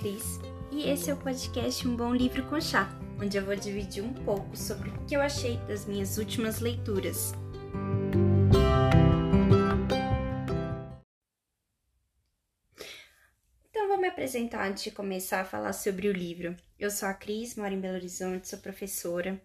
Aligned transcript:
Cris 0.00 0.40
e 0.72 0.88
esse 0.88 1.10
é 1.10 1.14
o 1.14 1.16
podcast 1.18 1.86
Um 1.86 1.94
Bom 1.94 2.14
Livro 2.14 2.42
com 2.48 2.58
Chá, 2.58 2.88
onde 3.20 3.36
eu 3.36 3.44
vou 3.44 3.54
dividir 3.54 4.02
um 4.02 4.14
pouco 4.14 4.56
sobre 4.56 4.88
o 4.88 5.04
que 5.04 5.14
eu 5.14 5.20
achei 5.20 5.58
das 5.68 5.84
minhas 5.84 6.16
últimas 6.16 6.58
leituras. 6.58 7.34
Então 13.68 13.88
vou 13.88 14.00
me 14.00 14.08
apresentar 14.08 14.66
antes 14.66 14.84
de 14.84 14.90
começar 14.90 15.42
a 15.42 15.44
falar 15.44 15.74
sobre 15.74 16.08
o 16.08 16.12
livro. 16.12 16.56
Eu 16.78 16.90
sou 16.90 17.06
a 17.06 17.12
Cris, 17.12 17.54
moro 17.54 17.74
em 17.74 17.80
Belo 17.80 17.96
Horizonte, 17.96 18.48
sou 18.48 18.58
professora. 18.58 19.38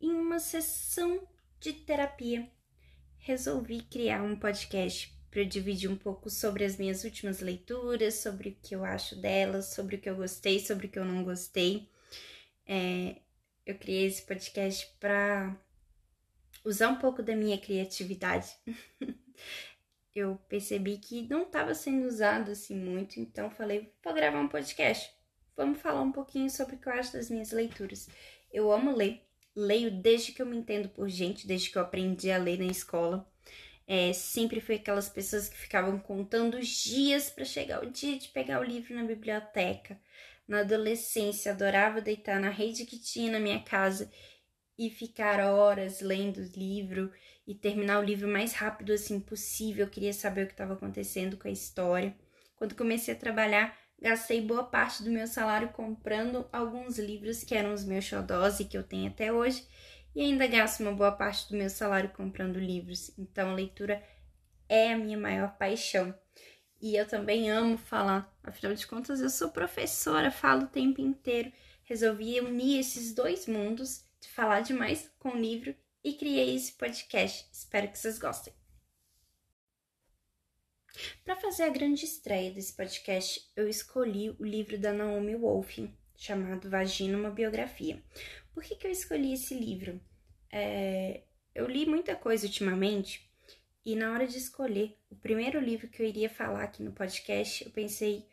Em 0.00 0.12
uma 0.12 0.38
sessão 0.38 1.26
de 1.58 1.72
terapia, 1.72 2.48
resolvi 3.18 3.82
criar 3.82 4.22
um 4.22 4.36
podcast 4.36 5.17
para 5.30 5.40
eu 5.40 5.44
dividir 5.46 5.90
um 5.90 5.96
pouco 5.96 6.30
sobre 6.30 6.64
as 6.64 6.76
minhas 6.76 7.04
últimas 7.04 7.40
leituras, 7.40 8.14
sobre 8.14 8.50
o 8.50 8.56
que 8.62 8.74
eu 8.74 8.84
acho 8.84 9.16
delas, 9.16 9.66
sobre 9.66 9.96
o 9.96 10.00
que 10.00 10.08
eu 10.08 10.16
gostei, 10.16 10.58
sobre 10.60 10.86
o 10.86 10.90
que 10.90 10.98
eu 10.98 11.04
não 11.04 11.22
gostei. 11.24 11.88
É, 12.66 13.16
eu 13.66 13.74
criei 13.76 14.06
esse 14.06 14.22
podcast 14.22 14.90
para 14.98 15.56
usar 16.64 16.88
um 16.88 16.96
pouco 16.96 17.22
da 17.22 17.36
minha 17.36 17.58
criatividade. 17.58 18.48
eu 20.14 20.36
percebi 20.48 20.98
que 20.98 21.28
não 21.28 21.42
estava 21.42 21.74
sendo 21.74 22.06
usado 22.06 22.50
assim 22.50 22.76
muito, 22.76 23.20
então 23.20 23.50
falei, 23.50 23.92
vou 24.02 24.14
gravar 24.14 24.40
um 24.40 24.48
podcast. 24.48 25.12
Vamos 25.56 25.80
falar 25.80 26.02
um 26.02 26.12
pouquinho 26.12 26.48
sobre 26.48 26.76
o 26.76 26.78
que 26.78 26.88
eu 26.88 26.92
acho 26.92 27.12
das 27.12 27.30
minhas 27.30 27.50
leituras. 27.50 28.08
Eu 28.52 28.72
amo 28.72 28.94
ler, 28.94 29.22
leio 29.54 29.90
desde 29.90 30.32
que 30.32 30.40
eu 30.40 30.46
me 30.46 30.56
entendo 30.56 30.88
por 30.88 31.08
gente, 31.08 31.46
desde 31.46 31.70
que 31.70 31.78
eu 31.78 31.82
aprendi 31.82 32.30
a 32.30 32.38
ler 32.38 32.58
na 32.58 32.66
escola. 32.66 33.28
É, 33.90 34.12
sempre 34.12 34.60
fui 34.60 34.74
aquelas 34.74 35.08
pessoas 35.08 35.48
que 35.48 35.56
ficavam 35.56 35.98
contando 35.98 36.58
os 36.58 36.68
dias 36.68 37.30
para 37.30 37.42
chegar 37.42 37.82
o 37.82 37.90
dia 37.90 38.18
de 38.18 38.28
pegar 38.28 38.60
o 38.60 38.64
livro 38.64 38.94
na 38.94 39.02
biblioteca. 39.02 39.98
Na 40.46 40.60
adolescência, 40.60 41.52
adorava 41.52 42.02
deitar 42.02 42.38
na 42.38 42.50
rede 42.50 42.84
que 42.84 42.98
tinha 42.98 43.32
na 43.32 43.40
minha 43.40 43.60
casa 43.62 44.10
e 44.78 44.90
ficar 44.90 45.40
horas 45.40 46.02
lendo 46.02 46.36
o 46.36 46.52
livro 46.54 47.10
e 47.46 47.54
terminar 47.54 47.98
o 47.98 48.04
livro 48.04 48.28
mais 48.28 48.52
rápido 48.52 48.92
assim 48.92 49.18
possível. 49.18 49.86
Eu 49.86 49.90
queria 49.90 50.12
saber 50.12 50.44
o 50.44 50.46
que 50.46 50.52
estava 50.52 50.74
acontecendo 50.74 51.38
com 51.38 51.48
a 51.48 51.50
história. 51.50 52.14
Quando 52.56 52.74
comecei 52.74 53.14
a 53.14 53.18
trabalhar, 53.18 53.74
gastei 53.98 54.42
boa 54.42 54.64
parte 54.64 55.02
do 55.02 55.10
meu 55.10 55.26
salário 55.26 55.70
comprando 55.70 56.46
alguns 56.52 56.98
livros 56.98 57.42
que 57.42 57.54
eram 57.54 57.72
os 57.72 57.86
meus 57.86 58.04
xodós 58.04 58.60
e 58.60 58.66
que 58.66 58.76
eu 58.76 58.82
tenho 58.82 59.08
até 59.08 59.32
hoje 59.32 59.66
e 60.18 60.22
ainda 60.22 60.48
gasto 60.48 60.80
uma 60.80 60.90
boa 60.90 61.12
parte 61.12 61.48
do 61.48 61.56
meu 61.56 61.70
salário 61.70 62.10
comprando 62.10 62.58
livros. 62.58 63.16
Então, 63.16 63.50
a 63.50 63.54
leitura 63.54 64.02
é 64.68 64.92
a 64.92 64.98
minha 64.98 65.16
maior 65.16 65.56
paixão. 65.56 66.12
E 66.82 66.96
eu 66.96 67.06
também 67.06 67.48
amo 67.48 67.78
falar, 67.78 68.36
afinal 68.42 68.74
de 68.74 68.84
contas, 68.84 69.20
eu 69.20 69.30
sou 69.30 69.52
professora, 69.52 70.32
falo 70.32 70.64
o 70.64 70.68
tempo 70.68 71.00
inteiro. 71.00 71.52
Resolvi 71.84 72.40
unir 72.40 72.80
esses 72.80 73.14
dois 73.14 73.46
mundos, 73.46 74.04
de 74.20 74.28
falar 74.30 74.62
demais 74.62 75.08
com 75.20 75.28
o 75.28 75.40
livro 75.40 75.72
e 76.02 76.12
criei 76.14 76.56
esse 76.56 76.72
podcast. 76.72 77.48
Espero 77.52 77.86
que 77.86 77.96
vocês 77.96 78.18
gostem. 78.18 78.52
Para 81.24 81.36
fazer 81.36 81.62
a 81.62 81.68
grande 81.68 82.04
estreia 82.04 82.50
desse 82.50 82.72
podcast, 82.72 83.48
eu 83.54 83.68
escolhi 83.68 84.30
o 84.30 84.44
livro 84.44 84.76
da 84.78 84.92
Naomi 84.92 85.36
Wolf, 85.36 85.78
chamado 86.16 86.68
Vagina, 86.68 87.16
uma 87.16 87.30
biografia. 87.30 88.02
Por 88.52 88.64
que, 88.64 88.74
que 88.74 88.88
eu 88.88 88.90
escolhi 88.90 89.34
esse 89.34 89.54
livro? 89.54 90.00
É, 90.50 91.22
eu 91.54 91.66
li 91.66 91.86
muita 91.86 92.16
coisa 92.16 92.46
ultimamente 92.46 93.28
e 93.84 93.96
na 93.96 94.12
hora 94.12 94.26
de 94.26 94.38
escolher 94.38 94.98
o 95.10 95.16
primeiro 95.16 95.60
livro 95.60 95.88
que 95.88 96.02
eu 96.02 96.06
iria 96.06 96.28
falar 96.28 96.62
aqui 96.64 96.82
no 96.82 96.92
podcast, 96.92 97.64
eu 97.64 97.70
pensei, 97.70 98.26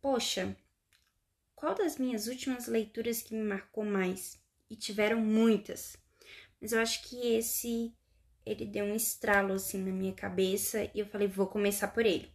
poxa, 0.00 0.56
qual 1.54 1.74
das 1.74 1.98
minhas 1.98 2.26
últimas 2.26 2.66
leituras 2.66 3.22
que 3.22 3.34
me 3.34 3.42
marcou 3.42 3.84
mais? 3.84 4.42
E 4.70 4.76
tiveram 4.76 5.20
muitas, 5.20 5.96
mas 6.60 6.72
eu 6.72 6.80
acho 6.80 7.02
que 7.08 7.34
esse 7.34 7.94
ele 8.46 8.66
deu 8.66 8.84
um 8.84 8.94
estralo 8.94 9.54
assim 9.54 9.78
na 9.82 9.92
minha 9.92 10.12
cabeça 10.12 10.84
e 10.94 11.00
eu 11.00 11.06
falei, 11.06 11.26
vou 11.28 11.46
começar 11.46 11.88
por 11.88 12.04
ele. 12.04 12.32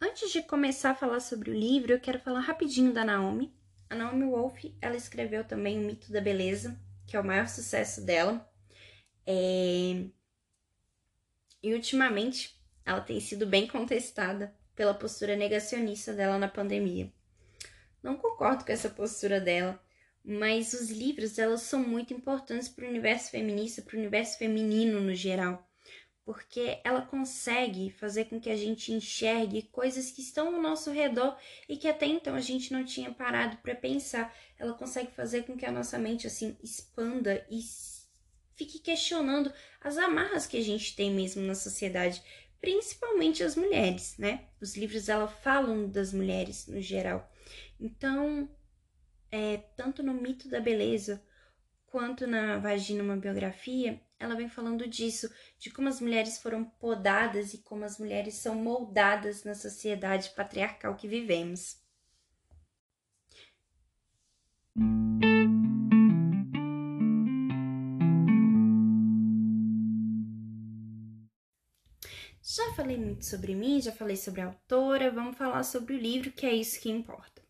Antes 0.00 0.32
de 0.32 0.42
começar 0.42 0.90
a 0.90 0.94
falar 0.94 1.20
sobre 1.20 1.50
o 1.50 1.54
livro, 1.54 1.92
eu 1.92 2.00
quero 2.00 2.18
falar 2.18 2.40
rapidinho 2.40 2.92
da 2.92 3.04
Naomi. 3.04 3.54
A 3.92 3.94
Naomi 3.94 4.24
Wolf, 4.24 4.64
ela 4.80 4.96
escreveu 4.96 5.44
também 5.44 5.78
O 5.78 5.82
Mito 5.82 6.10
da 6.10 6.18
Beleza, 6.18 6.80
que 7.06 7.14
é 7.14 7.20
o 7.20 7.24
maior 7.24 7.46
sucesso 7.46 8.02
dela. 8.02 8.50
É... 9.26 10.06
E 11.62 11.74
ultimamente, 11.74 12.58
ela 12.86 13.02
tem 13.02 13.20
sido 13.20 13.46
bem 13.46 13.66
contestada 13.66 14.56
pela 14.74 14.94
postura 14.94 15.36
negacionista 15.36 16.14
dela 16.14 16.38
na 16.38 16.48
pandemia. 16.48 17.12
Não 18.02 18.16
concordo 18.16 18.64
com 18.64 18.72
essa 18.72 18.88
postura 18.88 19.38
dela, 19.38 19.78
mas 20.24 20.72
os 20.72 20.88
livros 20.88 21.32
dela 21.32 21.58
são 21.58 21.86
muito 21.86 22.14
importantes 22.14 22.70
para 22.70 22.86
o 22.86 22.88
universo 22.88 23.30
feminista, 23.30 23.82
para 23.82 23.96
o 23.96 23.98
universo 23.98 24.38
feminino 24.38 25.02
no 25.02 25.14
geral 25.14 25.70
porque 26.24 26.78
ela 26.84 27.02
consegue 27.02 27.90
fazer 27.90 28.26
com 28.26 28.40
que 28.40 28.50
a 28.50 28.56
gente 28.56 28.92
enxergue 28.92 29.62
coisas 29.62 30.10
que 30.10 30.22
estão 30.22 30.54
ao 30.54 30.62
nosso 30.62 30.90
redor 30.90 31.36
e 31.68 31.76
que 31.76 31.88
até 31.88 32.06
então 32.06 32.34
a 32.34 32.40
gente 32.40 32.72
não 32.72 32.84
tinha 32.84 33.12
parado 33.12 33.56
para 33.58 33.74
pensar. 33.74 34.34
Ela 34.58 34.74
consegue 34.74 35.10
fazer 35.10 35.44
com 35.44 35.56
que 35.56 35.66
a 35.66 35.72
nossa 35.72 35.98
mente 35.98 36.26
assim 36.26 36.56
expanda 36.62 37.44
e 37.50 37.60
fique 38.56 38.78
questionando 38.78 39.52
as 39.80 39.98
amarras 39.98 40.46
que 40.46 40.56
a 40.56 40.62
gente 40.62 40.94
tem 40.94 41.10
mesmo 41.10 41.42
na 41.42 41.54
sociedade, 41.54 42.22
principalmente 42.60 43.42
as 43.42 43.56
mulheres, 43.56 44.16
né? 44.16 44.46
Os 44.60 44.76
livros 44.76 45.06
dela 45.06 45.26
falam 45.26 45.88
das 45.88 46.12
mulheres 46.12 46.68
no 46.68 46.80
geral. 46.80 47.28
Então, 47.80 48.48
é, 49.32 49.56
tanto 49.76 50.02
no 50.04 50.14
mito 50.14 50.48
da 50.48 50.60
beleza 50.60 51.20
quanto 51.86 52.26
na 52.26 52.58
vagina 52.58 53.02
uma 53.02 53.16
biografia, 53.16 54.00
ela 54.22 54.36
vem 54.36 54.48
falando 54.48 54.88
disso, 54.88 55.28
de 55.58 55.68
como 55.68 55.88
as 55.88 56.00
mulheres 56.00 56.38
foram 56.38 56.64
podadas 56.64 57.52
e 57.54 57.58
como 57.58 57.84
as 57.84 57.98
mulheres 57.98 58.34
são 58.34 58.54
moldadas 58.54 59.42
na 59.42 59.52
sociedade 59.52 60.30
patriarcal 60.30 60.94
que 60.94 61.08
vivemos. 61.08 61.82
Já 72.44 72.74
falei 72.76 72.96
muito 72.96 73.24
sobre 73.24 73.56
mim, 73.56 73.80
já 73.80 73.90
falei 73.90 74.16
sobre 74.16 74.40
a 74.40 74.46
autora, 74.46 75.10
vamos 75.10 75.36
falar 75.36 75.64
sobre 75.64 75.94
o 75.94 75.98
livro, 75.98 76.30
que 76.30 76.46
é 76.46 76.52
isso 76.52 76.80
que 76.80 76.90
importa. 76.90 77.42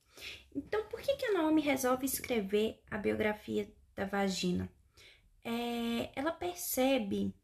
Então, 0.55 0.85
por 0.89 1.01
que, 1.01 1.17
que 1.17 1.27
a 1.27 1.33
Naomi 1.33 1.61
resolve 1.61 2.07
escrever 2.07 2.81
a 2.91 2.97
biografia 2.97 3.71
da 3.95 4.07
vagina? 4.07 4.71
É, 5.45 6.11
ela 6.15 6.33
percebe 6.33 7.35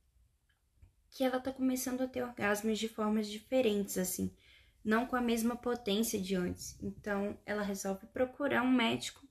que 1.10 1.24
ela 1.24 1.40
tá 1.40 1.52
começando 1.52 2.02
a 2.02 2.08
ter 2.08 2.22
orgasmos 2.22 2.78
de 2.78 2.88
formas 2.88 3.26
diferentes, 3.26 3.98
assim, 3.98 4.32
não 4.84 5.06
com 5.06 5.16
a 5.16 5.20
mesma 5.20 5.56
potência 5.56 6.20
de 6.20 6.34
antes. 6.34 6.78
Então, 6.82 7.38
ela 7.44 7.62
resolve 7.62 8.06
procurar 8.06 8.62
um 8.62 8.70
médico 8.70 9.26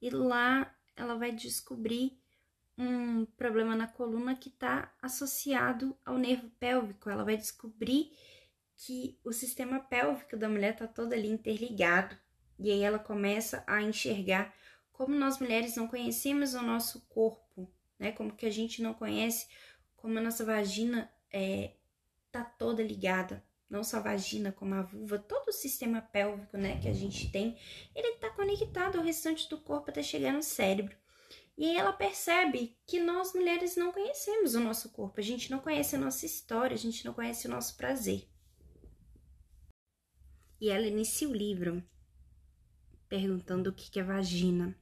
e 0.00 0.10
lá 0.10 0.74
ela 0.96 1.16
vai 1.16 1.32
descobrir 1.32 2.18
um 2.78 3.26
problema 3.26 3.76
na 3.76 3.86
coluna 3.86 4.34
que 4.34 4.48
está 4.48 4.92
associado 5.02 5.96
ao 6.04 6.16
nervo 6.16 6.48
pélvico. 6.58 7.10
Ela 7.10 7.24
vai 7.24 7.36
descobrir 7.36 8.12
que 8.76 9.18
o 9.22 9.32
sistema 9.32 9.80
pélvico 9.80 10.36
da 10.36 10.48
mulher 10.48 10.72
está 10.72 10.86
todo 10.86 11.12
ali 11.12 11.28
interligado. 11.28 12.16
E 12.58 12.70
aí 12.70 12.80
ela 12.82 12.98
começa 12.98 13.62
a 13.66 13.82
enxergar 13.82 14.54
como 14.92 15.14
nós 15.14 15.38
mulheres 15.38 15.76
não 15.76 15.86
conhecemos 15.86 16.54
o 16.54 16.62
nosso 16.62 17.00
corpo 17.08 17.70
né? 18.00 18.10
Como 18.10 18.34
que 18.34 18.46
a 18.46 18.50
gente 18.50 18.82
não 18.82 18.94
conhece 18.94 19.46
como 19.94 20.18
a 20.18 20.22
nossa 20.22 20.44
vagina 20.44 21.12
é, 21.30 21.74
tá 22.32 22.42
toda 22.42 22.82
ligada, 22.82 23.44
não 23.68 23.84
só 23.84 23.98
a 23.98 24.00
vagina, 24.00 24.50
como 24.50 24.74
a 24.74 24.82
vulva, 24.82 25.18
todo 25.18 25.48
o 25.48 25.52
sistema 25.52 26.00
pélvico, 26.00 26.56
né, 26.56 26.80
que 26.80 26.88
a 26.88 26.92
gente 26.92 27.30
tem, 27.30 27.56
ele 27.94 28.16
tá 28.16 28.30
conectado 28.30 28.98
ao 28.98 29.04
restante 29.04 29.48
do 29.48 29.58
corpo 29.58 29.90
até 29.90 30.02
chegar 30.02 30.32
no 30.32 30.42
cérebro. 30.42 30.96
E 31.56 31.66
aí 31.66 31.76
ela 31.76 31.92
percebe 31.92 32.78
que 32.86 32.98
nós 32.98 33.34
mulheres 33.34 33.76
não 33.76 33.92
conhecemos 33.92 34.54
o 34.54 34.60
nosso 34.60 34.88
corpo, 34.88 35.20
a 35.20 35.22
gente 35.22 35.50
não 35.50 35.58
conhece 35.58 35.94
a 35.94 35.98
nossa 35.98 36.24
história, 36.24 36.74
a 36.74 36.78
gente 36.78 37.04
não 37.04 37.12
conhece 37.12 37.46
o 37.46 37.50
nosso 37.50 37.76
prazer. 37.76 38.26
E 40.58 40.70
ela 40.70 40.86
inicia 40.86 41.28
o 41.28 41.34
livro 41.34 41.82
perguntando 43.08 43.70
o 43.70 43.72
que 43.74 44.00
é 44.00 44.02
vagina. 44.02 44.74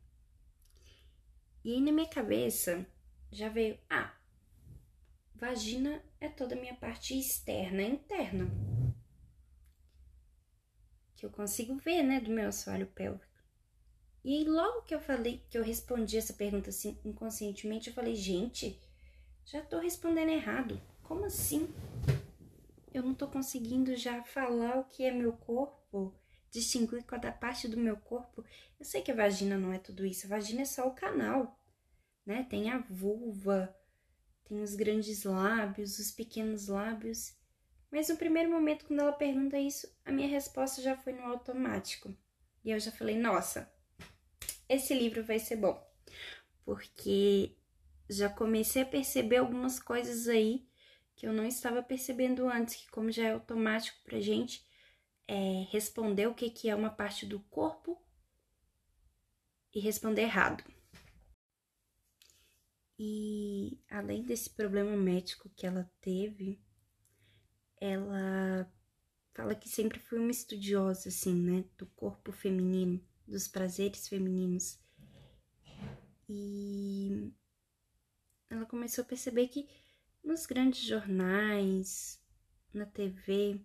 E 1.64 1.72
aí 1.72 1.80
na 1.80 1.90
minha 1.90 2.08
cabeça 2.08 2.86
já 3.30 3.48
veio. 3.48 3.78
Ah, 3.88 4.14
vagina 5.34 6.02
é 6.20 6.28
toda 6.28 6.54
a 6.54 6.60
minha 6.60 6.74
parte 6.74 7.18
externa 7.18 7.82
interna. 7.82 8.50
Que 11.16 11.26
eu 11.26 11.30
consigo 11.30 11.76
ver, 11.76 12.02
né, 12.02 12.20
do 12.20 12.30
meu 12.30 12.48
assoalho 12.48 12.86
pélvico. 12.86 13.26
E 14.24 14.44
logo 14.44 14.82
que 14.82 14.94
eu 14.94 15.00
falei, 15.00 15.44
que 15.48 15.56
eu 15.56 15.64
respondi 15.64 16.16
essa 16.16 16.32
pergunta 16.32 16.70
assim 16.70 16.98
inconscientemente, 17.04 17.88
eu 17.88 17.94
falei, 17.94 18.14
gente, 18.14 18.80
já 19.44 19.62
tô 19.62 19.78
respondendo 19.78 20.30
errado. 20.30 20.80
Como 21.02 21.24
assim? 21.24 21.72
eu 22.92 23.02
não 23.02 23.14
tô 23.14 23.28
conseguindo 23.28 23.94
já 23.96 24.22
falar 24.22 24.78
o 24.78 24.84
que 24.84 25.04
é 25.04 25.10
meu 25.10 25.32
corpo, 25.32 26.14
distinguir 26.50 27.04
cada 27.04 27.30
parte 27.30 27.68
do 27.68 27.76
meu 27.76 27.96
corpo. 27.96 28.44
Eu 28.78 28.84
sei 28.84 29.02
que 29.02 29.10
a 29.10 29.14
vagina 29.14 29.56
não 29.56 29.72
é 29.72 29.78
tudo 29.78 30.04
isso, 30.04 30.26
a 30.26 30.30
vagina 30.30 30.62
é 30.62 30.64
só 30.64 30.86
o 30.86 30.94
canal, 30.94 31.57
né? 32.28 32.46
Tem 32.48 32.70
a 32.70 32.78
vulva, 32.78 33.74
tem 34.44 34.60
os 34.60 34.74
grandes 34.74 35.24
lábios, 35.24 35.98
os 35.98 36.10
pequenos 36.10 36.68
lábios. 36.68 37.34
Mas 37.90 38.10
no 38.10 38.18
primeiro 38.18 38.50
momento, 38.50 38.84
quando 38.84 39.00
ela 39.00 39.12
pergunta 39.12 39.58
isso, 39.58 39.90
a 40.04 40.12
minha 40.12 40.28
resposta 40.28 40.82
já 40.82 40.94
foi 40.94 41.14
no 41.14 41.22
automático. 41.22 42.14
E 42.62 42.70
eu 42.70 42.78
já 42.78 42.92
falei: 42.92 43.16
nossa, 43.16 43.72
esse 44.68 44.92
livro 44.92 45.24
vai 45.24 45.38
ser 45.38 45.56
bom. 45.56 45.82
Porque 46.66 47.56
já 48.10 48.28
comecei 48.28 48.82
a 48.82 48.86
perceber 48.86 49.38
algumas 49.38 49.80
coisas 49.80 50.28
aí 50.28 50.68
que 51.16 51.26
eu 51.26 51.32
não 51.32 51.46
estava 51.46 51.82
percebendo 51.82 52.46
antes, 52.46 52.76
que 52.76 52.90
como 52.90 53.10
já 53.10 53.24
é 53.24 53.32
automático 53.32 53.98
pra 54.04 54.20
gente 54.20 54.64
é, 55.26 55.66
responder 55.70 56.26
o 56.26 56.34
que, 56.34 56.50
que 56.50 56.68
é 56.68 56.74
uma 56.74 56.90
parte 56.90 57.26
do 57.26 57.40
corpo 57.40 58.00
e 59.74 59.80
responder 59.80 60.22
errado. 60.22 60.62
E 62.98 63.78
além 63.88 64.24
desse 64.24 64.50
problema 64.50 64.96
médico 64.96 65.48
que 65.50 65.66
ela 65.66 65.88
teve, 66.00 66.60
ela 67.80 68.68
fala 69.34 69.54
que 69.54 69.68
sempre 69.68 70.00
foi 70.00 70.18
uma 70.18 70.32
estudiosa, 70.32 71.08
assim, 71.08 71.34
né, 71.34 71.64
do 71.78 71.86
corpo 71.86 72.32
feminino, 72.32 73.00
dos 73.24 73.46
prazeres 73.46 74.08
femininos. 74.08 74.80
E 76.28 77.32
ela 78.50 78.66
começou 78.66 79.02
a 79.02 79.06
perceber 79.06 79.46
que 79.46 79.68
nos 80.24 80.44
grandes 80.44 80.84
jornais, 80.84 82.20
na 82.74 82.84
TV, 82.84 83.64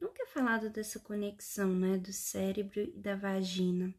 nunca 0.00 0.24
é 0.24 0.26
falado 0.26 0.68
dessa 0.70 0.98
conexão, 0.98 1.72
né, 1.72 1.96
do 1.98 2.12
cérebro 2.12 2.80
e 2.80 2.98
da 2.98 3.14
vagina. 3.14 3.94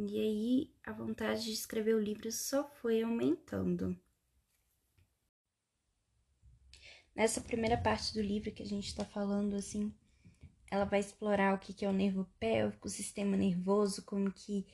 E 0.00 0.20
aí 0.20 0.70
a 0.84 0.92
vontade 0.92 1.42
de 1.42 1.50
escrever 1.50 1.96
o 1.96 2.00
livro 2.00 2.30
só 2.30 2.68
foi 2.80 3.02
aumentando. 3.02 3.98
Nessa 7.16 7.40
primeira 7.40 7.76
parte 7.76 8.14
do 8.14 8.22
livro 8.22 8.52
que 8.52 8.62
a 8.62 8.66
gente 8.66 8.86
está 8.86 9.04
falando, 9.04 9.56
assim, 9.56 9.92
ela 10.70 10.84
vai 10.84 11.00
explorar 11.00 11.52
o 11.52 11.58
que 11.58 11.84
é 11.84 11.88
o 11.88 11.92
nervo 11.92 12.28
pélvico, 12.38 12.86
o 12.86 12.90
sistema 12.90 13.36
nervoso, 13.36 14.04
como 14.04 14.30
que 14.30 14.64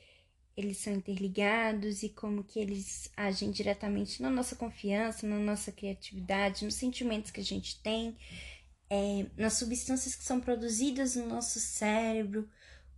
eles 0.55 0.77
são 0.77 0.93
interligados 0.93 2.03
e 2.03 2.09
como 2.09 2.43
que 2.43 2.59
eles 2.59 3.11
agem 3.17 3.49
diretamente 3.49 4.21
na 4.21 4.29
nossa 4.29 4.55
confiança, 4.55 5.25
na 5.25 5.39
nossa 5.39 5.71
criatividade, 5.71 6.65
nos 6.65 6.75
sentimentos 6.75 7.31
que 7.31 7.41
a 7.41 7.43
gente 7.43 7.81
tem, 7.81 8.15
é, 8.91 9.25
nas 9.35 9.53
substâncias 9.53 10.13
que 10.13 10.23
são 10.23 10.39
produzidas 10.39 11.15
no 11.15 11.25
nosso 11.25 11.59
cérebro 11.59 12.47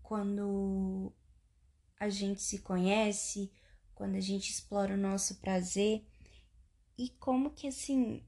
quando 0.04 1.14
a 2.00 2.10
gente 2.10 2.42
se 2.42 2.60
conhece, 2.60 3.52
quando 3.94 4.16
a 4.16 4.22
gente 4.22 4.52
explora 4.52 4.94
o 4.94 4.98
nosso 4.98 5.36
prazer 5.42 6.06
e 6.98 7.10
como 7.10 7.52
que 7.52 7.68
assim 7.68 8.24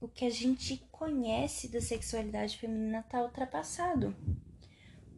o 0.00 0.08
que 0.08 0.24
a 0.24 0.30
gente 0.30 0.76
conhece 0.90 1.68
da 1.68 1.80
sexualidade 1.80 2.58
feminina 2.58 3.00
está 3.00 3.22
ultrapassado. 3.22 4.14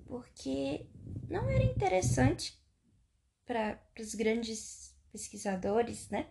Porque 0.06 0.86
não 1.28 1.50
era 1.50 1.64
interessante 1.64 2.56
para 3.44 3.80
os 3.98 4.14
grandes 4.14 4.94
pesquisadores, 5.10 6.08
né? 6.08 6.28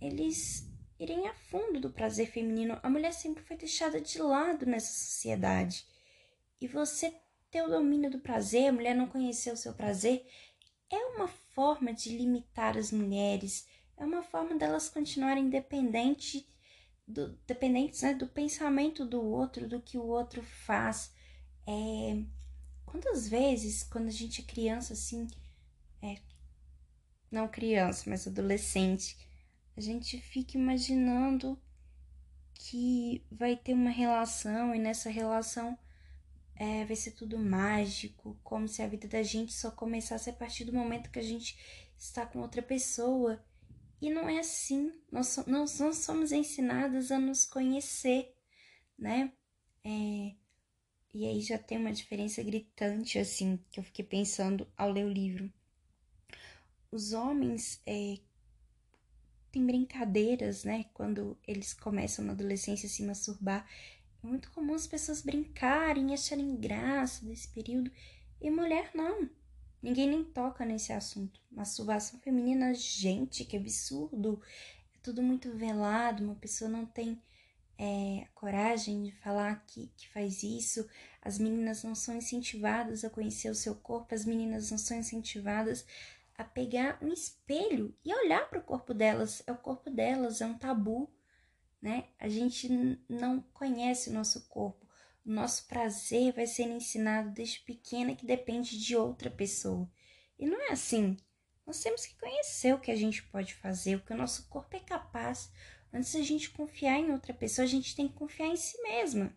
Eles 0.00 0.70
irem 0.98 1.28
a 1.28 1.34
fundo 1.34 1.80
do 1.80 1.90
prazer 1.90 2.30
feminino. 2.30 2.78
A 2.82 2.90
mulher 2.90 3.12
sempre 3.12 3.42
foi 3.42 3.56
deixada 3.56 4.00
de 4.00 4.20
lado 4.20 4.66
nessa 4.66 4.92
sociedade. 4.92 5.86
E 6.60 6.66
você 6.66 7.14
ter 7.50 7.62
o 7.62 7.68
domínio 7.68 8.10
do 8.10 8.18
prazer, 8.18 8.68
a 8.68 8.72
mulher 8.72 8.94
não 8.94 9.06
conhecer 9.06 9.52
o 9.52 9.56
seu 9.56 9.72
prazer, 9.72 10.26
é 10.90 10.96
uma 11.14 11.28
forma 11.28 11.92
de 11.92 12.16
limitar 12.16 12.76
as 12.76 12.90
mulheres, 12.92 13.66
é 13.96 14.04
uma 14.04 14.22
forma 14.22 14.56
delas 14.56 14.88
continuarem 14.88 15.50
do, 17.06 17.28
dependentes 17.46 18.02
né, 18.02 18.14
do 18.14 18.26
pensamento 18.26 19.04
do 19.04 19.22
outro, 19.22 19.66
do 19.68 19.80
que 19.80 19.98
o 19.98 20.06
outro 20.06 20.42
faz. 20.42 21.12
É, 21.66 22.22
quantas 22.86 23.28
vezes, 23.28 23.82
quando 23.82 24.08
a 24.08 24.12
gente 24.12 24.42
é 24.42 24.44
criança, 24.44 24.92
assim, 24.92 25.26
é, 26.02 26.16
não 27.30 27.48
criança, 27.48 28.08
mas 28.08 28.26
adolescente, 28.26 29.16
a 29.76 29.80
gente 29.80 30.20
fica 30.20 30.56
imaginando 30.56 31.58
que 32.54 33.24
vai 33.30 33.56
ter 33.56 33.72
uma 33.72 33.90
relação 33.90 34.74
e 34.74 34.78
nessa 34.78 35.08
relação 35.08 35.78
é, 36.58 36.84
vai 36.84 36.96
ser 36.96 37.12
tudo 37.12 37.38
mágico, 37.38 38.38
como 38.42 38.66
se 38.66 38.82
a 38.82 38.88
vida 38.88 39.06
da 39.06 39.22
gente 39.22 39.52
só 39.52 39.70
começasse 39.70 40.28
a 40.28 40.32
partir 40.32 40.64
do 40.64 40.72
momento 40.72 41.10
que 41.10 41.18
a 41.18 41.22
gente 41.22 41.56
está 41.96 42.26
com 42.26 42.40
outra 42.40 42.60
pessoa. 42.60 43.42
E 44.00 44.10
não 44.10 44.28
é 44.28 44.40
assim. 44.40 44.92
Nós, 45.10 45.36
nós 45.46 45.78
não 45.78 45.92
somos 45.92 46.32
ensinadas 46.32 47.10
a 47.12 47.18
nos 47.18 47.44
conhecer, 47.44 48.34
né? 48.98 49.32
É, 49.84 50.34
e 51.14 51.26
aí 51.26 51.40
já 51.40 51.58
tem 51.58 51.78
uma 51.78 51.92
diferença 51.92 52.42
gritante, 52.42 53.18
assim, 53.18 53.58
que 53.70 53.78
eu 53.78 53.84
fiquei 53.84 54.04
pensando 54.04 54.66
ao 54.76 54.90
ler 54.90 55.04
o 55.04 55.12
livro. 55.12 55.52
Os 56.90 57.12
homens 57.12 57.80
é, 57.86 58.18
têm 59.52 59.64
brincadeiras, 59.64 60.64
né? 60.64 60.86
Quando 60.92 61.38
eles 61.46 61.72
começam 61.72 62.24
na 62.24 62.32
adolescência 62.32 62.86
a 62.86 62.90
se 62.90 63.04
masturbar. 63.04 63.68
É 64.22 64.26
muito 64.26 64.50
comum 64.50 64.74
as 64.74 64.86
pessoas 64.86 65.22
brincarem, 65.22 66.12
acharem 66.12 66.56
graça 66.56 67.24
desse 67.24 67.48
período. 67.48 67.90
E 68.40 68.50
mulher 68.50 68.90
não. 68.94 69.28
Ninguém 69.80 70.08
nem 70.08 70.24
toca 70.24 70.64
nesse 70.64 70.92
assunto. 70.92 71.40
Masturbação 71.50 72.18
feminina, 72.20 72.74
gente, 72.74 73.44
que 73.44 73.56
absurdo. 73.56 74.42
É 74.94 74.98
tudo 75.02 75.22
muito 75.22 75.52
velado, 75.52 76.24
uma 76.24 76.34
pessoa 76.34 76.68
não 76.68 76.84
tem 76.84 77.20
é, 77.78 78.26
coragem 78.34 79.04
de 79.04 79.12
falar 79.12 79.64
que, 79.66 79.90
que 79.96 80.08
faz 80.08 80.42
isso. 80.42 80.88
As 81.22 81.38
meninas 81.38 81.84
não 81.84 81.94
são 81.94 82.16
incentivadas 82.16 83.04
a 83.04 83.10
conhecer 83.10 83.50
o 83.50 83.54
seu 83.54 83.74
corpo, 83.74 84.14
as 84.14 84.24
meninas 84.24 84.70
não 84.70 84.78
são 84.78 84.98
incentivadas 84.98 85.86
a 86.36 86.44
pegar 86.44 86.98
um 87.02 87.12
espelho 87.12 87.94
e 88.04 88.12
olhar 88.12 88.48
para 88.48 88.58
o 88.58 88.64
corpo 88.64 88.92
delas. 88.92 89.42
É 89.46 89.52
o 89.52 89.56
corpo 89.56 89.90
delas, 89.90 90.40
é 90.40 90.46
um 90.46 90.58
tabu, 90.58 91.08
né? 91.80 92.08
A 92.18 92.28
gente 92.28 92.68
não 93.08 93.40
conhece 93.52 94.10
o 94.10 94.12
nosso 94.12 94.48
corpo. 94.48 94.86
O 95.24 95.30
nosso 95.30 95.66
prazer 95.66 96.32
vai 96.32 96.46
ser 96.46 96.64
ensinado 96.64 97.30
desde 97.30 97.60
pequena 97.60 98.16
que 98.16 98.26
depende 98.26 98.78
de 98.78 98.96
outra 98.96 99.30
pessoa. 99.30 99.90
E 100.38 100.46
não 100.46 100.60
é 100.68 100.72
assim. 100.72 101.16
Nós 101.66 101.82
temos 101.82 102.06
que 102.06 102.18
conhecer 102.18 102.74
o 102.74 102.80
que 102.80 102.90
a 102.90 102.96
gente 102.96 103.22
pode 103.24 103.54
fazer, 103.54 103.96
o 103.96 104.00
que 104.00 104.12
o 104.12 104.16
nosso 104.16 104.48
corpo 104.48 104.74
é 104.74 104.80
capaz. 104.80 105.52
Antes 105.92 106.14
da 106.14 106.22
gente 106.22 106.50
confiar 106.50 106.98
em 106.98 107.12
outra 107.12 107.34
pessoa, 107.34 107.64
a 107.64 107.68
gente 107.68 107.94
tem 107.94 108.08
que 108.08 108.14
confiar 108.14 108.48
em 108.48 108.56
si 108.56 108.80
mesma. 108.82 109.36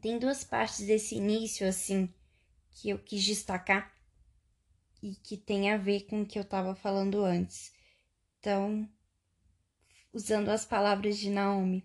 Tem 0.00 0.18
duas 0.18 0.44
partes 0.44 0.86
desse 0.86 1.16
início, 1.16 1.66
assim, 1.66 2.12
que 2.70 2.90
eu 2.90 2.98
quis 2.98 3.24
destacar 3.24 3.92
e 5.02 5.14
que 5.16 5.36
tem 5.36 5.72
a 5.72 5.76
ver 5.76 6.02
com 6.02 6.22
o 6.22 6.26
que 6.26 6.38
eu 6.38 6.42
estava 6.42 6.74
falando 6.74 7.24
antes. 7.24 7.72
Então, 8.38 8.88
usando 10.12 10.48
as 10.48 10.64
palavras 10.64 11.18
de 11.18 11.30
Naomi, 11.30 11.84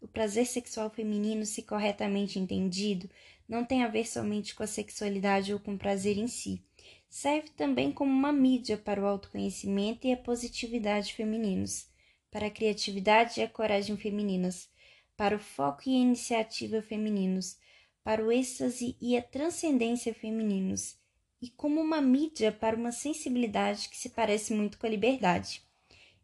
o 0.00 0.06
prazer 0.06 0.46
sexual 0.46 0.88
feminino, 0.90 1.44
se 1.44 1.62
corretamente 1.62 2.38
entendido, 2.38 3.10
não 3.48 3.64
tem 3.64 3.82
a 3.82 3.88
ver 3.88 4.06
somente 4.06 4.54
com 4.54 4.62
a 4.62 4.66
sexualidade 4.66 5.52
ou 5.52 5.58
com 5.58 5.74
o 5.74 5.78
prazer 5.78 6.16
em 6.16 6.28
si. 6.28 6.62
Serve 7.08 7.48
também 7.50 7.90
como 7.90 8.12
uma 8.12 8.32
mídia 8.32 8.76
para 8.76 9.00
o 9.00 9.06
autoconhecimento 9.06 10.06
e 10.06 10.12
a 10.12 10.16
positividade 10.16 11.14
femininos, 11.14 11.88
para 12.30 12.46
a 12.46 12.50
criatividade 12.50 13.40
e 13.40 13.42
a 13.42 13.48
coragem 13.48 13.96
femininas, 13.96 14.68
para 15.16 15.34
o 15.34 15.40
foco 15.40 15.82
e 15.86 15.96
a 15.96 15.98
iniciativa 15.98 16.82
femininos, 16.82 17.58
para 18.04 18.24
o 18.24 18.30
êxtase 18.30 18.96
e 19.00 19.16
a 19.16 19.22
transcendência 19.22 20.14
femininos, 20.14 20.96
e 21.40 21.48
como 21.50 21.80
uma 21.80 22.00
mídia 22.00 22.52
para 22.52 22.76
uma 22.76 22.92
sensibilidade 22.92 23.88
que 23.88 23.96
se 23.96 24.10
parece 24.10 24.52
muito 24.52 24.78
com 24.78 24.86
a 24.86 24.90
liberdade. 24.90 25.67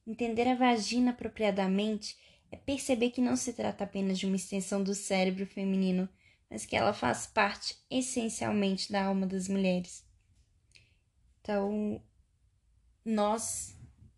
Entender 0.07 0.47
a 0.49 0.55
vagina 0.55 1.13
apropriadamente 1.13 2.19
é 2.51 2.57
perceber 2.57 3.11
que 3.11 3.23
não 3.23 3.37
se 3.37 3.55
trata 3.55 3.85
apenas 3.85 4.19
de 4.19 4.27
uma 4.27 4.37
extensão 4.37 4.83
do 4.83 4.95
cérebro 4.95 5.47
feminino, 5.47 6.09
mas 6.51 6.67
que 6.67 6.77
ela 6.77 6.93
faz 6.93 7.27
parte 7.27 7.83
essencialmente 7.91 8.93
da 8.93 9.07
alma 9.07 9.27
das 9.27 9.49
mulheres. 9.49 10.07
Então, 11.41 12.03
nós 13.03 13.75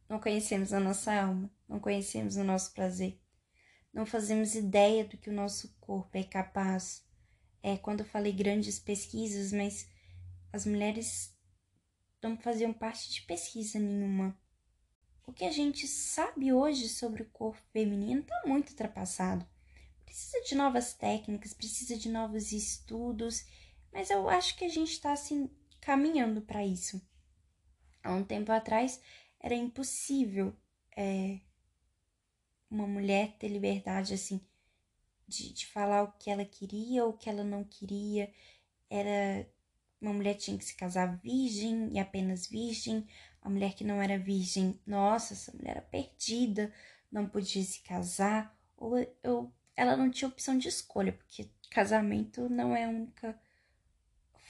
não 0.08 0.18
conhecemos 0.18 0.72
a 0.72 0.80
nossa 0.80 1.14
alma, 1.14 1.50
não 1.68 1.78
conhecemos 1.78 2.36
o 2.36 2.42
nosso 2.42 2.72
prazer, 2.72 3.20
não 3.92 4.04
fazemos 4.04 4.54
ideia 4.54 5.04
do 5.04 5.16
que 5.16 5.30
o 5.30 5.32
nosso 5.32 5.76
corpo 5.80 6.18
é 6.18 6.24
capaz. 6.24 7.06
É 7.62 7.76
quando 7.76 8.00
eu 8.00 8.06
falei 8.06 8.32
grandes 8.32 8.78
pesquisas, 8.78 9.52
mas 9.52 9.88
as 10.52 10.66
mulheres 10.66 11.34
não 12.22 12.36
faziam 12.36 12.72
parte 12.72 13.10
de 13.12 13.22
pesquisa 13.22 13.78
nenhuma 13.78 14.36
o 15.26 15.32
que 15.32 15.44
a 15.44 15.50
gente 15.50 15.86
sabe 15.86 16.52
hoje 16.52 16.88
sobre 16.88 17.22
o 17.22 17.30
corpo 17.30 17.60
feminino 17.72 18.20
está 18.20 18.42
muito 18.46 18.70
ultrapassado. 18.70 19.46
precisa 20.04 20.40
de 20.44 20.54
novas 20.54 20.94
técnicas, 20.94 21.52
precisa 21.52 21.96
de 21.96 22.08
novos 22.08 22.52
estudos, 22.52 23.44
mas 23.92 24.08
eu 24.08 24.28
acho 24.28 24.56
que 24.56 24.64
a 24.64 24.68
gente 24.68 24.92
está 24.92 25.12
assim 25.12 25.50
caminhando 25.80 26.40
para 26.40 26.64
isso. 26.64 27.02
Há 28.02 28.12
um 28.12 28.24
tempo 28.24 28.52
atrás 28.52 29.00
era 29.40 29.54
impossível 29.54 30.56
é, 30.96 31.40
uma 32.70 32.86
mulher 32.86 33.36
ter 33.38 33.48
liberdade 33.48 34.14
assim 34.14 34.40
de, 35.26 35.52
de 35.52 35.66
falar 35.66 36.04
o 36.04 36.12
que 36.12 36.30
ela 36.30 36.44
queria 36.44 37.04
ou 37.04 37.10
o 37.10 37.16
que 37.16 37.28
ela 37.28 37.42
não 37.42 37.64
queria. 37.64 38.32
Era 38.88 39.48
uma 40.00 40.12
mulher 40.12 40.34
tinha 40.34 40.56
que 40.56 40.64
se 40.64 40.76
casar 40.76 41.18
virgem 41.18 41.90
e 41.92 41.98
apenas 41.98 42.46
virgem. 42.46 43.06
A 43.46 43.48
mulher 43.48 43.74
que 43.74 43.84
não 43.84 44.02
era 44.02 44.18
virgem, 44.18 44.76
nossa, 44.84 45.32
essa 45.32 45.52
mulher 45.52 45.76
era 45.76 45.82
perdida, 45.82 46.74
não 47.12 47.28
podia 47.28 47.62
se 47.62 47.80
casar, 47.80 48.58
ou, 48.76 48.94
ou 49.22 49.52
ela 49.76 49.96
não 49.96 50.10
tinha 50.10 50.28
opção 50.28 50.58
de 50.58 50.66
escolha, 50.66 51.12
porque 51.12 51.48
casamento 51.70 52.48
não 52.48 52.74
é 52.74 52.86
a 52.86 52.88
única 52.88 53.40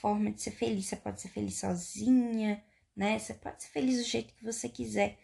forma 0.01 0.31
de 0.31 0.41
ser 0.41 0.49
feliz. 0.49 0.87
Você 0.87 0.95
pode 0.95 1.21
ser 1.21 1.27
feliz 1.27 1.59
sozinha, 1.59 2.65
né? 2.95 3.19
Você 3.19 3.35
pode 3.35 3.61
ser 3.61 3.69
feliz 3.69 3.97
do 3.97 4.03
jeito 4.03 4.33
que 4.33 4.43
você 4.43 4.67
quiser. 4.67 5.19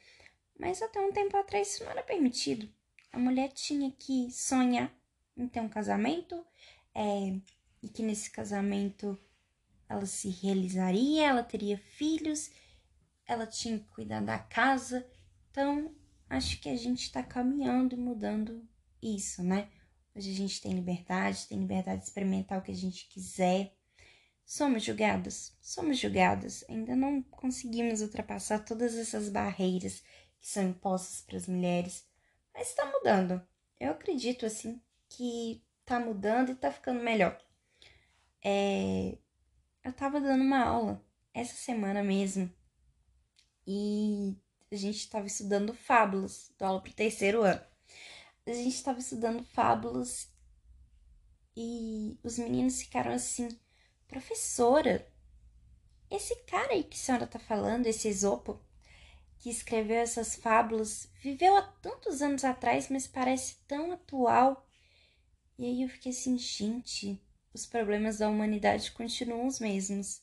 Mas 0.55 0.79
até 0.83 0.99
um 0.99 1.11
tempo 1.11 1.35
atrás 1.35 1.73
isso 1.73 1.83
não 1.83 1.89
era 1.89 2.03
permitido. 2.03 2.69
A 3.11 3.17
mulher 3.17 3.51
tinha 3.53 3.89
que 3.89 4.29
sonhar 4.29 4.95
em 5.35 5.47
ter 5.47 5.61
um 5.61 5.69
casamento, 5.69 6.45
é, 6.93 7.39
e 7.81 7.89
que 7.89 8.03
nesse 8.03 8.29
casamento 8.29 9.17
ela 9.89 10.05
se 10.05 10.29
realizaria, 10.29 11.25
ela 11.25 11.41
teria 11.41 11.79
filhos, 11.79 12.51
ela 13.27 13.45
tinha 13.45 13.79
que 13.79 13.85
cuidar 13.85 14.21
da 14.21 14.37
casa. 14.37 15.07
Então, 15.51 15.93
acho 16.29 16.59
que 16.59 16.69
a 16.69 16.75
gente 16.75 17.03
está 17.03 17.23
caminhando 17.23 17.95
e 17.95 17.97
mudando 17.97 18.67
isso, 19.01 19.43
né? 19.43 19.69
Hoje 20.15 20.31
a 20.31 20.35
gente 20.35 20.61
tem 20.61 20.73
liberdade, 20.73 21.47
tem 21.47 21.59
liberdade 21.59 22.01
de 22.01 22.07
experimentar 22.07 22.59
o 22.59 22.61
que 22.61 22.71
a 22.71 22.75
gente 22.75 23.07
quiser. 23.07 23.75
Somos 24.45 24.83
julgadas? 24.83 25.57
Somos 25.61 25.97
julgadas. 25.97 26.63
Ainda 26.69 26.95
não 26.95 27.21
conseguimos 27.23 28.01
ultrapassar 28.01 28.59
todas 28.59 28.95
essas 28.95 29.29
barreiras 29.29 30.03
que 30.39 30.47
são 30.47 30.63
impostas 30.63 31.21
para 31.21 31.37
as 31.37 31.47
mulheres, 31.47 32.05
mas 32.53 32.69
está 32.69 32.85
mudando. 32.85 33.41
Eu 33.79 33.91
acredito, 33.91 34.45
assim, 34.45 34.81
que 35.09 35.63
tá 35.85 35.99
mudando 35.99 36.51
e 36.51 36.55
tá 36.55 36.71
ficando 36.71 37.01
melhor. 37.01 37.39
É, 38.43 39.17
eu 39.83 39.93
tava 39.93 40.19
dando 40.19 40.43
uma 40.43 40.63
aula 40.63 41.03
essa 41.33 41.55
semana 41.55 42.03
mesmo 42.03 42.53
e 43.67 44.35
a 44.71 44.75
gente 44.75 44.97
estava 44.97 45.27
estudando 45.27 45.73
fábulas, 45.73 46.51
do 46.57 46.65
aula 46.65 46.81
pro 46.81 46.93
terceiro 46.93 47.43
ano. 47.43 47.61
A 48.45 48.53
gente 48.53 48.75
estava 48.75 48.99
estudando 48.99 49.43
fábulas 49.43 50.27
e 51.55 52.17
os 52.23 52.37
meninos 52.39 52.81
ficaram 52.81 53.11
assim, 53.11 53.47
professora, 54.07 55.07
esse 56.09 56.35
cara 56.43 56.73
aí 56.73 56.83
que 56.83 56.95
a 56.95 56.99
senhora 56.99 57.27
tá 57.27 57.39
falando, 57.39 57.87
esse 57.87 58.07
Esopo, 58.07 58.59
que 59.39 59.49
escreveu 59.49 59.97
essas 59.97 60.35
fábulas, 60.35 61.07
viveu 61.21 61.55
há 61.57 61.61
tantos 61.61 62.21
anos 62.21 62.43
atrás, 62.43 62.89
mas 62.89 63.07
parece 63.07 63.57
tão 63.67 63.91
atual. 63.91 64.67
E 65.57 65.65
aí 65.65 65.83
eu 65.83 65.89
fiquei 65.89 66.11
assim, 66.11 66.37
gente, 66.37 67.21
os 67.53 67.65
problemas 67.65 68.17
da 68.17 68.29
humanidade 68.29 68.91
continuam 68.91 69.47
os 69.47 69.59
mesmos. 69.59 70.22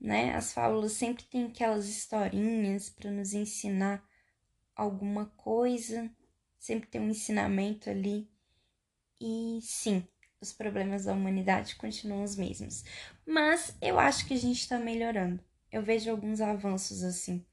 Né? 0.00 0.34
As 0.34 0.52
fábulas 0.52 0.92
sempre 0.92 1.24
têm 1.24 1.46
aquelas 1.46 1.88
historinhas 1.88 2.88
para 2.90 3.10
nos 3.10 3.32
ensinar 3.32 4.06
alguma 4.74 5.26
coisa, 5.36 6.10
sempre 6.58 6.88
tem 6.88 7.00
um 7.00 7.10
ensinamento 7.10 7.88
ali. 7.88 8.28
E 9.20 9.58
sim, 9.62 10.06
os 10.40 10.52
problemas 10.52 11.04
da 11.06 11.12
humanidade 11.12 11.76
continuam 11.76 12.22
os 12.22 12.36
mesmos. 12.36 12.84
Mas 13.26 13.74
eu 13.80 13.98
acho 13.98 14.26
que 14.26 14.34
a 14.34 14.38
gente 14.38 14.60
está 14.60 14.78
melhorando. 14.78 15.42
Eu 15.72 15.82
vejo 15.82 16.10
alguns 16.10 16.40
avanços 16.40 17.02
assim, 17.02 17.44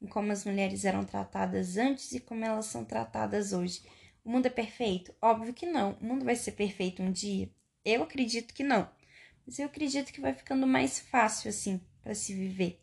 em 0.00 0.06
como 0.06 0.32
as 0.32 0.44
mulheres 0.44 0.84
eram 0.84 1.04
tratadas 1.04 1.76
antes 1.76 2.12
e 2.12 2.20
como 2.20 2.44
elas 2.44 2.66
são 2.66 2.84
tratadas 2.84 3.52
hoje. 3.52 3.82
O 4.24 4.30
mundo 4.30 4.46
é 4.46 4.50
perfeito? 4.50 5.14
Óbvio 5.20 5.54
que 5.54 5.66
não. 5.66 5.92
O 6.00 6.04
mundo 6.04 6.24
vai 6.24 6.36
ser 6.36 6.52
perfeito 6.52 7.02
um 7.02 7.12
dia? 7.12 7.50
Eu 7.84 8.02
acredito 8.02 8.54
que 8.54 8.62
não. 8.62 8.90
Mas 9.46 9.58
eu 9.58 9.66
acredito 9.66 10.12
que 10.12 10.20
vai 10.20 10.34
ficando 10.34 10.66
mais 10.66 10.98
fácil 10.98 11.50
assim 11.50 11.80
para 12.02 12.14
se 12.14 12.34
viver. 12.34 12.82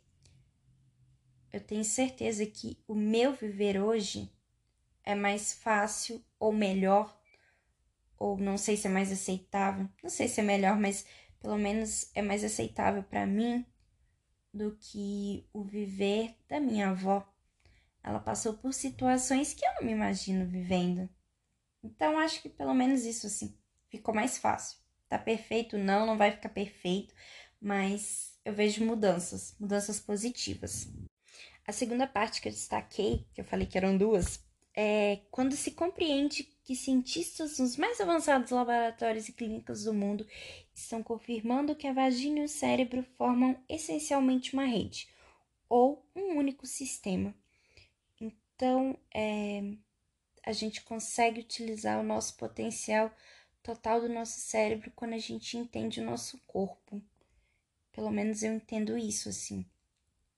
Eu 1.51 1.61
tenho 1.61 1.83
certeza 1.83 2.45
que 2.45 2.77
o 2.87 2.93
meu 2.93 3.33
viver 3.33 3.81
hoje 3.81 4.31
é 5.03 5.15
mais 5.15 5.53
fácil 5.53 6.23
ou 6.39 6.51
melhor, 6.51 7.17
ou 8.17 8.37
não 8.37 8.57
sei 8.57 8.75
se 8.75 8.87
é 8.87 8.89
mais 8.89 9.11
aceitável, 9.11 9.89
não 10.03 10.09
sei 10.09 10.27
se 10.27 10.41
é 10.41 10.43
melhor, 10.43 10.77
mas 10.77 11.05
pelo 11.39 11.57
menos 11.57 12.11
é 12.13 12.21
mais 12.21 12.43
aceitável 12.43 13.03
para 13.03 13.25
mim 13.25 13.65
do 14.53 14.75
que 14.75 15.47
o 15.53 15.63
viver 15.63 16.35
da 16.47 16.59
minha 16.59 16.89
avó. 16.89 17.25
Ela 18.03 18.19
passou 18.19 18.53
por 18.53 18.73
situações 18.73 19.53
que 19.53 19.65
eu 19.65 19.73
não 19.75 19.83
me 19.83 19.91
imagino 19.91 20.45
vivendo. 20.45 21.09
Então 21.83 22.17
acho 22.17 22.41
que 22.41 22.49
pelo 22.49 22.73
menos 22.73 23.05
isso 23.05 23.27
assim 23.27 23.57
ficou 23.89 24.13
mais 24.13 24.37
fácil. 24.37 24.79
Tá 25.07 25.17
perfeito? 25.17 25.77
Não, 25.77 26.05
não 26.05 26.17
vai 26.17 26.31
ficar 26.31 26.49
perfeito, 26.49 27.13
mas 27.61 28.36
eu 28.47 28.53
vejo 28.53 28.85
mudanças, 28.85 29.53
mudanças 29.59 29.99
positivas. 29.99 30.87
A 31.67 31.73
segunda 31.73 32.07
parte 32.07 32.41
que 32.41 32.47
eu 32.47 32.51
destaquei, 32.53 33.27
que 33.33 33.41
eu 33.41 33.45
falei 33.45 33.67
que 33.67 33.77
eram 33.77 33.97
duas, 33.97 34.39
é 34.73 35.19
quando 35.29 35.53
se 35.53 35.71
compreende 35.71 36.43
que 36.63 36.73
cientistas 36.73 37.59
nos 37.59 37.75
mais 37.75 37.99
avançados 37.99 38.51
laboratórios 38.51 39.27
e 39.27 39.33
clínicas 39.33 39.83
do 39.83 39.93
mundo 39.93 40.25
estão 40.73 41.03
confirmando 41.03 41.75
que 41.75 41.87
a 41.87 41.91
vagina 41.91 42.39
e 42.39 42.45
o 42.45 42.47
cérebro 42.47 43.03
formam 43.17 43.61
essencialmente 43.67 44.53
uma 44.53 44.63
rede 44.63 45.09
ou 45.67 46.09
um 46.15 46.37
único 46.37 46.65
sistema. 46.65 47.35
Então, 48.21 48.97
é, 49.13 49.61
a 50.45 50.53
gente 50.53 50.81
consegue 50.83 51.41
utilizar 51.41 51.99
o 51.99 52.03
nosso 52.03 52.37
potencial 52.37 53.11
total 53.61 53.99
do 53.99 54.07
nosso 54.07 54.39
cérebro 54.39 54.89
quando 54.95 55.15
a 55.15 55.19
gente 55.19 55.57
entende 55.57 55.99
o 55.99 56.05
nosso 56.05 56.39
corpo. 56.47 57.01
Pelo 57.97 58.11
menos 58.11 58.43
eu 58.43 58.53
entendo 58.53 58.95
isso 58.95 59.27
assim. 59.27 59.65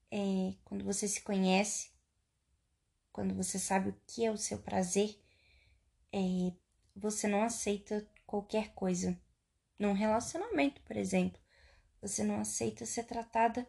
É, 0.09 0.53
quando 0.63 0.85
você 0.85 1.09
se 1.09 1.19
conhece, 1.19 1.91
quando 3.11 3.35
você 3.35 3.59
sabe 3.59 3.89
o 3.89 4.01
que 4.07 4.23
é 4.23 4.31
o 4.31 4.37
seu 4.37 4.59
prazer, 4.59 5.21
é, 6.13 6.53
você 6.95 7.27
não 7.27 7.43
aceita 7.43 8.09
qualquer 8.25 8.69
coisa. 8.69 9.19
Num 9.77 9.91
relacionamento, 9.91 10.81
por 10.83 10.95
exemplo, 10.95 11.37
você 12.01 12.23
não 12.23 12.39
aceita 12.39 12.85
ser 12.85 13.03
tratada 13.03 13.67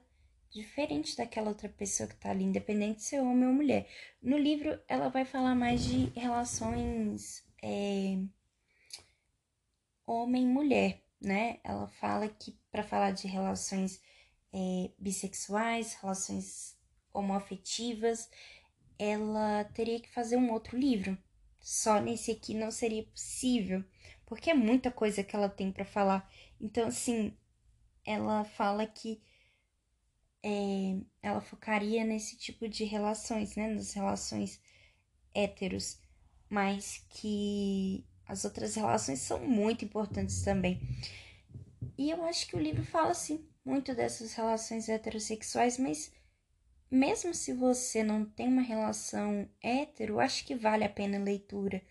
diferente 0.51 1.17
daquela 1.17 1.49
outra 1.49 1.69
pessoa 1.69 2.09
que 2.09 2.15
tá 2.15 2.31
ali, 2.31 2.45
independente 2.45 3.03
se 3.03 3.17
é 3.17 3.21
homem 3.21 3.49
ou 3.49 3.53
mulher. 3.55 3.89
No 4.23 4.39
livro, 4.39 4.81
ela 4.87 5.09
vai 5.09 5.25
falar 5.25 5.57
mais 5.57 5.83
de 5.83 6.11
relações 6.11 7.45
é, 7.61 8.17
homem-mulher, 10.07 11.03
né? 11.21 11.59
Ela 11.65 11.89
fala 11.89 12.29
que 12.29 12.60
para 12.71 12.83
falar 12.83 13.13
de 13.13 13.27
relações 13.27 14.01
é, 14.53 14.91
bissexuais, 14.99 15.95
relações 15.95 16.77
homoafetivas, 17.13 18.29
ela 18.99 19.65
teria 19.65 20.01
que 20.01 20.09
fazer 20.11 20.37
um 20.37 20.53
outro 20.53 20.79
livro. 20.79 21.17
Só 21.61 22.01
nesse 22.01 22.31
aqui 22.31 22.55
não 22.55 22.71
seria 22.71 23.05
possível, 23.05 23.85
porque 24.27 24.51
é 24.51 24.55
muita 24.55 24.91
coisa 24.91 25.23
que 25.23 25.35
ela 25.35 25.49
tem 25.49 25.71
para 25.73 25.85
falar. 25.85 26.31
Então, 26.61 26.89
assim, 26.89 27.37
ela 28.05 28.45
fala 28.45 28.87
que 28.87 29.23
é, 30.43 30.99
ela 31.23 31.41
focaria 31.41 32.05
nesse 32.05 32.37
tipo 32.37 32.69
de 32.69 32.85
relações, 32.85 33.57
né? 33.57 33.69
Nas 33.69 33.93
relações 33.93 34.61
héteros, 35.35 35.99
mas 36.49 37.05
que 37.11 38.05
as 38.27 38.45
outras 38.45 38.75
relações 38.75 39.21
são 39.21 39.41
muito 39.41 39.85
importantes 39.85 40.43
também. 40.43 40.81
E 42.01 42.09
eu 42.09 42.25
acho 42.25 42.47
que 42.47 42.57
o 42.57 42.59
livro 42.59 42.83
fala, 42.83 43.13
sim, 43.13 43.47
muito 43.63 43.95
dessas 43.95 44.33
relações 44.33 44.89
heterossexuais, 44.89 45.77
mas 45.77 46.11
mesmo 46.91 47.35
se 47.35 47.53
você 47.53 48.03
não 48.03 48.25
tem 48.25 48.49
uma 48.49 48.63
relação 48.63 49.47
hétero, 49.63 50.19
acho 50.19 50.47
que 50.47 50.55
vale 50.55 50.83
a 50.83 50.89
pena 50.89 51.19
a 51.19 51.23
leitura, 51.23 51.83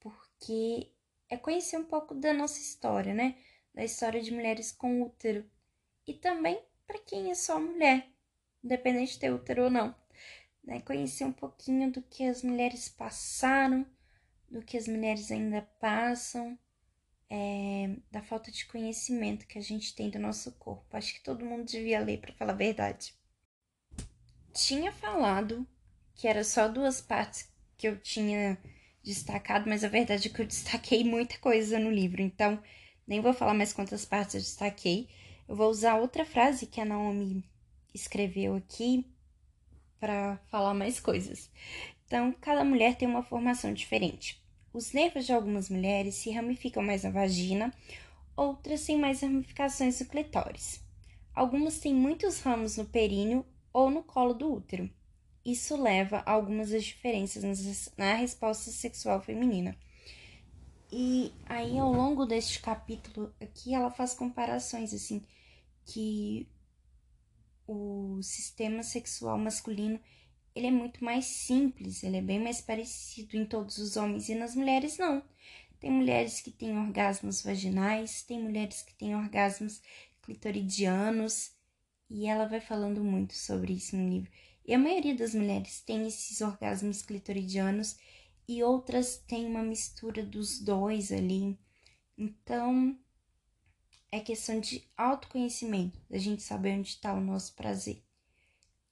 porque 0.00 0.90
é 1.28 1.36
conhecer 1.36 1.76
um 1.76 1.84
pouco 1.84 2.14
da 2.14 2.32
nossa 2.32 2.58
história, 2.58 3.12
né? 3.12 3.36
Da 3.74 3.84
história 3.84 4.22
de 4.22 4.32
mulheres 4.32 4.72
com 4.72 5.02
útero. 5.02 5.44
E 6.06 6.14
também 6.14 6.64
para 6.86 6.98
quem 7.00 7.30
é 7.30 7.34
só 7.34 7.60
mulher, 7.60 8.08
independente 8.64 9.12
de 9.12 9.18
ter 9.18 9.30
útero 9.30 9.64
ou 9.64 9.70
não. 9.70 9.94
Né? 10.64 10.80
Conhecer 10.80 11.26
um 11.26 11.32
pouquinho 11.32 11.92
do 11.92 12.00
que 12.00 12.24
as 12.24 12.42
mulheres 12.42 12.88
passaram, 12.88 13.86
do 14.50 14.62
que 14.62 14.78
as 14.78 14.88
mulheres 14.88 15.30
ainda 15.30 15.60
passam, 15.78 16.58
é, 17.30 17.96
da 18.10 18.22
falta 18.22 18.50
de 18.50 18.66
conhecimento 18.66 19.46
que 19.46 19.58
a 19.58 19.62
gente 19.62 19.94
tem 19.94 20.10
do 20.10 20.18
nosso 20.18 20.52
corpo. 20.52 20.96
Acho 20.96 21.14
que 21.14 21.22
todo 21.22 21.44
mundo 21.44 21.64
devia 21.64 22.00
ler, 22.00 22.20
para 22.20 22.34
falar 22.34 22.52
a 22.52 22.56
verdade. 22.56 23.14
Tinha 24.52 24.92
falado 24.92 25.66
que 26.14 26.28
era 26.28 26.44
só 26.44 26.68
duas 26.68 27.00
partes 27.00 27.52
que 27.76 27.88
eu 27.88 27.98
tinha 27.98 28.58
destacado, 29.02 29.68
mas 29.68 29.84
a 29.84 29.88
verdade 29.88 30.28
é 30.28 30.30
que 30.30 30.40
eu 30.40 30.46
destaquei 30.46 31.04
muita 31.04 31.38
coisa 31.38 31.78
no 31.78 31.90
livro, 31.90 32.22
então 32.22 32.62
nem 33.06 33.20
vou 33.20 33.34
falar 33.34 33.54
mais 33.54 33.72
quantas 33.72 34.04
partes 34.04 34.34
eu 34.34 34.40
destaquei. 34.40 35.08
Eu 35.46 35.56
vou 35.56 35.68
usar 35.68 35.96
outra 35.96 36.24
frase 36.24 36.66
que 36.66 36.80
a 36.80 36.84
Naomi 36.84 37.44
escreveu 37.92 38.54
aqui 38.56 39.06
para 40.00 40.38
falar 40.50 40.74
mais 40.74 40.98
coisas. 41.00 41.50
Então, 42.06 42.32
cada 42.40 42.64
mulher 42.64 42.96
tem 42.96 43.08
uma 43.08 43.22
formação 43.22 43.72
diferente. 43.72 44.43
Os 44.74 44.92
nervos 44.92 45.24
de 45.24 45.32
algumas 45.32 45.70
mulheres 45.70 46.16
se 46.16 46.32
ramificam 46.32 46.82
mais 46.82 47.04
na 47.04 47.10
vagina, 47.10 47.72
outras 48.36 48.84
têm 48.84 48.98
mais 48.98 49.20
ramificações 49.20 50.00
no 50.00 50.06
clitóris. 50.06 50.84
Algumas 51.32 51.78
têm 51.78 51.94
muitos 51.94 52.40
ramos 52.40 52.76
no 52.76 52.84
períneo 52.84 53.46
ou 53.72 53.88
no 53.88 54.02
colo 54.02 54.34
do 54.34 54.52
útero. 54.52 54.90
Isso 55.44 55.80
leva 55.80 56.24
a 56.26 56.32
algumas 56.32 56.70
das 56.70 56.82
diferenças 56.82 57.92
na 57.96 58.14
resposta 58.14 58.72
sexual 58.72 59.22
feminina. 59.22 59.76
E 60.90 61.32
aí, 61.46 61.78
ao 61.78 61.92
longo 61.92 62.26
deste 62.26 62.60
capítulo 62.60 63.32
aqui, 63.40 63.74
ela 63.74 63.92
faz 63.92 64.12
comparações 64.12 64.92
assim, 64.92 65.24
que 65.84 66.48
o 67.64 68.20
sistema 68.22 68.82
sexual 68.82 69.38
masculino 69.38 70.00
ele 70.54 70.68
é 70.68 70.70
muito 70.70 71.04
mais 71.04 71.24
simples, 71.24 72.02
ele 72.02 72.18
é 72.18 72.22
bem 72.22 72.38
mais 72.38 72.60
parecido 72.60 73.36
em 73.36 73.44
todos 73.44 73.78
os 73.78 73.96
homens 73.96 74.28
e 74.28 74.34
nas 74.34 74.54
mulheres 74.54 74.98
não. 74.98 75.22
Tem 75.80 75.90
mulheres 75.90 76.40
que 76.40 76.50
têm 76.50 76.78
orgasmos 76.78 77.42
vaginais, 77.42 78.22
tem 78.22 78.40
mulheres 78.40 78.82
que 78.82 78.94
têm 78.94 79.14
orgasmos 79.14 79.82
clitoridianos, 80.22 81.52
e 82.08 82.26
ela 82.26 82.46
vai 82.46 82.60
falando 82.60 83.02
muito 83.02 83.34
sobre 83.34 83.72
isso 83.72 83.96
no 83.96 84.08
livro. 84.08 84.30
E 84.64 84.72
a 84.72 84.78
maioria 84.78 85.14
das 85.14 85.34
mulheres 85.34 85.80
tem 85.80 86.06
esses 86.06 86.40
orgasmos 86.40 87.02
clitoridianos 87.02 87.98
e 88.48 88.62
outras 88.62 89.18
tem 89.18 89.46
uma 89.46 89.62
mistura 89.62 90.24
dos 90.24 90.58
dois 90.60 91.12
ali. 91.12 91.58
Então, 92.16 92.96
é 94.10 94.20
questão 94.20 94.60
de 94.60 94.88
autoconhecimento, 94.96 95.98
da 96.08 96.18
gente 96.18 96.42
saber 96.42 96.78
onde 96.78 96.88
está 96.88 97.12
o 97.12 97.20
nosso 97.20 97.54
prazer. 97.54 98.02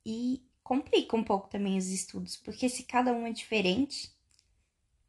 E 0.04 0.45
complica 0.62 1.16
um 1.16 1.25
pouco 1.25 1.49
também 1.49 1.76
os 1.76 1.88
estudos, 1.88 2.37
porque 2.37 2.69
se 2.69 2.85
cada 2.85 3.12
um 3.12 3.26
é 3.26 3.33
diferente, 3.33 4.12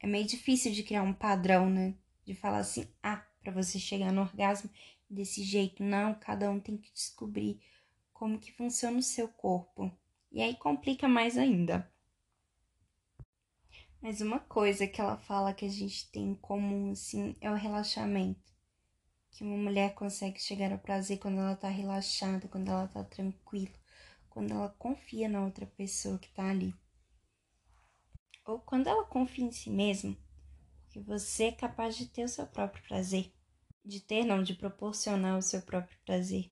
é 0.00 0.06
meio 0.06 0.26
difícil 0.26 0.72
de 0.72 0.82
criar 0.82 1.02
um 1.02 1.14
padrão, 1.14 1.70
né? 1.70 1.94
De 2.24 2.34
falar 2.34 2.58
assim, 2.58 2.86
ah, 3.02 3.24
para 3.42 3.52
você 3.52 3.78
chegar 3.78 4.12
no 4.12 4.22
orgasmo 4.22 4.70
desse 5.08 5.42
jeito, 5.42 5.82
não, 5.82 6.14
cada 6.14 6.50
um 6.50 6.60
tem 6.60 6.76
que 6.76 6.92
descobrir 6.92 7.60
como 8.12 8.38
que 8.38 8.52
funciona 8.52 8.98
o 8.98 9.02
seu 9.02 9.28
corpo. 9.28 9.90
E 10.32 10.42
aí 10.42 10.54
complica 10.56 11.06
mais 11.06 11.38
ainda. 11.38 11.90
Mas 14.00 14.20
uma 14.20 14.38
coisa 14.38 14.86
que 14.86 15.00
ela 15.00 15.16
fala 15.16 15.54
que 15.54 15.64
a 15.64 15.70
gente 15.70 16.10
tem 16.10 16.30
em 16.30 16.34
comum, 16.34 16.92
assim, 16.92 17.34
é 17.40 17.50
o 17.50 17.54
relaxamento. 17.54 18.52
Que 19.30 19.42
uma 19.42 19.56
mulher 19.56 19.94
consegue 19.94 20.38
chegar 20.40 20.70
ao 20.72 20.78
prazer 20.78 21.18
quando 21.18 21.38
ela 21.38 21.56
tá 21.56 21.68
relaxada, 21.68 22.46
quando 22.48 22.68
ela 22.68 22.86
tá 22.86 23.02
tranquila, 23.02 23.72
quando 24.34 24.50
ela 24.50 24.74
confia 24.80 25.28
na 25.28 25.44
outra 25.44 25.64
pessoa 25.64 26.18
que 26.18 26.28
tá 26.30 26.50
ali. 26.50 26.74
Ou 28.44 28.58
quando 28.58 28.88
ela 28.88 29.04
confia 29.04 29.44
em 29.44 29.52
si 29.52 29.70
mesma, 29.70 30.14
que 30.90 30.98
você 30.98 31.44
é 31.44 31.52
capaz 31.52 31.96
de 31.96 32.06
ter 32.06 32.24
o 32.24 32.28
seu 32.28 32.44
próprio 32.44 32.82
prazer. 32.82 33.32
De 33.84 34.00
ter, 34.00 34.24
não, 34.24 34.42
de 34.42 34.54
proporcionar 34.54 35.38
o 35.38 35.42
seu 35.42 35.62
próprio 35.62 35.96
prazer. 36.04 36.50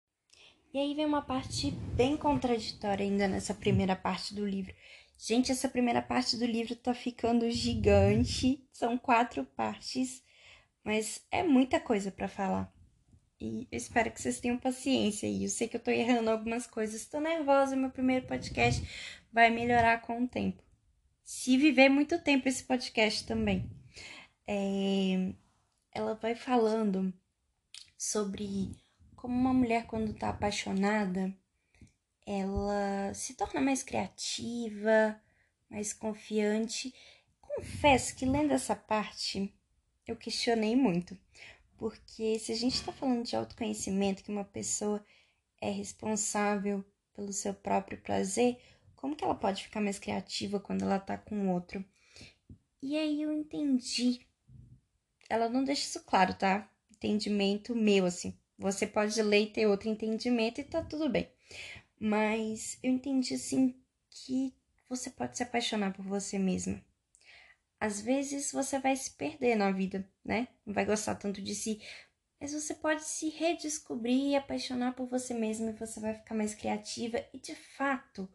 E 0.73 0.79
aí 0.79 0.95
vem 0.95 1.05
uma 1.05 1.23
parte 1.23 1.73
bem 1.95 2.17
contraditória 2.17 3.05
ainda 3.05 3.27
nessa 3.27 3.53
primeira 3.53 3.97
parte 3.97 4.33
do 4.33 4.47
livro. 4.47 4.73
Gente, 5.19 5.51
essa 5.51 5.69
primeira 5.69 6.01
parte 6.01 6.37
do 6.37 6.47
livro 6.47 6.77
tá 6.77 6.95
ficando 6.95 7.51
gigante. 7.51 8.65
São 8.73 8.97
quatro 8.97 9.45
partes, 9.45 10.23
mas 10.85 11.27
é 11.31 11.43
muita 11.43 11.81
coisa 11.81 12.13
para 12.13 12.29
falar. 12.29 12.73
E 13.43 13.67
eu 13.73 13.77
espero 13.77 14.09
que 14.13 14.23
vocês 14.23 14.39
tenham 14.39 14.57
paciência. 14.57 15.27
E 15.27 15.43
eu 15.43 15.49
sei 15.49 15.67
que 15.67 15.77
eu 15.77 15.83
tô 15.83 15.91
errando 15.91 16.31
algumas 16.31 16.65
coisas. 16.65 17.07
Tô 17.07 17.19
nervosa, 17.19 17.75
meu 17.75 17.91
primeiro 17.91 18.25
podcast 18.25 18.81
vai 19.33 19.51
melhorar 19.51 20.01
com 20.03 20.23
o 20.23 20.29
tempo. 20.29 20.63
Se 21.25 21.57
viver 21.57 21.89
muito 21.89 22.23
tempo 22.23 22.49
esse 22.49 22.63
podcast 22.63 23.27
também. 23.27 23.69
É... 24.47 25.35
Ela 25.93 26.15
vai 26.15 26.37
falando 26.37 27.13
sobre 27.99 28.71
como 29.17 29.35
uma 29.35 29.53
mulher, 29.53 29.87
quando 29.87 30.15
tá 30.15 30.29
apaixonada, 30.29 31.35
ela 32.25 33.13
se 33.13 33.35
torna 33.35 33.61
mais 33.61 33.83
criativa, 33.83 35.21
mais 35.69 35.93
confiante. 35.93 36.95
Confesso 37.41 38.15
que 38.15 38.25
lendo 38.25 38.53
essa 38.53 38.77
parte, 38.77 39.53
eu 40.07 40.17
questionei 40.17 40.77
muito. 40.77 41.19
Porque 41.83 42.39
se 42.39 42.53
a 42.53 42.55
gente 42.55 42.77
está 42.77 42.93
falando 42.93 43.25
de 43.25 43.35
autoconhecimento, 43.35 44.23
que 44.23 44.31
uma 44.31 44.45
pessoa 44.45 45.05
é 45.61 45.69
responsável 45.69 46.85
pelo 47.13 47.33
seu 47.33 47.53
próprio 47.53 48.01
prazer, 48.01 48.57
como 48.95 49.17
que 49.17 49.25
ela 49.25 49.35
pode 49.35 49.65
ficar 49.65 49.81
mais 49.81 49.99
criativa 49.99 50.61
quando 50.61 50.83
ela 50.83 51.01
tá 51.01 51.19
com 51.19 51.49
outro? 51.49 51.85
E 52.81 52.97
aí 52.97 53.21
eu 53.21 53.33
entendi. 53.33 54.25
Ela 55.29 55.49
não 55.49 55.65
deixa 55.65 55.83
isso 55.83 56.05
claro, 56.05 56.35
tá? 56.35 56.71
Entendimento 56.89 57.75
meu, 57.75 58.07
assim. 58.07 58.39
Você 58.57 58.87
pode 58.87 59.21
ler 59.21 59.43
e 59.43 59.51
ter 59.51 59.67
outro 59.67 59.89
entendimento 59.89 60.61
e 60.61 60.65
tá 60.65 60.85
tudo 60.85 61.09
bem. 61.09 61.29
Mas 61.99 62.79
eu 62.81 62.93
entendi 62.93 63.35
assim 63.35 63.75
que 64.09 64.55
você 64.89 65.11
pode 65.11 65.37
se 65.37 65.43
apaixonar 65.43 65.93
por 65.93 66.05
você 66.05 66.39
mesma. 66.39 66.81
Às 67.83 68.01
vezes 68.01 68.53
você 68.53 68.79
vai 68.79 68.95
se 68.95 69.11
perder 69.11 69.57
na 69.57 69.73
vida, 69.73 70.09
né? 70.25 70.47
Não 70.65 70.73
vai 70.73 70.85
gostar 70.85 71.17
tanto 71.17 71.43
de 71.43 71.53
si, 71.53 71.83
mas 72.41 72.53
você 72.53 72.77
pode 72.77 73.03
se 73.03 73.29
redescobrir 73.29 74.29
e 74.29 74.37
apaixonar 74.37 74.95
por 74.95 75.09
você 75.09 75.35
mesma 75.35 75.71
e 75.71 75.73
você 75.73 75.99
vai 75.99 76.15
ficar 76.15 76.33
mais 76.33 76.55
criativa 76.55 77.19
e 77.35 77.41
de 77.41 77.57
fato, 77.57 78.31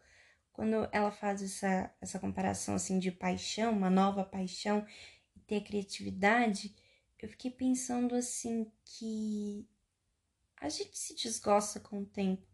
quando 0.52 0.90
ela 0.92 1.12
faz 1.12 1.42
essa 1.42 1.90
essa 2.02 2.20
comparação 2.20 2.76
assim 2.76 3.00
de 3.00 3.10
paixão, 3.10 3.72
uma 3.72 3.90
nova 3.90 4.22
paixão 4.22 4.86
e 5.34 5.40
ter 5.40 5.62
criatividade, 5.62 6.76
eu 7.18 7.30
fiquei 7.30 7.50
pensando 7.50 8.16
assim 8.16 8.70
que 8.84 9.66
a 10.58 10.68
gente 10.68 11.00
se 11.00 11.16
desgosta 11.16 11.80
com 11.80 12.02
o 12.02 12.06
tempo, 12.06 12.46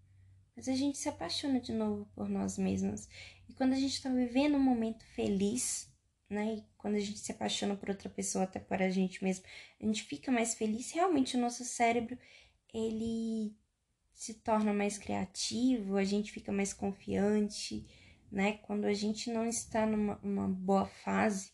mas 0.55 0.69
a 0.69 0.75
gente 0.75 0.99
se 0.99 1.09
apaixona 1.09 1.59
de 1.59 1.73
novo 1.73 2.05
por 2.13 2.29
nós 2.29 2.55
mesmas. 2.55 3.09
E 3.49 3.53
quando 3.55 3.73
a 3.73 3.77
gente 3.77 3.95
está 3.95 4.11
vivendo 4.11 4.57
um 4.57 4.63
momento 4.63 5.03
feliz, 5.15 5.91
né? 6.33 6.55
E 6.55 6.63
quando 6.77 6.95
a 6.95 6.99
gente 6.99 7.19
se 7.19 7.31
apaixona 7.31 7.75
por 7.75 7.89
outra 7.89 8.09
pessoa, 8.09 8.45
até 8.45 8.59
por 8.59 8.81
a 8.81 8.89
gente 8.89 9.23
mesmo, 9.23 9.45
a 9.81 9.85
gente 9.85 10.03
fica 10.03 10.31
mais 10.31 10.53
feliz. 10.55 10.91
Realmente 10.91 11.37
o 11.37 11.39
nosso 11.39 11.63
cérebro, 11.63 12.17
ele 12.73 13.55
se 14.13 14.35
torna 14.35 14.73
mais 14.73 14.97
criativo, 14.97 15.97
a 15.97 16.03
gente 16.03 16.31
fica 16.31 16.51
mais 16.51 16.73
confiante, 16.73 17.85
né? 18.31 18.53
Quando 18.63 18.85
a 18.85 18.93
gente 18.93 19.31
não 19.31 19.45
está 19.45 19.85
numa, 19.85 20.47
boa 20.47 20.85
fase, 20.85 21.51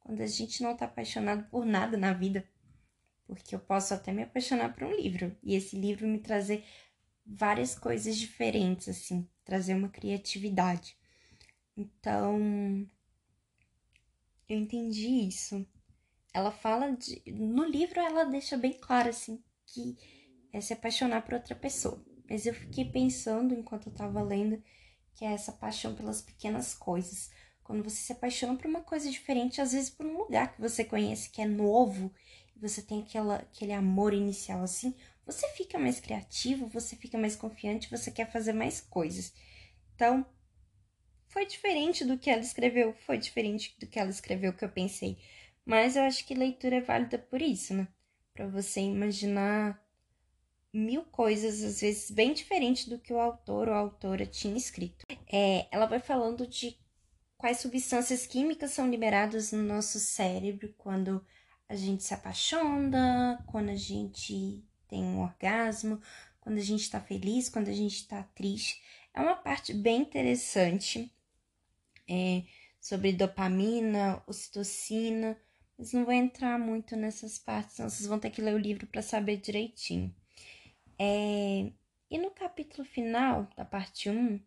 quando 0.00 0.20
a 0.20 0.26
gente 0.26 0.62
não 0.62 0.72
está 0.72 0.86
apaixonado 0.86 1.48
por 1.50 1.64
nada 1.64 1.96
na 1.96 2.12
vida, 2.12 2.48
porque 3.26 3.54
eu 3.54 3.60
posso 3.60 3.94
até 3.94 4.12
me 4.12 4.22
apaixonar 4.22 4.74
por 4.74 4.84
um 4.84 4.94
livro 4.94 5.36
e 5.42 5.54
esse 5.54 5.76
livro 5.76 6.06
me 6.06 6.18
trazer 6.18 6.64
várias 7.24 7.78
coisas 7.78 8.16
diferentes, 8.16 8.88
assim, 8.88 9.28
trazer 9.44 9.74
uma 9.74 9.88
criatividade. 9.88 10.96
Então, 11.76 12.86
eu 14.52 14.58
entendi 14.58 15.26
isso. 15.28 15.66
Ela 16.32 16.50
fala 16.50 16.90
de. 16.92 17.22
No 17.26 17.64
livro, 17.64 18.00
ela 18.00 18.24
deixa 18.24 18.56
bem 18.56 18.72
claro, 18.72 19.08
assim, 19.08 19.42
que 19.66 19.96
é 20.52 20.60
se 20.60 20.72
apaixonar 20.72 21.22
por 21.22 21.34
outra 21.34 21.54
pessoa. 21.54 22.02
Mas 22.28 22.46
eu 22.46 22.54
fiquei 22.54 22.84
pensando, 22.84 23.54
enquanto 23.54 23.88
eu 23.88 23.94
tava 23.94 24.22
lendo, 24.22 24.62
que 25.14 25.24
é 25.24 25.32
essa 25.32 25.52
paixão 25.52 25.94
pelas 25.94 26.22
pequenas 26.22 26.74
coisas. 26.74 27.30
Quando 27.62 27.84
você 27.84 27.96
se 27.96 28.12
apaixona 28.12 28.56
por 28.56 28.66
uma 28.66 28.80
coisa 28.80 29.10
diferente, 29.10 29.60
às 29.60 29.72
vezes 29.72 29.90
por 29.90 30.06
um 30.06 30.18
lugar 30.18 30.52
que 30.54 30.60
você 30.60 30.84
conhece 30.84 31.30
que 31.30 31.40
é 31.40 31.46
novo 31.46 32.12
você 32.62 32.80
tem 32.80 33.00
aquela, 33.02 33.36
aquele 33.36 33.72
amor 33.72 34.14
inicial 34.14 34.62
assim, 34.62 34.94
você 35.26 35.48
fica 35.48 35.78
mais 35.78 35.98
criativo, 35.98 36.68
você 36.68 36.94
fica 36.94 37.18
mais 37.18 37.34
confiante, 37.34 37.90
você 37.90 38.10
quer 38.10 38.30
fazer 38.30 38.52
mais 38.52 38.80
coisas. 38.80 39.32
Então, 39.94 40.24
foi 41.32 41.46
diferente 41.46 42.04
do 42.04 42.18
que 42.18 42.30
ela 42.30 42.42
escreveu, 42.42 42.94
foi 43.06 43.16
diferente 43.16 43.74
do 43.80 43.86
que 43.86 43.98
ela 43.98 44.10
escreveu 44.10 44.52
que 44.52 44.64
eu 44.64 44.68
pensei. 44.68 45.18
Mas 45.64 45.96
eu 45.96 46.02
acho 46.02 46.26
que 46.26 46.34
leitura 46.34 46.76
é 46.76 46.80
válida 46.80 47.18
por 47.18 47.40
isso, 47.40 47.72
né? 47.72 47.88
Para 48.34 48.46
você 48.46 48.80
imaginar 48.80 49.82
mil 50.72 51.04
coisas, 51.04 51.62
às 51.62 51.80
vezes 51.80 52.10
bem 52.10 52.34
diferente 52.34 52.88
do 52.88 52.98
que 52.98 53.12
o 53.12 53.20
autor 53.20 53.68
ou 53.68 53.74
a 53.74 53.78
autora 53.78 54.26
tinha 54.26 54.56
escrito. 54.56 55.06
É, 55.30 55.66
ela 55.70 55.86
vai 55.86 56.00
falando 56.00 56.46
de 56.46 56.78
quais 57.38 57.58
substâncias 57.58 58.26
químicas 58.26 58.72
são 58.72 58.90
liberadas 58.90 59.52
no 59.52 59.62
nosso 59.62 59.98
cérebro 59.98 60.74
quando 60.76 61.24
a 61.66 61.74
gente 61.74 62.02
se 62.02 62.12
apaixona, 62.12 63.42
quando 63.46 63.70
a 63.70 63.76
gente 63.76 64.62
tem 64.86 65.02
um 65.02 65.22
orgasmo, 65.22 65.98
quando 66.40 66.58
a 66.58 66.62
gente 66.62 66.90
tá 66.90 67.00
feliz, 67.00 67.48
quando 67.48 67.68
a 67.68 67.72
gente 67.72 68.06
tá 68.06 68.22
triste. 68.34 68.82
É 69.14 69.20
uma 69.20 69.36
parte 69.36 69.72
bem 69.72 70.02
interessante 70.02 71.10
é, 72.08 72.44
sobre 72.80 73.12
dopamina, 73.12 74.22
ocitocina, 74.26 75.38
Mas 75.78 75.92
não 75.92 76.04
vou 76.04 76.12
entrar 76.12 76.58
muito 76.58 76.96
nessas 76.96 77.38
partes, 77.38 77.78
vocês 77.78 78.06
vão 78.06 78.18
ter 78.18 78.30
que 78.30 78.42
ler 78.42 78.54
o 78.54 78.58
livro 78.58 78.86
para 78.86 79.02
saber 79.02 79.38
direitinho. 79.38 80.14
É... 80.98 81.72
E 82.10 82.18
no 82.18 82.30
capítulo 82.30 82.84
final, 82.84 83.48
da 83.56 83.64
parte 83.64 84.10
1, 84.10 84.38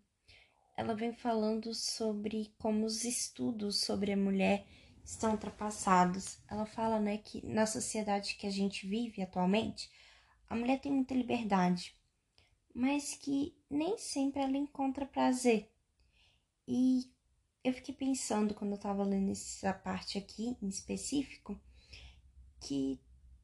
ela 0.77 0.93
vem 0.93 1.13
falando 1.13 1.73
sobre 1.73 2.53
como 2.59 2.85
os 2.85 3.03
estudos 3.03 3.81
sobre 3.81 4.11
a 4.11 4.17
mulher 4.17 4.65
estão 5.03 5.31
ultrapassados. 5.31 6.37
Ela 6.49 6.65
fala, 6.65 6.99
né, 6.99 7.17
que 7.17 7.45
na 7.45 7.65
sociedade 7.65 8.35
que 8.35 8.45
a 8.45 8.51
gente 8.51 8.85
vive 8.87 9.21
atualmente, 9.21 9.89
a 10.49 10.55
mulher 10.55 10.79
tem 10.79 10.91
muita 10.91 11.13
liberdade, 11.13 11.95
mas 12.73 13.15
que 13.15 13.55
nem 13.69 13.97
sempre 13.97 14.41
ela 14.41 14.57
encontra 14.57 15.05
prazer. 15.05 15.71
E 16.67 17.09
eu 17.65 17.73
fiquei 17.73 17.95
pensando 17.95 18.53
quando 18.53 18.73
eu 18.73 18.77
tava 18.77 19.03
lendo 19.03 19.31
essa 19.31 19.73
parte 19.73 20.19
aqui 20.19 20.55
em 20.61 20.67
específico, 20.67 21.59
que 22.59 23.01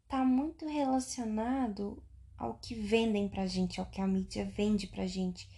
tá 0.08 0.24
muito 0.24 0.68
relacionado 0.68 2.04
ao 2.38 2.54
que 2.60 2.76
vendem 2.76 3.28
pra 3.28 3.48
gente, 3.48 3.80
ao 3.80 3.90
que 3.90 4.00
a 4.00 4.06
mídia 4.06 4.46
vende 4.46 4.86
pra 4.86 5.08
gente, 5.08 5.50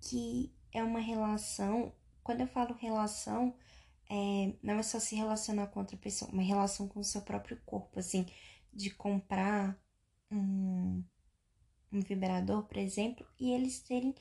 que 0.00 0.54
é 0.72 0.82
uma 0.82 1.00
relação. 1.00 1.92
Quando 2.22 2.42
eu 2.42 2.46
falo 2.46 2.72
relação, 2.74 3.52
é, 4.08 4.54
não 4.62 4.74
é 4.74 4.82
só 4.84 5.00
se 5.00 5.16
relacionar 5.16 5.66
com 5.66 5.80
outra 5.80 5.96
pessoa, 5.96 6.30
uma 6.30 6.42
relação 6.42 6.86
com 6.86 7.00
o 7.00 7.04
seu 7.04 7.22
próprio 7.22 7.60
corpo, 7.66 7.98
assim, 7.98 8.26
de 8.72 8.90
comprar 8.90 9.76
um, 10.30 11.02
um 11.92 12.00
vibrador, 12.00 12.62
por 12.62 12.76
exemplo, 12.76 13.26
e 13.40 13.50
eles 13.50 13.80
terem 13.80 14.14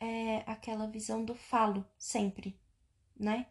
é, 0.00 0.38
aquela 0.46 0.86
visão 0.86 1.22
do 1.22 1.34
falo 1.34 1.84
sempre, 1.98 2.58
né? 3.20 3.46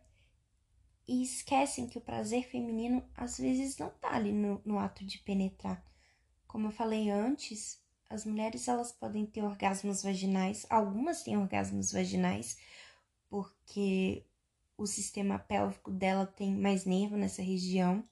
E 1.08 1.24
esquecem 1.24 1.88
que 1.88 1.98
o 1.98 2.02
prazer 2.02 2.44
feminino 2.50 3.08
às 3.16 3.38
vezes 3.38 3.78
não 3.78 3.90
tá 3.90 4.16
ali 4.16 4.32
no, 4.32 4.62
no 4.66 4.78
ato 4.78 5.06
de 5.06 5.20
penetrar. 5.20 5.84
Como 6.48 6.68
eu 6.68 6.72
falei 6.72 7.10
antes, 7.10 7.82
as 8.10 8.26
mulheres 8.26 8.68
elas 8.68 8.92
podem 8.92 9.26
ter 9.26 9.44
orgasmos 9.44 10.04
vaginais, 10.04 10.66
algumas 10.70 11.24
têm 11.24 11.38
orgasmos 11.38 11.92
vaginais, 11.92 12.58
porque 13.30 14.26
o 14.76 14.88
sistema 14.88 15.38
pélvico 15.38 15.92
dela 15.92 16.26
tem 16.26 16.56
mais 16.56 16.86
nervo 16.86 17.16
nessa 17.16 17.42
região, 17.42 18.04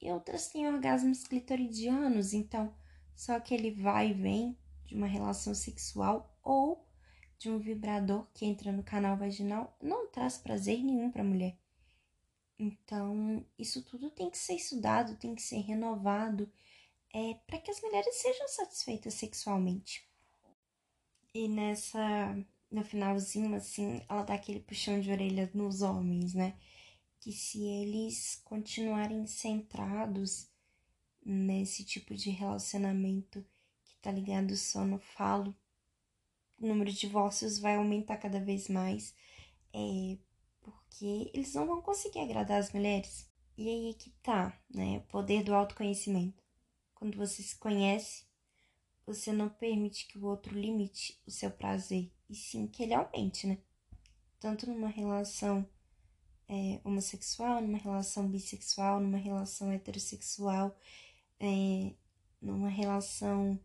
e 0.00 0.10
outras 0.10 0.48
têm 0.48 0.66
orgasmos 0.68 1.24
clitoridianos, 1.24 2.34
então 2.34 2.74
só 3.14 3.40
que 3.40 3.54
ele 3.54 3.70
vai 3.70 4.10
e 4.10 4.14
vem 4.14 4.58
de 4.84 4.94
uma 4.94 5.06
relação 5.06 5.54
sexual 5.54 6.38
ou 6.42 6.86
de 7.38 7.50
um 7.50 7.58
vibrador 7.58 8.26
que 8.32 8.44
entra 8.44 8.72
no 8.72 8.82
canal 8.82 9.16
vaginal 9.16 9.76
não 9.82 10.06
traz 10.08 10.38
prazer 10.38 10.82
nenhum 10.82 11.10
para 11.10 11.22
a 11.22 11.26
mulher. 11.26 11.56
Então, 12.58 13.44
isso 13.58 13.82
tudo 13.82 14.10
tem 14.10 14.30
que 14.30 14.38
ser 14.38 14.54
estudado, 14.54 15.16
tem 15.16 15.34
que 15.34 15.42
ser 15.42 15.58
renovado, 15.58 16.50
é, 17.12 17.34
para 17.46 17.58
que 17.58 17.70
as 17.70 17.80
mulheres 17.80 18.14
sejam 18.16 18.48
satisfeitas 18.48 19.14
sexualmente. 19.14 20.08
E 21.34 21.48
nessa 21.48 22.36
no 22.74 22.84
finalzinho, 22.84 23.54
assim, 23.54 24.02
ela 24.08 24.24
dá 24.24 24.34
aquele 24.34 24.60
puxão 24.60 25.00
de 25.00 25.10
orelha 25.10 25.48
nos 25.54 25.80
homens, 25.80 26.34
né? 26.34 26.58
Que 27.20 27.32
se 27.32 27.62
eles 27.62 28.40
continuarem 28.44 29.26
centrados 29.26 30.48
nesse 31.24 31.84
tipo 31.84 32.14
de 32.14 32.30
relacionamento 32.30 33.44
que 33.84 33.94
tá 34.02 34.10
ligado 34.10 34.56
só 34.56 34.84
no 34.84 34.98
falo, 34.98 35.56
o 36.64 36.68
número 36.68 36.90
de 36.90 36.98
divórcios 36.98 37.58
vai 37.58 37.76
aumentar 37.76 38.16
cada 38.16 38.40
vez 38.40 38.68
mais, 38.68 39.14
é, 39.72 40.16
porque 40.62 41.30
eles 41.34 41.52
não 41.54 41.66
vão 41.66 41.82
conseguir 41.82 42.20
agradar 42.20 42.58
as 42.58 42.72
mulheres. 42.72 43.30
E 43.56 43.68
aí 43.68 43.90
é 43.90 43.92
que 43.92 44.10
tá, 44.22 44.58
né? 44.74 44.98
O 44.98 45.02
poder 45.02 45.44
do 45.44 45.54
autoconhecimento. 45.54 46.42
Quando 46.94 47.16
você 47.16 47.42
se 47.42 47.56
conhece, 47.56 48.24
você 49.06 49.32
não 49.32 49.48
permite 49.48 50.06
que 50.08 50.18
o 50.18 50.24
outro 50.24 50.58
limite 50.58 51.20
o 51.26 51.30
seu 51.30 51.50
prazer, 51.50 52.10
e 52.28 52.34
sim 52.34 52.66
que 52.66 52.82
ele 52.82 52.94
aumente, 52.94 53.46
né? 53.46 53.58
Tanto 54.40 54.66
numa 54.66 54.88
relação 54.88 55.68
é, 56.48 56.80
homossexual, 56.82 57.60
numa 57.60 57.78
relação 57.78 58.26
bissexual, 58.28 59.00
numa 59.00 59.18
relação 59.18 59.70
heterossexual, 59.70 60.76
é, 61.38 61.94
numa 62.40 62.68
relação 62.68 63.60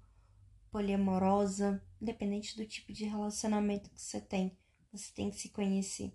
poliamorosa, 0.70 1.82
independente 2.02 2.56
do 2.56 2.66
tipo 2.66 2.94
de 2.94 3.06
relacionamento 3.06 3.90
que 3.90 4.02
você 4.02 4.20
tem, 4.20 4.58
você 4.92 5.12
tem 5.14 5.30
que 5.30 5.38
se 5.38 5.50
conhecer. 5.50 6.12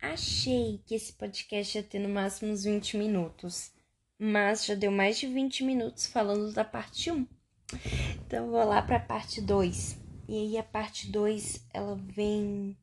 Achei 0.00 0.82
que 0.84 0.94
esse 0.94 1.12
podcast 1.14 1.78
ia 1.78 1.82
ter 1.82 1.98
no 1.98 2.08
máximo 2.08 2.52
uns 2.52 2.64
20 2.64 2.98
minutos, 2.98 3.72
mas 4.18 4.66
já 4.66 4.74
deu 4.74 4.90
mais 4.90 5.18
de 5.18 5.26
20 5.26 5.64
minutos 5.64 6.06
falando 6.06 6.52
da 6.52 6.64
parte 6.64 7.10
1. 7.10 7.26
Então 8.26 8.50
vou 8.50 8.64
lá 8.64 8.82
para 8.82 8.96
a 8.96 9.00
parte 9.00 9.40
2. 9.40 9.98
E 10.28 10.36
aí 10.36 10.58
a 10.58 10.62
parte 10.62 11.10
2, 11.10 11.66
ela 11.72 11.96
vem 11.96 12.76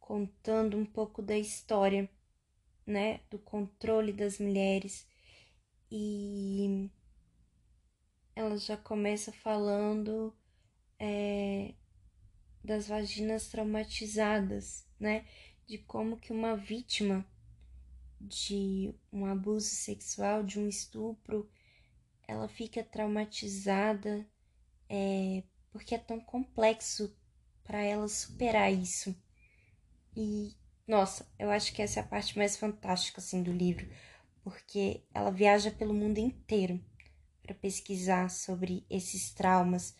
contando 0.00 0.76
um 0.76 0.84
pouco 0.84 1.22
da 1.22 1.36
história, 1.38 2.08
né, 2.86 3.20
do 3.30 3.38
controle 3.38 4.12
das 4.12 4.38
mulheres. 4.38 5.06
E 5.90 6.90
ela 8.34 8.56
já 8.58 8.76
começa 8.76 9.32
falando 9.32 10.34
é, 10.98 11.74
das 12.62 12.88
vaginas 12.88 13.48
traumatizadas, 13.48 14.86
né? 14.98 15.24
de 15.66 15.78
como 15.78 16.16
que 16.16 16.32
uma 16.32 16.56
vítima 16.56 17.26
de 18.20 18.94
um 19.12 19.26
abuso 19.26 19.68
sexual, 19.68 20.42
de 20.42 20.58
um 20.58 20.68
estupro, 20.68 21.48
ela 22.26 22.48
fica 22.48 22.82
traumatizada 22.82 24.26
é, 24.88 25.42
porque 25.70 25.94
é 25.94 25.98
tão 25.98 26.20
complexo 26.20 27.14
para 27.62 27.82
ela 27.82 28.08
superar 28.08 28.72
isso. 28.72 29.14
E 30.16 30.54
nossa, 30.86 31.26
eu 31.38 31.50
acho 31.50 31.72
que 31.72 31.82
essa 31.82 32.00
é 32.00 32.02
a 32.02 32.06
parte 32.06 32.36
mais 32.36 32.56
fantástica 32.56 33.20
assim 33.20 33.42
do 33.42 33.52
livro, 33.52 33.88
porque 34.42 35.02
ela 35.14 35.30
viaja 35.30 35.70
pelo 35.70 35.94
mundo 35.94 36.18
inteiro 36.18 36.78
para 37.42 37.54
pesquisar 37.54 38.30
sobre 38.30 38.84
esses 38.90 39.32
traumas. 39.32 39.94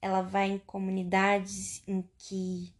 Ela 0.00 0.22
vai 0.22 0.50
em 0.50 0.58
comunidades 0.58 1.82
em 1.86 2.02
que 2.16 2.72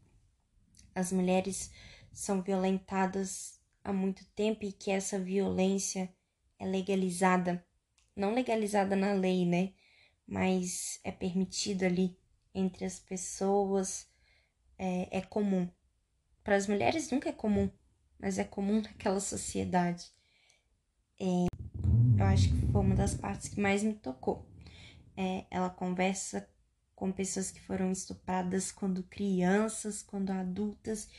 as 0.94 1.12
mulheres 1.12 1.70
são 2.12 2.42
violentadas 2.42 3.60
há 3.82 3.92
muito 3.92 4.24
tempo 4.34 4.64
e 4.64 4.72
que 4.72 4.90
essa 4.90 5.18
violência 5.18 6.12
é 6.58 6.66
legalizada, 6.66 7.64
não 8.14 8.34
legalizada 8.34 8.96
na 8.96 9.12
lei, 9.12 9.46
né? 9.46 9.72
Mas 10.26 11.00
é 11.04 11.10
permitida 11.10 11.86
ali 11.86 12.18
entre 12.54 12.84
as 12.84 12.98
pessoas, 12.98 14.08
é, 14.76 15.18
é 15.18 15.20
comum. 15.22 15.68
Para 16.48 16.56
as 16.56 16.66
mulheres 16.66 17.10
nunca 17.10 17.28
é 17.28 17.32
comum, 17.32 17.70
mas 18.18 18.38
é 18.38 18.42
comum 18.44 18.80
naquela 18.80 19.20
sociedade. 19.20 20.06
É, 21.20 21.44
eu 22.18 22.24
acho 22.24 22.48
que 22.48 22.72
foi 22.72 22.80
uma 22.80 22.94
das 22.94 23.14
partes 23.14 23.50
que 23.50 23.60
mais 23.60 23.82
me 23.82 23.92
tocou. 23.92 24.48
É, 25.14 25.44
ela 25.50 25.68
conversa 25.68 26.48
com 26.94 27.12
pessoas 27.12 27.50
que 27.50 27.60
foram 27.60 27.92
estupradas 27.92 28.72
quando 28.72 29.02
crianças, 29.02 30.00
quando 30.00 30.30
adultas, 30.30 31.10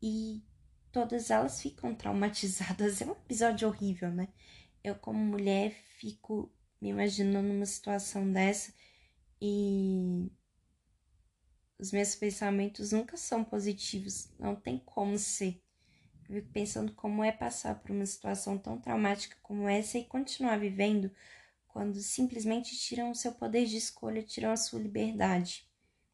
e 0.00 0.42
todas 0.90 1.30
elas 1.30 1.60
ficam 1.60 1.94
traumatizadas. 1.94 3.02
É 3.02 3.04
um 3.04 3.12
episódio 3.12 3.68
horrível, 3.68 4.10
né? 4.10 4.28
Eu, 4.82 4.94
como 4.94 5.18
mulher, 5.18 5.74
fico 5.98 6.50
me 6.80 6.88
imaginando 6.88 7.48
numa 7.48 7.66
situação 7.66 8.32
dessa 8.32 8.72
e 9.42 10.32
os 11.80 11.92
meus 11.92 12.14
pensamentos 12.14 12.92
nunca 12.92 13.16
são 13.16 13.42
positivos, 13.42 14.28
não 14.38 14.54
tem 14.54 14.78
como 14.78 15.18
ser. 15.18 15.62
Eu 16.28 16.36
fico 16.36 16.52
pensando 16.52 16.92
como 16.92 17.24
é 17.24 17.32
passar 17.32 17.80
por 17.80 17.90
uma 17.90 18.04
situação 18.04 18.58
tão 18.58 18.78
traumática 18.78 19.36
como 19.42 19.66
essa 19.66 19.98
e 19.98 20.04
continuar 20.04 20.58
vivendo 20.58 21.10
quando 21.66 21.98
simplesmente 22.00 22.76
tiram 22.76 23.10
o 23.10 23.14
seu 23.14 23.32
poder 23.32 23.64
de 23.64 23.78
escolha, 23.78 24.22
tiram 24.22 24.52
a 24.52 24.56
sua 24.56 24.80
liberdade, 24.80 25.66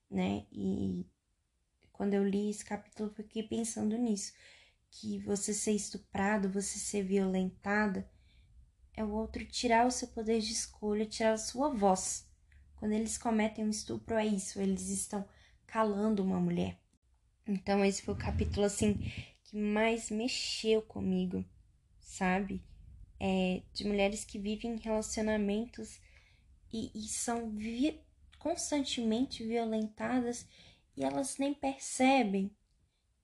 né? 0.09 0.47
E 0.53 1.05
quando 1.93 2.15
eu 2.15 2.25
li 2.25 2.49
esse 2.49 2.65
capítulo, 2.65 3.11
fiquei 3.11 3.43
pensando 3.43 3.99
nisso. 3.99 4.33
Que 4.89 5.19
você 5.19 5.53
ser 5.53 5.73
estuprado, 5.73 6.49
você 6.49 6.79
ser 6.79 7.03
violentada, 7.03 8.09
é 8.95 9.03
o 9.03 9.11
outro 9.11 9.45
tirar 9.45 9.87
o 9.87 9.91
seu 9.91 10.09
poder 10.09 10.41
de 10.41 10.53
escolha, 10.53 11.05
tirar 11.05 11.33
a 11.33 11.39
sua 11.39 11.71
voz. 11.71 12.27
Quando 12.77 12.93
eles 12.93 13.19
cometem 13.19 13.65
um 13.65 13.71
estupro, 13.71 14.15
é 14.15 14.25
isso, 14.25 14.61
eles 14.61 14.89
estão 14.89 15.27
calando 15.67 16.23
uma 16.23 16.41
mulher. 16.41 16.79
Então, 17.47 17.85
esse 17.85 18.03
foi 18.03 18.15
o 18.15 18.19
capítulo, 18.19 18.67
assim, 18.67 18.95
que 19.45 19.57
mais 19.57 20.11
mexeu 20.11 20.83
comigo, 20.83 21.45
sabe? 22.01 22.63
É, 23.19 23.63
de 23.73 23.87
mulheres 23.87 24.25
que 24.25 24.39
vivem 24.39 24.77
relacionamentos 24.77 26.01
e, 26.73 26.91
e 26.95 27.09
são 27.09 27.51
vi 27.51 28.01
constantemente 28.39 29.45
violentadas 29.45 30.47
e 30.97 31.05
elas 31.05 31.39
nem 31.39 31.55
percebem 31.55 32.51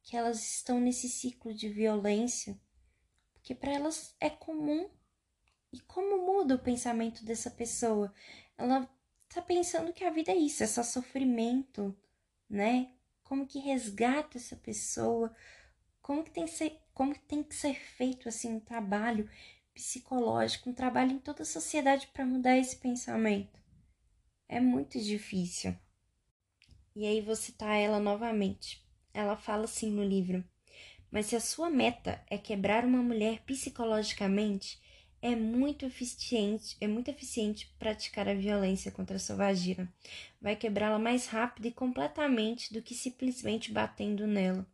que 0.02 0.16
elas 0.16 0.42
estão 0.42 0.80
nesse 0.80 1.08
ciclo 1.08 1.54
de 1.54 1.68
violência, 1.68 2.58
porque 3.34 3.54
para 3.54 3.72
elas 3.72 4.14
é 4.20 4.30
comum. 4.30 4.88
E 5.72 5.80
como 5.80 6.26
muda 6.26 6.54
o 6.54 6.58
pensamento 6.58 7.24
dessa 7.24 7.50
pessoa? 7.50 8.12
Ela 8.58 8.88
tá 9.28 9.40
pensando 9.40 9.92
que 9.92 10.04
a 10.04 10.10
vida 10.10 10.30
é 10.32 10.36
isso, 10.36 10.62
é 10.62 10.66
só 10.66 10.82
sofrimento, 10.82 11.96
né? 12.52 12.92
Como 13.24 13.46
que 13.46 13.58
resgata 13.58 14.36
essa 14.36 14.54
pessoa? 14.54 15.34
Como 16.02 16.22
que 16.22 16.30
tem 16.30 16.44
que 16.44 16.50
ser, 16.50 16.78
como 16.92 17.14
que 17.14 17.20
tem 17.20 17.42
que 17.42 17.54
ser 17.54 17.74
feito 17.74 18.28
assim 18.28 18.54
um 18.54 18.60
trabalho 18.60 19.28
psicológico, 19.72 20.68
um 20.68 20.74
trabalho 20.74 21.12
em 21.12 21.18
toda 21.18 21.42
a 21.42 21.46
sociedade 21.46 22.08
para 22.12 22.26
mudar 22.26 22.58
esse 22.58 22.76
pensamento? 22.76 23.58
É 24.46 24.60
muito 24.60 25.00
difícil. 25.00 25.74
E 26.94 27.06
aí 27.06 27.22
vou 27.22 27.34
citar 27.34 27.74
ela 27.80 27.98
novamente. 27.98 28.86
Ela 29.14 29.34
fala 29.34 29.64
assim 29.64 29.90
no 29.90 30.04
livro: 30.04 30.44
Mas 31.10 31.26
se 31.26 31.36
a 31.36 31.40
sua 31.40 31.70
meta 31.70 32.22
é 32.28 32.36
quebrar 32.36 32.84
uma 32.84 33.02
mulher 33.02 33.40
psicologicamente, 33.46 34.78
é 35.22 35.36
muito 35.36 35.86
eficiente, 35.86 36.76
é 36.80 36.88
muito 36.88 37.08
eficiente 37.08 37.72
praticar 37.78 38.28
a 38.28 38.34
violência 38.34 38.90
contra 38.90 39.16
a 39.16 39.20
sua 39.20 39.36
vagina. 39.36 39.90
Vai 40.40 40.56
quebrá-la 40.56 40.98
mais 40.98 41.26
rápido 41.26 41.66
e 41.66 41.72
completamente 41.72 42.72
do 42.72 42.82
que 42.82 42.92
simplesmente 42.92 43.70
batendo 43.70 44.26
nela, 44.26 44.66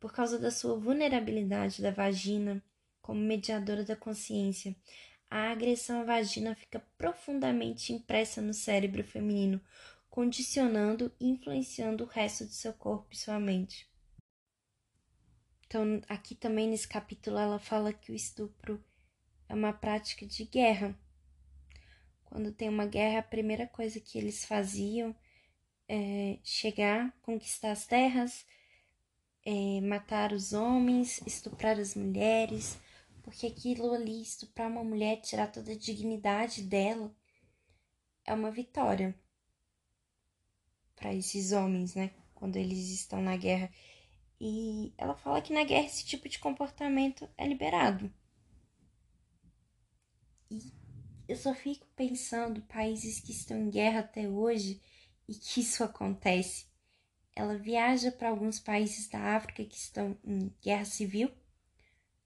por 0.00 0.12
causa 0.12 0.40
da 0.40 0.50
sua 0.50 0.76
vulnerabilidade 0.76 1.80
da 1.80 1.92
vagina 1.92 2.60
como 3.00 3.20
mediadora 3.20 3.84
da 3.84 3.94
consciência. 3.94 4.74
A 5.30 5.52
agressão 5.52 6.00
à 6.00 6.04
vagina 6.04 6.56
fica 6.56 6.80
profundamente 6.98 7.92
impressa 7.92 8.42
no 8.42 8.52
cérebro 8.52 9.04
feminino, 9.04 9.60
condicionando 10.10 11.12
e 11.20 11.28
influenciando 11.28 12.02
o 12.02 12.08
resto 12.08 12.44
do 12.44 12.52
seu 12.52 12.72
corpo 12.72 13.06
e 13.12 13.16
sua 13.16 13.38
mente. 13.38 13.88
Então, 15.64 16.02
aqui 16.08 16.34
também 16.34 16.68
nesse 16.68 16.88
capítulo 16.88 17.38
ela 17.38 17.58
fala 17.58 17.92
que 17.92 18.12
o 18.12 18.14
estupro 18.14 18.82
é 19.52 19.54
uma 19.54 19.72
prática 19.72 20.24
de 20.24 20.44
guerra. 20.46 20.98
Quando 22.24 22.50
tem 22.50 22.70
uma 22.70 22.86
guerra, 22.86 23.18
a 23.18 23.22
primeira 23.22 23.66
coisa 23.66 24.00
que 24.00 24.16
eles 24.16 24.46
faziam 24.46 25.14
é 25.86 26.38
chegar, 26.42 27.14
conquistar 27.20 27.72
as 27.72 27.86
terras, 27.86 28.46
é 29.44 29.78
matar 29.82 30.32
os 30.32 30.54
homens, 30.54 31.20
estuprar 31.26 31.78
as 31.78 31.94
mulheres, 31.94 32.78
porque 33.22 33.46
aquilo 33.46 33.92
ali, 33.92 34.22
estuprar 34.22 34.70
uma 34.70 34.82
mulher, 34.82 35.20
tirar 35.20 35.48
toda 35.48 35.72
a 35.72 35.78
dignidade 35.78 36.62
dela, 36.62 37.14
é 38.24 38.32
uma 38.32 38.50
vitória 38.50 39.14
para 40.96 41.12
esses 41.12 41.52
homens, 41.52 41.94
né? 41.94 42.10
Quando 42.34 42.56
eles 42.56 42.88
estão 42.88 43.20
na 43.20 43.36
guerra. 43.36 43.70
E 44.40 44.94
ela 44.96 45.14
fala 45.14 45.42
que 45.42 45.52
na 45.52 45.62
guerra 45.62 45.84
esse 45.84 46.06
tipo 46.06 46.26
de 46.26 46.38
comportamento 46.38 47.28
é 47.36 47.46
liberado. 47.46 48.10
E 50.52 50.72
eu 51.26 51.36
só 51.36 51.54
fico 51.54 51.86
pensando 51.96 52.60
países 52.62 53.20
que 53.20 53.32
estão 53.32 53.56
em 53.56 53.70
guerra 53.70 54.00
até 54.00 54.28
hoje 54.28 54.82
e 55.26 55.34
que 55.34 55.60
isso 55.60 55.82
acontece. 55.82 56.66
Ela 57.34 57.56
viaja 57.56 58.12
para 58.12 58.28
alguns 58.28 58.60
países 58.60 59.08
da 59.08 59.36
África 59.36 59.64
que 59.64 59.76
estão 59.76 60.18
em 60.22 60.52
guerra 60.60 60.84
civil, 60.84 61.30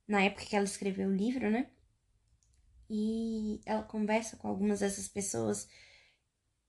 na 0.08 0.22
época 0.22 0.46
que 0.46 0.56
ela 0.56 0.64
escreveu 0.64 1.08
o 1.08 1.14
livro, 1.14 1.50
né? 1.50 1.70
E 2.90 3.60
ela 3.64 3.82
conversa 3.82 4.36
com 4.36 4.48
algumas 4.48 4.80
dessas 4.80 5.06
pessoas 5.08 5.68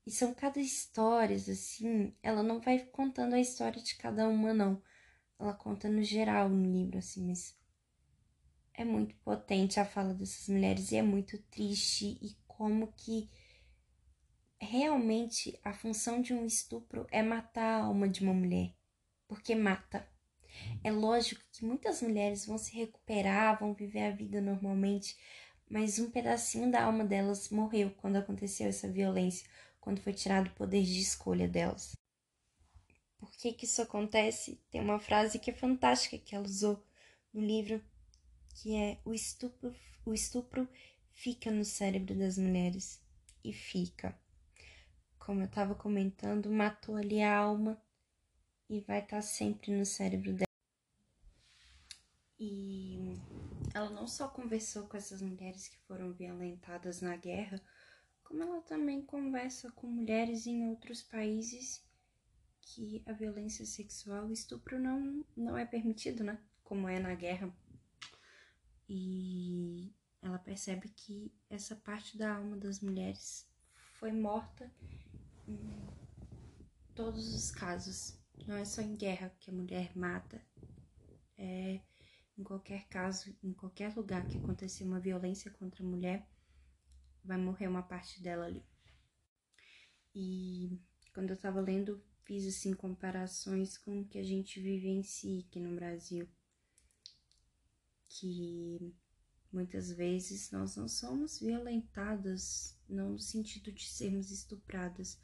e 0.06 0.12
são 0.12 0.34
cada 0.34 0.60
histórias 0.60 1.50
assim, 1.50 2.15
ela 2.24 2.41
não 2.41 2.62
vai 2.62 2.80
contando 2.80 3.34
a 3.34 3.39
história 3.39 3.82
de 3.82 3.96
cada 3.96 4.28
uma 4.28 4.54
não. 4.54 4.82
Ela 5.39 5.54
conta 5.54 5.89
no 5.89 6.02
geral 6.02 6.50
no 6.50 6.72
livro 6.72 6.98
assim, 6.98 7.28
mas 7.28 7.58
é 8.78 8.86
muito 8.86 9.16
potente 9.18 9.80
a 9.80 9.86
fala 9.86 10.13
dessas 10.13 10.48
mulheres 10.48 10.92
e 10.92 10.98
é 10.98 11.02
muito 11.02 11.40
triste 11.50 12.18
e 12.22 12.38
como 12.48 12.94
que 12.94 13.28
realmente 14.60 15.60
a 15.63 15.74
função 15.74 16.22
de 16.22 16.32
um 16.32 16.46
estupro 16.46 17.08
é 17.12 17.24
matar 17.24 17.82
a 17.82 17.86
alma 17.86 18.08
de 18.08 18.22
uma 18.22 18.34
mulher, 18.34 18.72
porque 19.28 19.56
mata. 19.56 20.08
É 20.84 20.92
lógico 20.92 21.42
que 21.52 21.66
muitas 21.66 22.02
mulheres 22.04 22.46
vão 22.46 22.58
se 22.58 22.76
recuperar, 22.76 23.60
vão 23.60 23.74
viver 23.74 24.04
a 24.04 24.12
vida 24.12 24.40
normalmente, 24.40 25.18
mas 25.68 25.98
um 25.98 26.10
pedacinho 26.10 26.72
da 26.72 26.84
alma 26.84 27.04
delas 27.04 27.50
morreu 27.50 27.92
quando 27.98 28.18
aconteceu 28.18 28.68
essa 28.68 28.88
violência, 28.88 29.48
quando 29.80 30.02
foi 30.02 30.13
tirado 30.13 30.48
o 30.48 30.56
poder 30.56 30.84
de 30.84 31.02
escolha 31.02 31.48
delas. 31.48 31.96
Por 33.18 33.32
que 33.32 33.54
que 33.54 33.66
isso 33.66 33.82
acontece? 33.82 34.62
Tem 34.70 34.82
uma 34.82 35.00
frase 35.00 35.40
que 35.40 35.50
é 35.50 35.54
fantástica 35.54 36.18
que 36.20 36.36
ela 36.36 36.46
usou 36.46 36.84
no 37.34 37.42
livro 37.42 37.84
que 38.58 38.76
é 38.76 39.00
o 39.06 39.13
estupro, 39.13 39.74
o 40.04 40.13
estupro 40.13 40.67
fica 41.13 41.52
no 41.52 41.63
cérebro 41.63 42.17
das 42.17 42.39
mulheres 42.39 43.00
e 43.43 43.54
fica. 43.54 44.20
Como 45.20 45.41
eu 45.41 45.46
estava 45.46 45.76
comentando, 45.76 46.50
matou 46.50 46.96
ali 46.96 47.22
a 47.22 47.38
alma 47.38 47.80
e 48.67 48.82
vai 48.82 49.00
estar 49.00 49.17
tá 49.17 49.22
sempre 49.22 49.72
no 49.78 49.86
cérebro 49.86 50.34
dela. 50.34 50.48
E 52.39 53.20
ela 53.76 53.91
não 53.91 54.08
só 54.08 54.28
conversou 54.28 54.88
com 54.88 54.98
essas 54.98 55.22
mulheres 55.22 55.67
que 55.67 55.78
foram 55.82 56.12
violentadas 56.13 57.00
na 57.00 57.15
guerra, 57.15 57.62
como 58.24 58.41
ela 58.41 58.62
também 58.62 59.06
conversa 59.06 59.72
com 59.72 59.86
mulheres 59.86 60.48
em 60.48 60.67
outros 60.67 61.04
países 61.04 61.86
que 62.62 63.04
a 63.06 63.13
violência 63.13 63.65
sexual, 63.65 64.26
o 64.26 64.34
estupro 64.34 64.80
não, 64.80 65.24
não 65.36 65.58
é 65.58 65.65
permitido, 65.65 66.24
né? 66.24 66.39
Como 66.63 66.89
é 66.89 67.00
na 67.00 67.15
guerra 67.15 67.54
e 68.89 69.93
ela 70.21 70.39
percebe 70.39 70.89
que 70.89 71.34
essa 71.50 71.76
parte 71.76 72.17
da 72.17 72.36
alma 72.36 72.58
das 72.58 72.80
mulheres 72.80 73.47
foi 73.93 74.12
morta 74.12 74.71
em 75.47 75.60
todos 76.95 77.34
os 77.34 77.52
casos. 77.52 78.17
Não 78.45 78.56
é 78.56 78.65
só 78.65 78.82
em 78.82 78.95
guerra 78.95 79.36
que 79.39 79.50
a 79.50 79.54
mulher 79.54 79.91
mata, 79.95 80.41
é 81.38 81.82
em 82.38 82.43
qualquer 82.43 82.88
caso, 82.88 83.36
em 83.43 83.52
qualquer 83.52 83.95
lugar 83.95 84.26
que 84.28 84.38
acontecer 84.38 84.84
uma 84.84 85.00
violência 85.00 85.50
contra 85.52 85.84
a 85.84 85.88
mulher, 85.88 86.28
vai 87.23 87.38
morrer 87.38 87.67
uma 87.67 87.82
parte 87.82 88.21
dela 88.21 88.45
ali. 88.45 88.63
E 90.13 90.80
quando 91.13 91.32
eu 91.32 91.38
tava 91.38 91.60
lendo, 91.60 92.04
fiz 92.23 92.45
assim 92.45 92.73
comparações 92.73 93.78
com 93.78 94.02
o 94.02 94.08
que 94.08 94.19
a 94.19 94.23
gente 94.23 94.60
vive 94.60 94.88
em 94.88 95.02
si 95.02 95.45
aqui 95.47 95.60
no 95.60 95.76
Brasil 95.76 96.30
que 98.20 98.96
muitas 99.52 99.92
vezes 99.92 100.52
nós 100.52 100.76
não 100.76 100.88
somos 100.88 101.40
violentadas, 101.40 102.78
não 102.88 103.12
no 103.12 103.20
sentido 103.20 103.72
de 103.72 103.88
sermos 103.88 104.32
estupradas, 104.32 105.20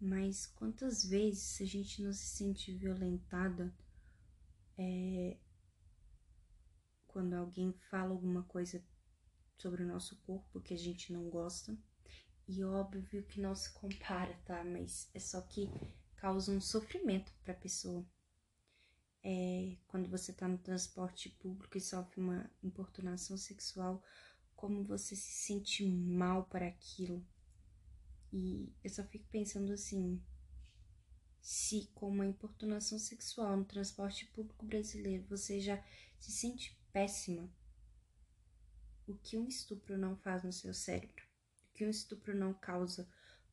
mas 0.00 0.46
quantas 0.46 1.04
vezes 1.04 1.60
a 1.60 1.64
gente 1.64 2.02
não 2.02 2.12
se 2.12 2.26
sente 2.26 2.72
violentada 2.72 3.74
é, 4.78 5.38
quando 7.06 7.34
alguém 7.34 7.72
fala 7.90 8.10
alguma 8.10 8.42
coisa 8.42 8.84
sobre 9.56 9.82
o 9.82 9.86
nosso 9.86 10.16
corpo 10.22 10.60
que 10.60 10.74
a 10.74 10.78
gente 10.78 11.12
não 11.12 11.28
gosta. 11.30 11.76
E 12.48 12.62
óbvio 12.62 13.24
que 13.24 13.40
não 13.40 13.54
se 13.56 13.72
compara, 13.72 14.34
tá? 14.44 14.62
Mas 14.62 15.10
é 15.12 15.18
só 15.18 15.40
que 15.40 15.68
causa 16.16 16.52
um 16.52 16.60
sofrimento 16.60 17.32
para 17.42 17.52
a 17.52 17.56
pessoa 17.56 18.06
é, 19.28 19.76
quando 19.88 20.08
você 20.08 20.30
está 20.30 20.46
no 20.46 20.56
transporte 20.56 21.28
público 21.28 21.76
e 21.76 21.80
sofre 21.80 22.20
uma 22.20 22.48
importunação 22.62 23.36
sexual, 23.36 24.00
como 24.54 24.84
você 24.84 25.16
se 25.16 25.32
sente 25.32 25.84
mal 25.84 26.44
para 26.44 26.68
aquilo. 26.68 27.26
E 28.32 28.72
eu 28.84 28.88
só 28.88 29.02
fico 29.02 29.26
pensando 29.28 29.72
assim: 29.72 30.22
se 31.40 31.90
com 31.92 32.08
uma 32.08 32.24
importunação 32.24 33.00
sexual 33.00 33.56
no 33.56 33.64
transporte 33.64 34.26
público 34.26 34.64
brasileiro 34.64 35.26
você 35.28 35.58
já 35.60 35.84
se 36.20 36.30
sente 36.30 36.78
péssima, 36.92 37.50
o 39.08 39.14
que 39.16 39.36
um 39.36 39.48
estupro 39.48 39.98
não 39.98 40.16
faz 40.16 40.44
no 40.44 40.52
seu 40.52 40.72
cérebro? 40.72 41.24
O 41.64 41.72
que 41.74 41.84
um 41.84 41.90
estupro 41.90 42.32
não 42.32 42.54
causa 42.54 43.08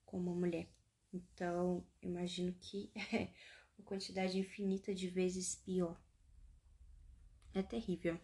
com 0.06 0.20
uma 0.20 0.36
mulher? 0.36 0.70
Então, 1.12 1.84
imagino 2.00 2.54
que 2.62 2.92
quantidade 3.84 4.40
infinita 4.40 4.94
de 4.94 5.08
vezes 5.08 5.56
pior. 5.56 6.00
É 7.54 7.62
terrível. 7.62 8.20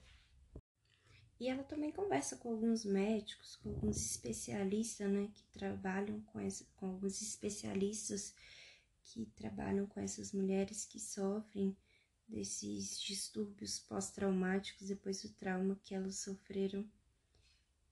E 1.39 1.47
ela 1.47 1.63
também 1.63 1.91
conversa 1.91 2.35
com 2.35 2.49
alguns 2.49 2.83
médicos, 2.83 3.55
com 3.57 3.69
alguns 3.69 3.97
especialistas, 3.97 5.09
né, 5.09 5.29
que 5.33 5.43
trabalham 5.53 6.19
com, 6.21 6.39
essa, 6.39 6.65
com 6.75 6.87
alguns 6.87 7.21
especialistas 7.21 8.33
que 9.03 9.25
trabalham 9.27 9.87
com 9.87 9.99
essas 10.01 10.33
mulheres 10.33 10.83
que 10.83 10.99
sofrem 10.99 11.75
desses 12.27 12.99
distúrbios 12.99 13.79
pós-traumáticos 13.79 14.87
depois 14.87 15.21
do 15.21 15.29
trauma 15.29 15.79
que 15.81 15.95
elas 15.95 16.17
sofreram. 16.17 16.85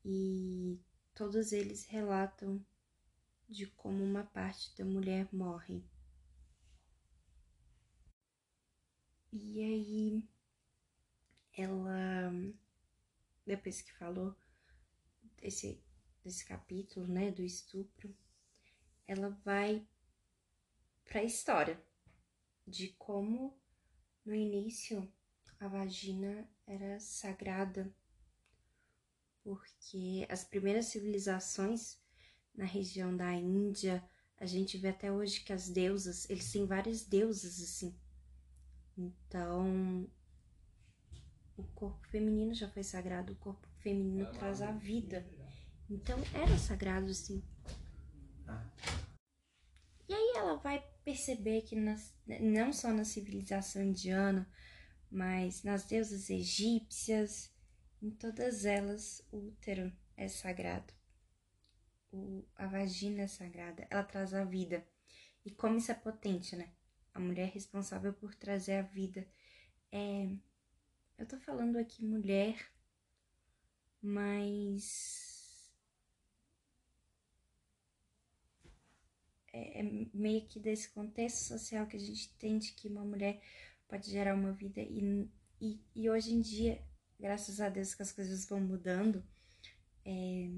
E 0.04 0.80
todos 1.16 1.52
eles 1.52 1.86
relatam 1.86 2.64
de 3.50 3.66
como 3.66 4.04
uma 4.04 4.24
parte 4.24 4.76
da 4.78 4.84
mulher 4.84 5.28
morre. 5.32 5.82
E 9.32 9.62
aí 9.62 10.24
ela 11.54 12.32
depois 13.48 13.82
que 13.82 13.94
falou 13.94 14.36
desse, 15.42 15.82
desse 16.24 16.46
capítulo, 16.46 17.08
né, 17.08 17.32
do 17.32 17.42
estupro, 17.42 18.14
ela 19.08 19.30
vai 19.46 19.88
para 21.06 21.22
a 21.22 21.24
história 21.24 21.82
de 22.68 22.90
como 23.00 23.58
no 24.26 24.36
início 24.36 25.10
a 25.60 25.68
vagina 25.70 26.48
era 26.68 27.00
sagrada, 27.00 27.92
porque 29.42 30.28
as 30.30 30.44
primeiras 30.44 30.88
civilizações 30.88 31.98
na 32.54 32.66
região 32.66 33.16
da 33.16 33.34
Índia, 33.34 34.04
a 34.38 34.46
gente 34.46 34.78
vê 34.78 34.90
até 34.90 35.12
hoje 35.12 35.40
que 35.40 35.54
as 35.54 35.70
deusas, 35.70 36.30
eles 36.30 36.52
têm 36.52 36.66
várias 36.66 37.06
deusas 37.06 37.62
assim. 37.62 37.98
Então, 38.98 40.10
o 41.56 41.64
corpo 41.76 42.08
feminino 42.08 42.54
já 42.54 42.68
foi 42.68 42.84
sagrado, 42.84 43.34
o 43.34 43.38
corpo 43.38 43.68
feminino 43.80 44.32
traz 44.32 44.62
a 44.62 44.72
vida. 44.72 45.26
Então 45.90 46.18
era 46.34 46.58
sagrado, 46.58 47.14
sim. 47.14 47.44
E 50.10 50.14
aí 50.14 50.34
ela 50.36 50.56
vai 50.58 50.84
perceber 51.04 51.62
que 51.62 51.76
nas, 51.76 52.14
não 52.26 52.74
só 52.74 52.92
na 52.92 53.04
civilização 53.04 53.84
indiana, 53.84 54.50
mas 55.10 55.64
nas 55.64 55.86
deusas 55.86 56.30
egípcias, 56.30 57.52
em 58.02 58.12
todas 58.12 58.66
elas 58.66 59.26
o 59.32 59.38
útero 59.48 59.92
é 60.16 60.28
sagrado. 60.28 60.94
O, 62.12 62.46
a 62.56 62.68
vagina 62.68 63.24
é 63.24 63.28
sagrada, 63.28 63.88
ela 63.90 64.04
traz 64.04 64.34
a 64.34 64.44
vida. 64.44 64.86
E 65.46 65.52
como 65.52 65.78
isso 65.78 65.92
é 65.92 65.96
potente, 65.96 66.56
né? 66.56 66.74
A 67.18 67.20
mulher 67.20 67.50
responsável 67.50 68.14
por 68.14 68.36
trazer 68.36 68.74
a 68.74 68.84
vida 68.84 69.28
é 69.92 70.30
eu 71.18 71.26
tô 71.26 71.36
falando 71.40 71.78
aqui 71.78 72.06
mulher, 72.06 72.72
mas 74.00 75.68
é, 79.52 79.80
é 79.80 79.84
meio 80.14 80.46
que 80.46 80.60
desse 80.60 80.92
contexto 80.92 81.40
social 81.40 81.88
que 81.88 81.98
a 81.98 82.00
gente 82.00 82.32
entende 82.36 82.74
que 82.74 82.88
uma 82.88 83.04
mulher 83.04 83.42
pode 83.88 84.12
gerar 84.12 84.36
uma 84.36 84.54
vida 84.54 84.80
e, 84.80 85.28
e, 85.60 85.82
e 85.96 86.08
hoje 86.12 86.36
em 86.36 86.40
dia, 86.40 86.80
graças 87.20 87.60
a 87.60 87.68
Deus 87.68 87.96
que 87.96 88.04
as 88.04 88.12
coisas 88.12 88.46
vão 88.46 88.60
mudando, 88.62 89.26
é, 90.06 90.52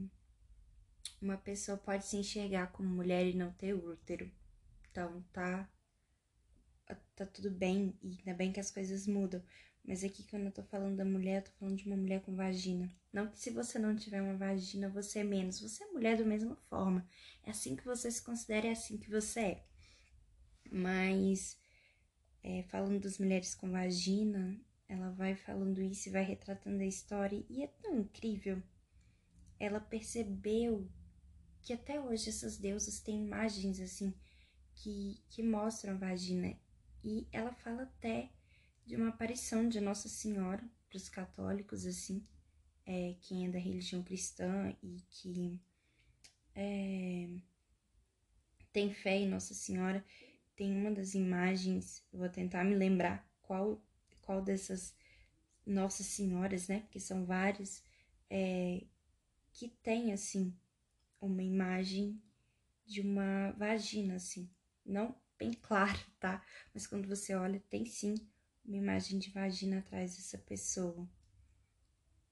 uma 1.21 1.37
pessoa 1.37 1.77
pode 1.77 2.05
se 2.05 2.17
enxergar 2.17 2.67
como 2.73 2.89
mulher 2.89 3.25
e 3.25 3.33
não 3.33 3.53
ter 3.53 3.73
útero. 3.73 4.29
Então 4.91 5.23
tá, 5.31 5.69
tá 7.19 7.25
tudo 7.25 7.51
bem, 7.51 7.93
e 8.01 8.17
ainda 8.19 8.33
bem 8.33 8.51
que 8.51 8.59
as 8.59 8.71
coisas 8.71 9.05
mudam. 9.05 9.43
Mas 9.85 10.03
aqui, 10.03 10.23
quando 10.23 10.45
eu 10.45 10.51
tô 10.51 10.63
falando 10.63 10.95
da 10.95 11.05
mulher, 11.05 11.39
eu 11.39 11.45
tô 11.45 11.51
falando 11.59 11.77
de 11.77 11.85
uma 11.85 11.97
mulher 11.97 12.21
com 12.21 12.35
vagina. 12.35 12.89
Não 13.11 13.27
que 13.27 13.39
se 13.39 13.49
você 13.49 13.79
não 13.79 13.95
tiver 13.95 14.21
uma 14.21 14.37
vagina, 14.37 14.87
você 14.87 15.19
é 15.19 15.23
menos. 15.23 15.59
Você 15.59 15.83
é 15.83 15.87
mulher 15.87 16.17
da 16.17 16.23
mesma 16.23 16.55
forma. 16.69 17.05
É 17.43 17.51
assim 17.51 17.75
que 17.75 17.83
você 17.83 18.11
se 18.11 18.21
considera, 18.21 18.67
é 18.67 18.71
assim 18.71 18.97
que 18.97 19.09
você 19.09 19.39
é. 19.39 19.63
Mas, 20.71 21.57
é, 22.43 22.63
falando 22.63 22.99
das 22.99 23.17
mulheres 23.17 23.55
com 23.55 23.71
vagina, 23.71 24.59
ela 24.87 25.09
vai 25.11 25.35
falando 25.35 25.81
isso 25.81 26.07
e 26.07 26.11
vai 26.11 26.23
retratando 26.23 26.81
a 26.83 26.85
história. 26.85 27.43
E 27.49 27.63
é 27.63 27.67
tão 27.67 27.99
incrível. 27.99 28.61
Ela 29.59 29.79
percebeu 29.79 30.87
que 31.61 31.73
até 31.73 31.99
hoje 31.99 32.29
essas 32.29 32.57
deusas 32.57 32.99
têm 32.99 33.25
imagens 33.25 33.79
assim 33.79 34.13
que, 34.75 35.21
que 35.29 35.43
mostram 35.43 35.93
a 35.93 35.97
vagina. 35.97 36.55
E 37.03 37.27
ela 37.31 37.53
fala 37.53 37.83
até 37.83 38.29
de 38.85 38.95
uma 38.95 39.09
aparição 39.09 39.69
de 39.69 39.79
Nossa 39.79 40.09
Senhora 40.09 40.63
para 40.89 40.97
os 40.97 41.07
católicos, 41.07 41.85
assim, 41.85 42.25
é, 42.85 43.15
quem 43.21 43.45
é 43.45 43.49
da 43.49 43.59
religião 43.59 44.01
cristã 44.03 44.75
e 44.81 45.01
que 45.09 45.61
é, 46.55 47.29
tem 48.73 48.91
fé 48.93 49.17
em 49.17 49.29
Nossa 49.29 49.53
Senhora, 49.53 50.03
tem 50.55 50.75
uma 50.75 50.91
das 50.91 51.13
imagens, 51.13 52.03
vou 52.11 52.27
tentar 52.27 52.63
me 52.63 52.75
lembrar 52.75 53.25
qual, 53.41 53.81
qual 54.21 54.41
dessas 54.41 54.95
Nossas 55.65 56.07
Senhoras, 56.07 56.67
né? 56.67 56.79
Porque 56.81 56.99
são 56.99 57.25
várias, 57.25 57.83
é, 58.29 58.83
que 59.53 59.69
tem, 59.83 60.11
assim, 60.11 60.53
uma 61.21 61.43
imagem 61.43 62.21
de 62.85 63.01
uma 63.01 63.51
vagina, 63.51 64.15
assim, 64.15 64.49
não 64.85 65.15
bem 65.39 65.53
claro, 65.53 65.97
tá? 66.19 66.45
Mas 66.73 66.85
quando 66.85 67.07
você 67.07 67.33
olha, 67.33 67.63
tem 67.69 67.85
sim 67.85 68.13
uma 68.65 68.75
imagem 68.77 69.17
de 69.17 69.31
vagina 69.31 69.79
atrás 69.79 70.15
dessa 70.17 70.37
pessoa. 70.37 71.09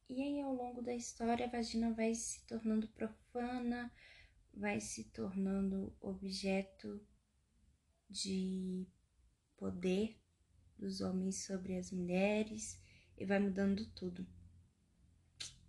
E 0.10 0.22
aí, 0.22 0.42
ao 0.42 0.54
longo 0.54 0.82
da 0.82 0.94
história, 0.94 1.46
a 1.46 1.50
vagina 1.50 1.94
vai 1.94 2.14
se 2.14 2.46
tornando 2.46 2.88
profana, 2.90 3.92
vai 4.54 4.80
se 4.80 5.06
tornando 5.06 5.96
objeto 6.00 7.02
de 8.10 8.88
poder 9.58 10.20
dos 10.78 11.02
homens 11.02 11.44
sobre 11.46 11.78
as 11.78 11.92
mulheres 11.92 12.80
e 13.18 13.26
vai 13.26 13.40
mudando 13.40 13.86
tudo. 13.92 14.26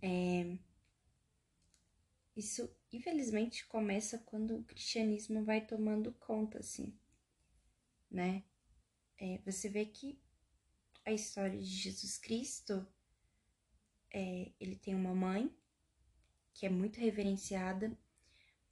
É... 0.01 0.57
Isso, 2.35 2.73
infelizmente, 2.93 3.67
começa 3.67 4.17
quando 4.19 4.57
o 4.57 4.63
cristianismo 4.63 5.43
vai 5.43 5.65
tomando 5.65 6.13
conta, 6.13 6.59
assim, 6.59 6.97
né? 8.09 8.43
É, 9.17 9.39
você 9.45 9.69
vê 9.69 9.85
que 9.85 10.19
a 11.05 11.11
história 11.11 11.57
de 11.59 11.65
Jesus 11.65 12.17
Cristo, 12.17 12.85
é, 14.11 14.51
ele 14.59 14.75
tem 14.75 14.95
uma 14.95 15.13
mãe 15.13 15.53
que 16.53 16.65
é 16.65 16.69
muito 16.69 16.99
reverenciada, 16.99 17.97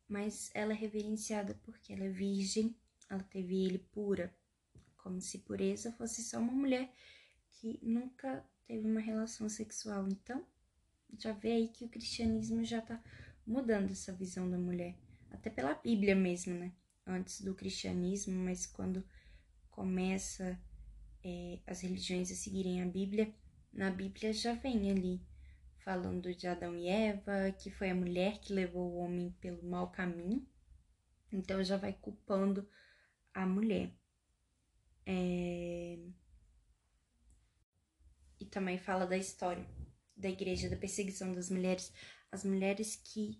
mas 0.07 0.49
ela 0.53 0.73
é 0.73 0.75
reverenciada 0.75 1.53
porque 1.63 1.93
ela 1.93 2.05
é 2.05 2.09
virgem, 2.09 2.75
ela 3.09 3.23
teve 3.23 3.65
ele 3.65 3.79
pura, 3.79 4.35
como 4.97 5.21
se 5.21 5.39
pureza 5.39 5.91
fosse 5.93 6.23
só 6.23 6.39
uma 6.39 6.51
mulher 6.51 6.91
que 7.51 7.79
nunca 7.81 8.45
teve 8.65 8.85
uma 8.85 8.99
relação 8.99 9.47
sexual. 9.49 10.07
Então, 10.07 10.45
já 11.17 11.31
vê 11.31 11.53
aí 11.53 11.67
que 11.69 11.85
o 11.85 11.89
cristianismo 11.89 12.63
já 12.63 12.81
tá 12.81 13.01
mudando 13.45 13.91
essa 13.91 14.11
visão 14.11 14.49
da 14.49 14.57
mulher, 14.57 14.95
até 15.31 15.49
pela 15.49 15.73
Bíblia 15.73 16.15
mesmo, 16.15 16.53
né? 16.53 16.73
Antes 17.05 17.41
do 17.41 17.55
cristianismo, 17.55 18.35
mas 18.35 18.65
quando 18.65 19.03
começa 19.77 20.59
é, 21.23 21.59
as 21.67 21.81
religiões 21.81 22.31
a 22.31 22.35
seguirem 22.35 22.81
a 22.81 22.85
Bíblia, 22.87 23.31
na 23.71 23.91
Bíblia 23.91 24.33
já 24.33 24.55
vem 24.55 24.89
ali 24.89 25.21
falando 25.85 26.33
de 26.33 26.47
Adão 26.47 26.75
e 26.75 26.87
Eva, 26.87 27.51
que 27.51 27.69
foi 27.69 27.91
a 27.91 27.95
mulher 27.95 28.39
que 28.39 28.51
levou 28.53 28.91
o 28.91 28.97
homem 28.97 29.29
pelo 29.39 29.63
mau 29.63 29.91
caminho, 29.91 30.43
então 31.31 31.63
já 31.63 31.77
vai 31.77 31.93
culpando 31.93 32.67
a 33.31 33.45
mulher. 33.45 33.93
É... 35.05 35.99
E 38.39 38.45
também 38.47 38.79
fala 38.79 39.05
da 39.05 39.15
história 39.15 39.63
da 40.15 40.27
igreja, 40.27 40.71
da 40.71 40.75
perseguição 40.75 41.33
das 41.33 41.51
mulheres, 41.51 41.93
as 42.31 42.43
mulheres 42.43 42.95
que 42.95 43.39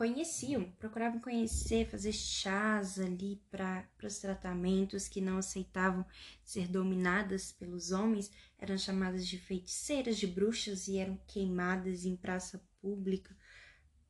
conheciam, 0.00 0.64
procuravam 0.78 1.20
conhecer, 1.20 1.86
fazer 1.90 2.14
chás 2.14 2.98
ali 2.98 3.36
para 3.50 3.86
os 4.02 4.18
tratamentos 4.18 5.06
que 5.06 5.20
não 5.20 5.36
aceitavam 5.36 6.06
ser 6.42 6.68
dominadas 6.68 7.52
pelos 7.52 7.90
homens, 7.90 8.32
eram 8.58 8.78
chamadas 8.78 9.28
de 9.28 9.36
feiticeiras, 9.36 10.16
de 10.16 10.26
bruxas 10.26 10.88
e 10.88 10.96
eram 10.96 11.18
queimadas 11.26 12.06
em 12.06 12.16
praça 12.16 12.66
pública 12.80 13.36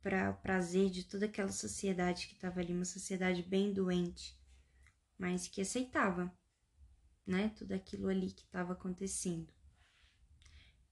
para 0.01 0.31
o 0.31 0.35
prazer 0.35 0.91
de 0.91 1.03
toda 1.03 1.27
aquela 1.27 1.51
sociedade 1.51 2.29
que 2.29 2.35
estava 2.35 2.61
ali, 2.61 2.73
uma 2.73 2.85
sociedade 2.85 3.43
bem 3.43 3.73
doente, 3.73 4.39
mas 5.19 5.49
que 5.49 5.61
aceitava, 5.61 6.33
né, 7.27 7.53
tudo 7.59 7.73
aquilo 7.73 8.07
ali 8.07 8.31
que 8.31 8.43
estava 8.43 8.75
acontecendo. 8.75 9.53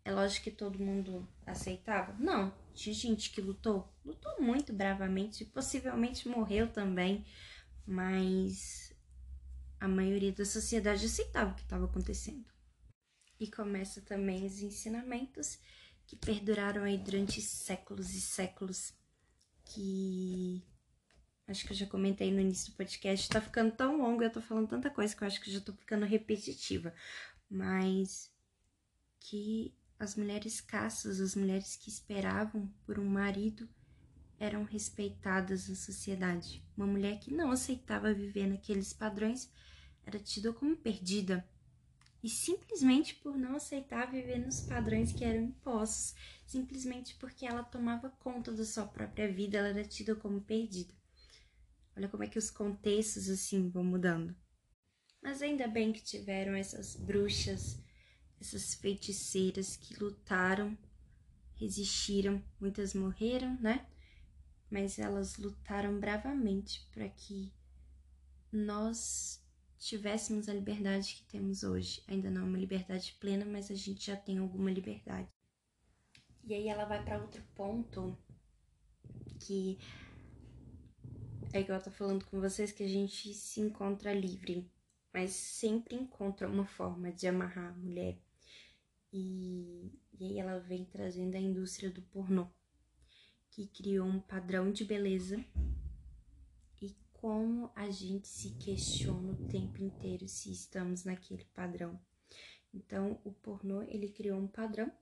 É 0.08 0.10
lógico 0.10 0.44
que 0.44 0.50
todo 0.50 0.78
mundo 0.78 1.28
aceitava? 1.44 2.14
Não, 2.18 2.50
tinha 2.72 2.94
gente 2.94 3.28
que 3.30 3.42
lutou, 3.42 3.92
lutou 4.02 4.40
muito 4.40 4.72
bravamente, 4.72 5.44
possivelmente 5.44 6.26
morreu 6.26 6.66
também, 6.66 7.26
mas 7.86 8.96
a 9.78 9.86
maioria 9.86 10.32
da 10.32 10.46
sociedade 10.46 11.04
aceitava 11.04 11.52
o 11.52 11.54
que 11.54 11.60
estava 11.60 11.84
acontecendo. 11.84 12.46
E 13.38 13.50
começa 13.50 14.00
também 14.00 14.46
os 14.46 14.62
ensinamentos 14.62 15.58
que 16.06 16.16
perduraram 16.16 16.84
aí 16.84 16.96
durante 16.96 17.42
séculos 17.42 18.14
e 18.14 18.20
séculos, 18.22 18.94
que 19.62 20.64
acho 21.46 21.66
que 21.66 21.74
eu 21.74 21.76
já 21.76 21.86
comentei 21.86 22.32
no 22.32 22.40
início 22.40 22.72
do 22.72 22.76
podcast, 22.78 23.28
tá 23.28 23.42
ficando 23.42 23.72
tão 23.72 23.98
longo, 23.98 24.22
eu 24.22 24.32
tô 24.32 24.40
falando 24.40 24.68
tanta 24.68 24.88
coisa 24.88 25.14
que 25.14 25.22
eu 25.22 25.28
acho 25.28 25.38
que 25.38 25.50
eu 25.50 25.54
já 25.54 25.60
tô 25.60 25.74
ficando 25.74 26.06
repetitiva, 26.06 26.94
mas 27.50 28.32
que 29.20 29.76
as 29.98 30.14
mulheres 30.14 30.60
caças, 30.60 31.20
as 31.20 31.34
mulheres 31.34 31.76
que 31.76 31.88
esperavam 31.88 32.72
por 32.86 32.98
um 32.98 33.08
marido, 33.08 33.68
eram 34.38 34.62
respeitadas 34.62 35.68
na 35.68 35.74
sociedade. 35.74 36.64
Uma 36.76 36.86
mulher 36.86 37.18
que 37.18 37.34
não 37.34 37.50
aceitava 37.50 38.14
viver 38.14 38.46
naqueles 38.46 38.92
padrões 38.92 39.50
era 40.06 40.18
tida 40.18 40.52
como 40.52 40.76
perdida. 40.76 41.46
E 42.22 42.28
simplesmente 42.28 43.14
por 43.16 43.36
não 43.36 43.56
aceitar 43.56 44.10
viver 44.10 44.38
nos 44.38 44.60
padrões 44.60 45.12
que 45.12 45.24
eram 45.24 45.42
impostos, 45.42 46.14
simplesmente 46.46 47.14
porque 47.16 47.46
ela 47.46 47.62
tomava 47.62 48.10
conta 48.10 48.52
da 48.52 48.64
sua 48.64 48.86
própria 48.86 49.30
vida, 49.30 49.58
ela 49.58 49.68
era 49.68 49.84
tida 49.84 50.14
como 50.14 50.40
perdida. 50.40 50.94
Olha 51.96 52.08
como 52.08 52.22
é 52.22 52.28
que 52.28 52.38
os 52.38 52.50
contextos 52.50 53.28
assim 53.28 53.68
vão 53.68 53.84
mudando. 53.84 54.34
Mas 55.20 55.42
ainda 55.42 55.66
bem 55.66 55.92
que 55.92 56.02
tiveram 56.02 56.54
essas 56.54 56.94
bruxas, 56.94 57.80
essas 58.40 58.74
feiticeiras 58.74 59.76
que 59.76 59.94
lutaram, 59.94 60.76
resistiram, 61.56 62.42
muitas 62.60 62.94
morreram, 62.94 63.58
né? 63.60 63.86
Mas 64.70 64.98
elas 64.98 65.36
lutaram 65.36 65.98
bravamente 65.98 66.86
para 66.92 67.08
que 67.08 67.52
nós 68.52 69.42
tivéssemos 69.78 70.48
a 70.48 70.54
liberdade 70.54 71.14
que 71.14 71.24
temos 71.24 71.62
hoje. 71.62 72.02
Ainda 72.06 72.30
não 72.30 72.42
é 72.42 72.44
uma 72.44 72.58
liberdade 72.58 73.16
plena, 73.20 73.44
mas 73.44 73.70
a 73.70 73.74
gente 73.74 74.06
já 74.06 74.16
tem 74.16 74.38
alguma 74.38 74.70
liberdade. 74.70 75.28
E 76.44 76.54
aí 76.54 76.68
ela 76.68 76.84
vai 76.84 77.02
para 77.04 77.20
outro 77.20 77.42
ponto 77.54 78.16
que 79.40 79.78
é 81.52 81.60
igual 81.60 81.78
eu 81.78 81.84
tô 81.84 81.90
falando 81.90 82.24
com 82.26 82.40
vocês 82.40 82.72
que 82.72 82.82
a 82.82 82.88
gente 82.88 83.32
se 83.32 83.60
encontra 83.60 84.12
livre, 84.12 84.70
mas 85.12 85.30
sempre 85.30 85.96
encontra 85.96 86.48
uma 86.48 86.66
forma 86.66 87.10
de 87.12 87.26
amarrar 87.26 87.72
a 87.72 87.76
mulher. 87.76 88.18
E, 89.12 89.90
e 90.12 90.24
aí 90.24 90.38
ela 90.38 90.58
vem 90.58 90.84
trazendo 90.84 91.34
a 91.34 91.40
indústria 91.40 91.90
do 91.90 92.02
pornô, 92.02 92.46
que 93.50 93.66
criou 93.68 94.06
um 94.06 94.20
padrão 94.20 94.70
de 94.70 94.84
beleza 94.84 95.42
e 96.80 96.94
como 97.14 97.70
a 97.74 97.90
gente 97.90 98.28
se 98.28 98.50
questiona 98.56 99.32
o 99.32 99.48
tempo 99.48 99.82
inteiro 99.82 100.28
se 100.28 100.52
estamos 100.52 101.04
naquele 101.04 101.44
padrão. 101.46 101.98
Então, 102.72 103.20
o 103.24 103.32
pornô, 103.32 103.82
ele 103.82 104.08
criou 104.10 104.38
um 104.38 104.46
padrão 104.46 104.92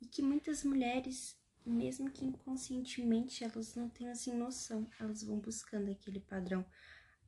e 0.00 0.06
que 0.06 0.22
muitas 0.22 0.62
mulheres 0.62 1.36
mesmo 1.68 2.10
que 2.10 2.24
inconscientemente 2.24 3.44
elas 3.44 3.74
não 3.74 3.88
tenham 3.88 4.12
assim 4.12 4.32
noção, 4.34 4.88
elas 4.98 5.22
vão 5.22 5.38
buscando 5.38 5.90
aquele 5.90 6.20
padrão. 6.20 6.64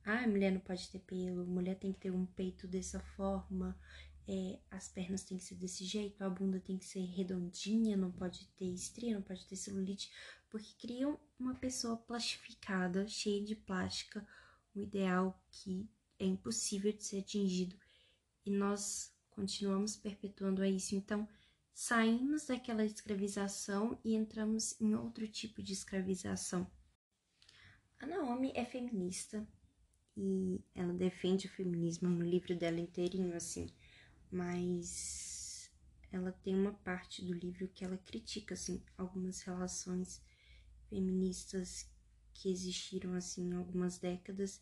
Ah, 0.03 0.27
mulher 0.27 0.51
não 0.51 0.59
pode 0.59 0.89
ter 0.89 0.99
pelo, 0.99 1.45
mulher 1.45 1.75
tem 1.75 1.93
que 1.93 1.99
ter 1.99 2.11
um 2.11 2.25
peito 2.25 2.67
dessa 2.67 2.99
forma, 2.99 3.77
é, 4.27 4.59
as 4.69 4.87
pernas 4.87 5.23
têm 5.23 5.37
que 5.37 5.43
ser 5.43 5.55
desse 5.55 5.85
jeito, 5.85 6.23
a 6.23 6.29
bunda 6.29 6.59
tem 6.59 6.77
que 6.77 6.85
ser 6.85 7.03
redondinha, 7.05 7.97
não 7.97 8.11
pode 8.11 8.47
ter 8.57 8.65
estria, 8.65 9.15
não 9.15 9.21
pode 9.21 9.45
ter 9.45 9.55
celulite, 9.55 10.11
porque 10.49 10.73
criam 10.79 11.19
uma 11.39 11.55
pessoa 11.55 11.97
plastificada, 11.97 13.07
cheia 13.07 13.43
de 13.43 13.55
plástica, 13.55 14.25
um 14.75 14.81
ideal 14.81 15.41
que 15.49 15.89
é 16.19 16.25
impossível 16.25 16.91
de 16.93 17.03
ser 17.03 17.19
atingido 17.19 17.75
e 18.45 18.51
nós 18.51 19.13
continuamos 19.31 19.95
perpetuando 19.95 20.63
isso. 20.65 20.95
Então, 20.95 21.27
saímos 21.73 22.45
daquela 22.45 22.85
escravização 22.85 23.99
e 24.03 24.15
entramos 24.15 24.79
em 24.79 24.95
outro 24.95 25.27
tipo 25.27 25.61
de 25.61 25.73
escravização. 25.73 26.69
A 27.99 28.05
Naomi 28.05 28.51
é 28.55 28.65
feminista 28.65 29.47
e 30.17 30.59
ela 30.75 30.93
defende 30.93 31.47
o 31.47 31.51
feminismo 31.51 32.09
no 32.09 32.23
livro 32.23 32.55
dela 32.55 32.79
inteirinho, 32.79 33.35
assim, 33.35 33.67
mas 34.31 35.69
ela 36.11 36.31
tem 36.31 36.55
uma 36.55 36.73
parte 36.73 37.23
do 37.23 37.33
livro 37.33 37.67
que 37.67 37.83
ela 37.83 37.97
critica, 37.97 38.53
assim, 38.53 38.83
algumas 38.97 39.41
relações 39.41 40.21
feministas 40.89 41.89
que 42.33 42.49
existiram, 42.49 43.13
assim, 43.13 43.53
algumas 43.53 43.97
décadas 43.97 44.61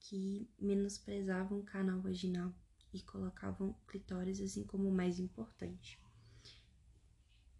que 0.00 0.50
menosprezavam 0.58 1.60
o 1.60 1.64
canal 1.64 2.00
vaginal 2.00 2.54
e 2.92 3.00
colocavam 3.02 3.74
clitóris, 3.88 4.40
assim, 4.40 4.64
como 4.64 4.88
o 4.88 4.94
mais 4.94 5.18
importante. 5.18 5.98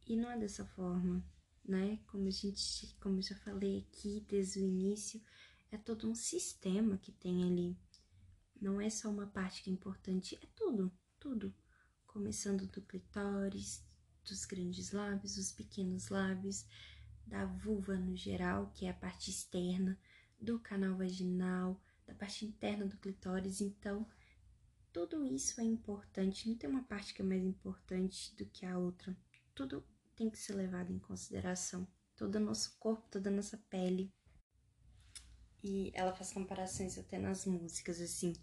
E 0.06 0.16
não 0.16 0.30
é 0.30 0.38
dessa 0.38 0.64
forma, 0.64 1.24
né? 1.64 1.98
Como 2.06 2.28
a 2.28 2.30
gente, 2.30 2.94
como 3.00 3.18
eu 3.18 3.22
já 3.22 3.34
falei 3.36 3.78
aqui 3.78 4.20
desde 4.28 4.60
o 4.60 4.62
início, 4.62 5.20
é 5.72 5.78
todo 5.78 6.08
um 6.08 6.14
sistema 6.14 6.98
que 6.98 7.10
tem 7.10 7.42
ali. 7.42 7.76
Não 8.60 8.80
é 8.80 8.90
só 8.90 9.10
uma 9.10 9.26
parte 9.26 9.62
que 9.62 9.70
é 9.70 9.72
importante, 9.72 10.38
é 10.40 10.46
tudo, 10.54 10.92
tudo. 11.24 11.54
Começando 12.06 12.66
do 12.66 12.82
clitóris, 12.82 13.82
dos 14.28 14.44
grandes 14.44 14.92
lábios, 14.92 15.36
dos 15.36 15.50
pequenos 15.52 16.10
lábios, 16.10 16.66
da 17.26 17.46
vulva 17.46 17.96
no 17.96 18.14
geral, 18.14 18.70
que 18.74 18.84
é 18.84 18.90
a 18.90 18.94
parte 18.94 19.30
externa, 19.30 19.98
do 20.38 20.60
canal 20.60 20.94
vaginal, 20.94 21.80
da 22.06 22.14
parte 22.14 22.44
interna 22.44 22.84
do 22.84 22.98
clitóris. 22.98 23.62
Então, 23.62 24.06
tudo 24.92 25.24
isso 25.24 25.62
é 25.62 25.64
importante, 25.64 26.46
não 26.46 26.58
tem 26.58 26.68
uma 26.68 26.82
parte 26.82 27.14
que 27.14 27.22
é 27.22 27.24
mais 27.24 27.42
importante 27.42 28.36
do 28.36 28.44
que 28.44 28.66
a 28.66 28.76
outra. 28.76 29.16
Tudo 29.54 29.82
tem 30.14 30.28
que 30.28 30.38
ser 30.38 30.52
levado 30.52 30.92
em 30.92 30.98
consideração. 30.98 31.88
Todo 32.14 32.34
o 32.34 32.40
nosso 32.40 32.76
corpo, 32.78 33.08
toda 33.10 33.30
a 33.30 33.32
nossa 33.32 33.56
pele. 33.70 34.12
E 35.62 35.90
ela 35.94 36.14
faz 36.14 36.34
comparações 36.34 36.98
até 36.98 37.18
nas 37.18 37.46
músicas, 37.46 37.98
assim, 37.98 38.34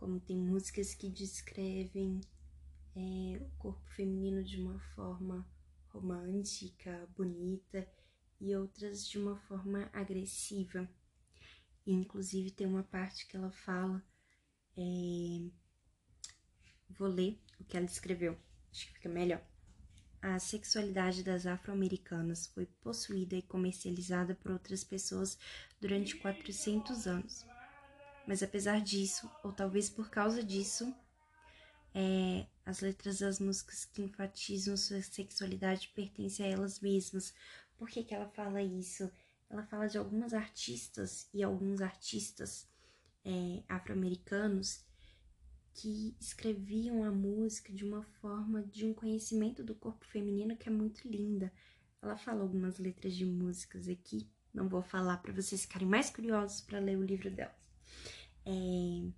como 0.00 0.18
tem 0.18 0.38
músicas 0.38 0.94
que 0.94 1.10
descrevem 1.10 2.22
é, 2.96 3.36
o 3.38 3.50
corpo 3.58 3.86
feminino 3.90 4.42
de 4.42 4.58
uma 4.58 4.80
forma 4.94 5.46
romântica, 5.88 7.06
bonita, 7.14 7.86
e 8.40 8.56
outras 8.56 9.06
de 9.06 9.18
uma 9.18 9.36
forma 9.36 9.90
agressiva. 9.92 10.88
E, 11.86 11.92
inclusive 11.92 12.50
tem 12.50 12.66
uma 12.66 12.82
parte 12.82 13.26
que 13.26 13.36
ela 13.36 13.50
fala, 13.50 14.02
é... 14.74 15.50
vou 16.88 17.06
ler 17.08 17.38
o 17.58 17.64
que 17.64 17.76
ela 17.76 17.84
escreveu, 17.84 18.38
acho 18.72 18.86
que 18.86 18.94
fica 18.94 19.08
melhor 19.10 19.44
a 20.22 20.38
sexualidade 20.38 21.22
das 21.22 21.46
afro-americanas 21.46 22.46
foi 22.48 22.66
possuída 22.66 23.36
e 23.36 23.42
comercializada 23.42 24.34
por 24.34 24.52
outras 24.52 24.84
pessoas 24.84 25.38
durante 25.80 26.16
400 26.16 27.06
anos. 27.06 27.49
Mas 28.30 28.44
apesar 28.44 28.80
disso, 28.80 29.28
ou 29.42 29.52
talvez 29.52 29.90
por 29.90 30.08
causa 30.08 30.40
disso, 30.40 30.94
é, 31.92 32.46
as 32.64 32.78
letras 32.78 33.18
das 33.18 33.40
músicas 33.40 33.84
que 33.84 34.02
enfatizam 34.02 34.76
sua 34.76 35.02
sexualidade 35.02 35.90
pertencem 35.96 36.46
a 36.46 36.48
elas 36.48 36.78
mesmas. 36.78 37.34
Por 37.76 37.88
que, 37.88 38.04
que 38.04 38.14
ela 38.14 38.28
fala 38.28 38.62
isso? 38.62 39.10
Ela 39.50 39.64
fala 39.64 39.88
de 39.88 39.98
algumas 39.98 40.32
artistas 40.32 41.28
e 41.34 41.42
alguns 41.42 41.80
artistas 41.80 42.68
é, 43.24 43.64
afro-americanos 43.68 44.84
que 45.74 46.14
escreviam 46.20 47.02
a 47.02 47.10
música 47.10 47.72
de 47.72 47.84
uma 47.84 48.04
forma 48.20 48.62
de 48.62 48.86
um 48.86 48.94
conhecimento 48.94 49.64
do 49.64 49.74
corpo 49.74 50.06
feminino 50.06 50.56
que 50.56 50.68
é 50.68 50.72
muito 50.72 51.08
linda. 51.08 51.52
Ela 52.00 52.16
fala 52.16 52.42
algumas 52.42 52.78
letras 52.78 53.12
de 53.12 53.26
músicas 53.26 53.88
aqui, 53.88 54.30
não 54.54 54.68
vou 54.68 54.84
falar 54.84 55.16
para 55.16 55.32
vocês 55.32 55.62
ficarem 55.62 55.88
mais 55.88 56.10
curiosos 56.10 56.60
para 56.60 56.78
ler 56.78 56.96
o 56.96 57.02
livro 57.02 57.28
delas. 57.28 57.58
É... 58.44 59.10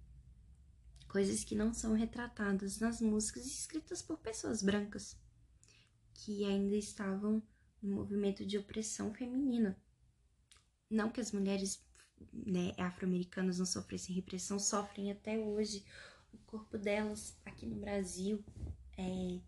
Coisas 1.08 1.44
que 1.44 1.54
não 1.54 1.74
são 1.74 1.92
retratadas 1.92 2.78
nas 2.78 3.00
músicas 3.00 3.44
escritas 3.44 4.00
por 4.00 4.18
pessoas 4.18 4.62
brancas 4.62 5.16
que 6.14 6.44
ainda 6.44 6.76
estavam 6.76 7.42
no 7.82 7.96
movimento 7.96 8.46
de 8.46 8.56
opressão 8.56 9.12
feminina. 9.12 9.76
Não 10.88 11.10
que 11.10 11.20
as 11.20 11.32
mulheres 11.32 11.84
né, 12.32 12.72
afro-americanas 12.78 13.58
não 13.58 13.66
sofressem 13.66 14.14
repressão, 14.14 14.58
sofrem 14.58 15.10
até 15.10 15.38
hoje 15.38 15.84
o 16.32 16.38
corpo 16.46 16.78
delas 16.78 17.36
aqui 17.44 17.66
no 17.66 17.76
Brasil 17.76 18.42
é 18.96 19.40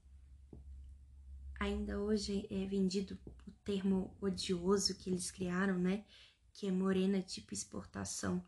ainda 1.58 2.00
hoje 2.00 2.46
é 2.50 2.66
vendido 2.66 3.18
o 3.46 3.50
termo 3.64 4.14
odioso 4.20 4.94
que 4.96 5.08
eles 5.08 5.30
criaram, 5.30 5.78
né? 5.78 6.04
Que 6.52 6.68
é 6.68 6.70
morena 6.70 7.22
tipo 7.22 7.54
exportação, 7.54 8.44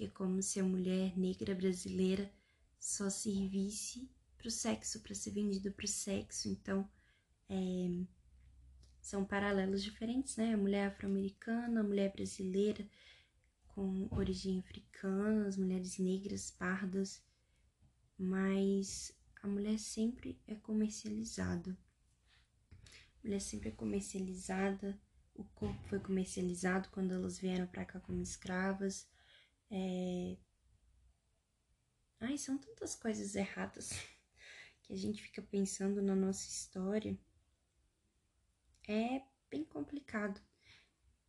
que 0.00 0.06
é 0.06 0.08
como 0.08 0.42
se 0.42 0.58
a 0.58 0.64
mulher 0.64 1.14
negra 1.18 1.54
brasileira 1.54 2.32
só 2.78 3.10
servisse 3.10 4.10
para 4.38 4.48
o 4.48 4.50
sexo, 4.50 5.00
para 5.00 5.14
ser 5.14 5.32
vendida 5.32 5.70
para 5.70 5.84
o 5.84 5.88
sexo. 5.88 6.48
Então, 6.48 6.88
é, 7.50 8.06
são 9.02 9.26
paralelos 9.26 9.82
diferentes, 9.82 10.36
né? 10.36 10.54
A 10.54 10.56
mulher 10.56 10.86
afro-americana, 10.86 11.80
a 11.80 11.84
mulher 11.84 12.10
brasileira 12.14 12.88
com 13.68 14.08
origem 14.10 14.58
africana, 14.60 15.46
as 15.46 15.58
mulheres 15.58 15.98
negras, 15.98 16.50
pardas 16.50 17.22
mas 18.16 19.14
a 19.42 19.46
mulher 19.48 19.78
sempre 19.78 20.40
é 20.46 20.54
comercializada. 20.54 21.76
A 22.72 23.22
mulher 23.22 23.40
sempre 23.40 23.68
é 23.68 23.72
comercializada, 23.72 24.98
o 25.34 25.44
corpo 25.44 25.82
foi 25.88 26.00
comercializado 26.00 26.88
quando 26.90 27.12
elas 27.12 27.38
vieram 27.38 27.66
para 27.66 27.84
cá 27.84 28.00
como 28.00 28.22
escravas. 28.22 29.09
É... 29.70 30.36
Ai, 32.20 32.36
são 32.36 32.58
tantas 32.58 32.94
coisas 32.94 33.34
erradas 33.34 33.90
que 34.82 34.92
a 34.92 34.96
gente 34.96 35.22
fica 35.22 35.40
pensando 35.40 36.02
na 36.02 36.14
nossa 36.14 36.48
história. 36.48 37.18
É 38.88 39.22
bem 39.50 39.64
complicado. 39.64 40.40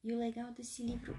E 0.04 0.12
o 0.12 0.18
legal 0.18 0.52
desse 0.52 0.84
livro 0.84 1.16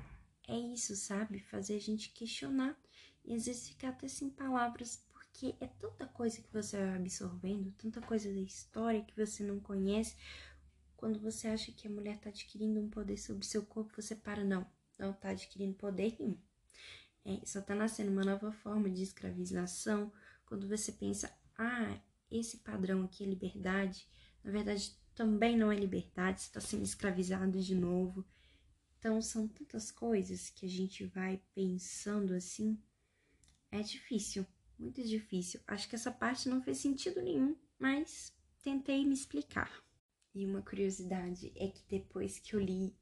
é 0.49 0.59
isso, 0.59 0.97
sabe? 0.97 1.39
Fazer 1.39 1.77
a 1.77 1.81
gente 1.81 2.11
questionar 2.11 2.77
e 3.25 3.35
às 3.35 3.47
vezes 3.47 3.69
ficar 3.69 3.91
até 3.91 4.09
sem 4.09 4.29
palavras, 4.29 5.07
porque 5.13 5.55
é 5.61 5.67
tanta 5.67 6.07
coisa 6.07 6.43
que 6.43 6.53
você 6.53 6.77
vai 6.77 6.97
absorvendo, 6.97 7.73
tanta 7.79 8.01
coisa 8.01 8.33
da 8.33 8.41
história 8.41 9.05
que 9.05 9.17
você 9.17 9.45
não 9.45 9.61
conhece. 9.61 10.17
Quando 10.97 11.21
você 11.21 11.49
acha 11.49 11.73
que 11.73 11.87
a 11.87 11.91
mulher 11.91 12.17
está 12.17 12.31
adquirindo 12.31 12.81
um 12.81 12.91
poder 12.91 13.17
sobre 13.17 13.47
seu 13.47 13.65
corpo, 13.65 14.01
você 14.01 14.15
para, 14.17 14.45
não, 14.45 14.67
não 14.99 15.13
está 15.13 15.31
adquirindo 15.31 15.75
poder 15.75 16.17
nenhum. 16.19 16.39
É, 17.25 17.45
só 17.47 17.61
está 17.61 17.75
nascendo 17.75 18.11
uma 18.11 18.25
nova 18.25 18.53
forma 18.53 18.91
de 18.91 19.03
escravização. 19.03 20.13
Quando 20.47 20.69
você 20.69 20.93
pensa, 20.93 21.33
ah, 21.57 22.01
esse 22.31 22.59
padrão 22.59 23.05
aqui 23.05 23.25
é 23.25 23.27
liberdade, 23.27 24.09
na 24.43 24.51
verdade 24.51 24.97
também 25.15 25.57
não 25.57 25.71
é 25.71 25.77
liberdade, 25.77 26.41
você 26.41 26.47
está 26.47 26.61
sendo 26.61 26.85
escravizado 26.85 27.61
de 27.61 27.75
novo. 27.75 28.25
Então 28.99 29.21
são 29.21 29.49
tantas 29.49 29.91
coisas 29.91 30.49
que 30.51 30.67
a 30.67 30.69
gente 30.69 31.05
vai 31.05 31.43
pensando 31.55 32.35
assim. 32.35 32.81
É 33.71 33.81
difícil, 33.81 34.47
muito 34.79 35.03
difícil. 35.03 35.61
Acho 35.67 35.89
que 35.89 35.95
essa 35.95 36.11
parte 36.11 36.49
não 36.49 36.63
fez 36.63 36.79
sentido 36.79 37.21
nenhum, 37.21 37.57
mas 37.79 38.33
tentei 38.63 39.05
me 39.05 39.15
explicar. 39.15 39.83
E 40.35 40.47
uma 40.47 40.63
curiosidade 40.63 41.53
é 41.57 41.69
que 41.69 41.83
depois 41.89 42.39
que 42.39 42.55
eu 42.55 42.61
li 42.61 42.97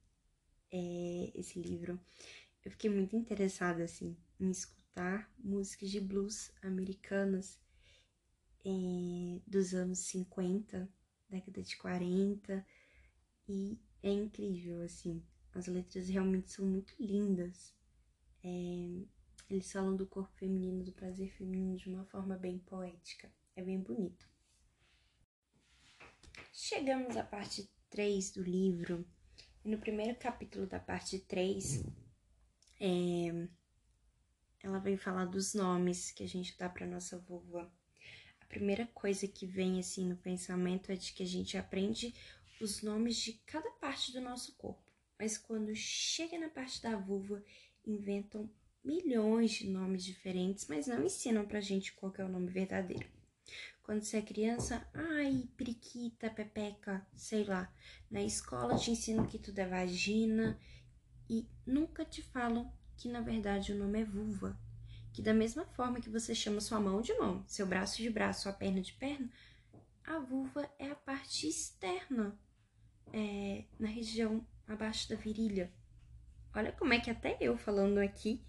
é, 0.72 1.32
esse 1.34 1.60
livro, 1.60 2.00
eu 2.64 2.70
fiquei 2.70 2.90
muito 2.90 3.16
interessada 3.16 3.84
assim 3.84 4.16
em 4.38 4.50
escutar 4.50 5.30
músicas 5.38 5.90
de 5.90 6.00
blues 6.00 6.52
americanas 6.62 7.58
é, 8.64 9.40
dos 9.46 9.74
anos 9.74 10.00
50, 10.00 10.88
década 11.28 11.62
de 11.62 11.76
40, 11.76 12.66
e 13.48 13.78
é 14.02 14.10
incrível 14.10 14.82
assim. 14.82 15.22
As 15.54 15.66
letras 15.66 16.08
realmente 16.08 16.50
são 16.50 16.64
muito 16.64 16.94
lindas. 16.98 17.74
É, 18.44 19.02
eles 19.48 19.70
falam 19.72 19.96
do 19.96 20.06
corpo 20.06 20.32
feminino, 20.36 20.84
do 20.84 20.92
prazer 20.92 21.30
feminino 21.32 21.76
de 21.76 21.88
uma 21.88 22.04
forma 22.04 22.36
bem 22.36 22.58
poética. 22.58 23.32
É 23.56 23.62
bem 23.62 23.80
bonito. 23.80 24.28
Chegamos 26.52 27.16
à 27.16 27.24
parte 27.24 27.68
3 27.88 28.30
do 28.32 28.42
livro. 28.42 29.04
E 29.64 29.68
no 29.68 29.78
primeiro 29.78 30.16
capítulo 30.18 30.66
da 30.66 30.78
parte 30.78 31.18
3, 31.18 31.84
é, 32.80 33.46
ela 34.62 34.78
vem 34.78 34.96
falar 34.96 35.26
dos 35.26 35.54
nomes 35.54 36.10
que 36.10 36.24
a 36.24 36.28
gente 36.28 36.56
dá 36.58 36.68
para 36.68 36.86
nossa 36.86 37.18
vulva. 37.18 37.70
A 38.40 38.46
primeira 38.46 38.86
coisa 38.86 39.28
que 39.28 39.46
vem 39.46 39.78
assim 39.78 40.08
no 40.08 40.16
pensamento 40.16 40.90
é 40.90 40.96
de 40.96 41.12
que 41.12 41.22
a 41.22 41.26
gente 41.26 41.58
aprende 41.58 42.14
os 42.60 42.82
nomes 42.82 43.16
de 43.16 43.34
cada 43.46 43.70
parte 43.72 44.12
do 44.12 44.20
nosso 44.20 44.54
corpo. 44.56 44.90
Mas 45.18 45.36
quando 45.36 45.74
chega 45.74 46.38
na 46.38 46.48
parte 46.48 46.82
da 46.82 46.96
vulva, 46.96 47.44
inventam 47.86 48.50
milhões 48.82 49.52
de 49.52 49.68
nomes 49.68 50.02
diferentes, 50.02 50.66
mas 50.66 50.86
não 50.86 51.04
ensinam 51.04 51.46
pra 51.46 51.60
gente 51.60 51.92
qual 51.92 52.12
é 52.16 52.24
o 52.24 52.28
nome 52.28 52.48
verdadeiro. 52.48 53.06
Quando 53.82 54.02
você 54.02 54.18
é 54.18 54.22
criança, 54.22 54.86
ai, 54.94 55.48
periquita, 55.56 56.30
pepeca, 56.30 57.06
sei 57.16 57.44
lá. 57.44 57.72
Na 58.10 58.22
escola 58.22 58.78
te 58.78 58.90
ensinam 58.90 59.26
que 59.26 59.38
tudo 59.38 59.58
é 59.58 59.66
vagina 59.66 60.58
e 61.30 61.48
nunca 61.64 62.04
te 62.04 62.20
falam 62.20 62.72
que 62.96 63.08
na 63.08 63.20
verdade 63.20 63.72
o 63.72 63.78
nome 63.78 64.00
é 64.00 64.04
vulva. 64.04 64.58
Que 65.12 65.22
da 65.22 65.32
mesma 65.32 65.64
forma 65.64 66.00
que 66.00 66.10
você 66.10 66.34
chama 66.34 66.60
sua 66.60 66.80
mão 66.80 67.00
de 67.00 67.14
mão, 67.14 67.44
seu 67.46 67.66
braço 67.66 67.98
de 67.98 68.10
braço, 68.10 68.42
sua 68.42 68.52
perna 68.52 68.80
de 68.80 68.92
perna, 68.94 69.30
a 70.04 70.18
vulva 70.18 70.68
é 70.76 70.90
a 70.90 70.94
parte 70.94 71.48
externa, 71.48 72.36
é, 73.12 73.64
na 73.78 73.88
região 73.88 74.44
abaixo 74.66 75.08
da 75.08 75.14
virilha. 75.14 75.72
Olha 76.52 76.72
como 76.72 76.92
é 76.92 76.98
que 76.98 77.10
até 77.10 77.36
eu 77.40 77.56
falando 77.56 77.98
aqui 77.98 78.44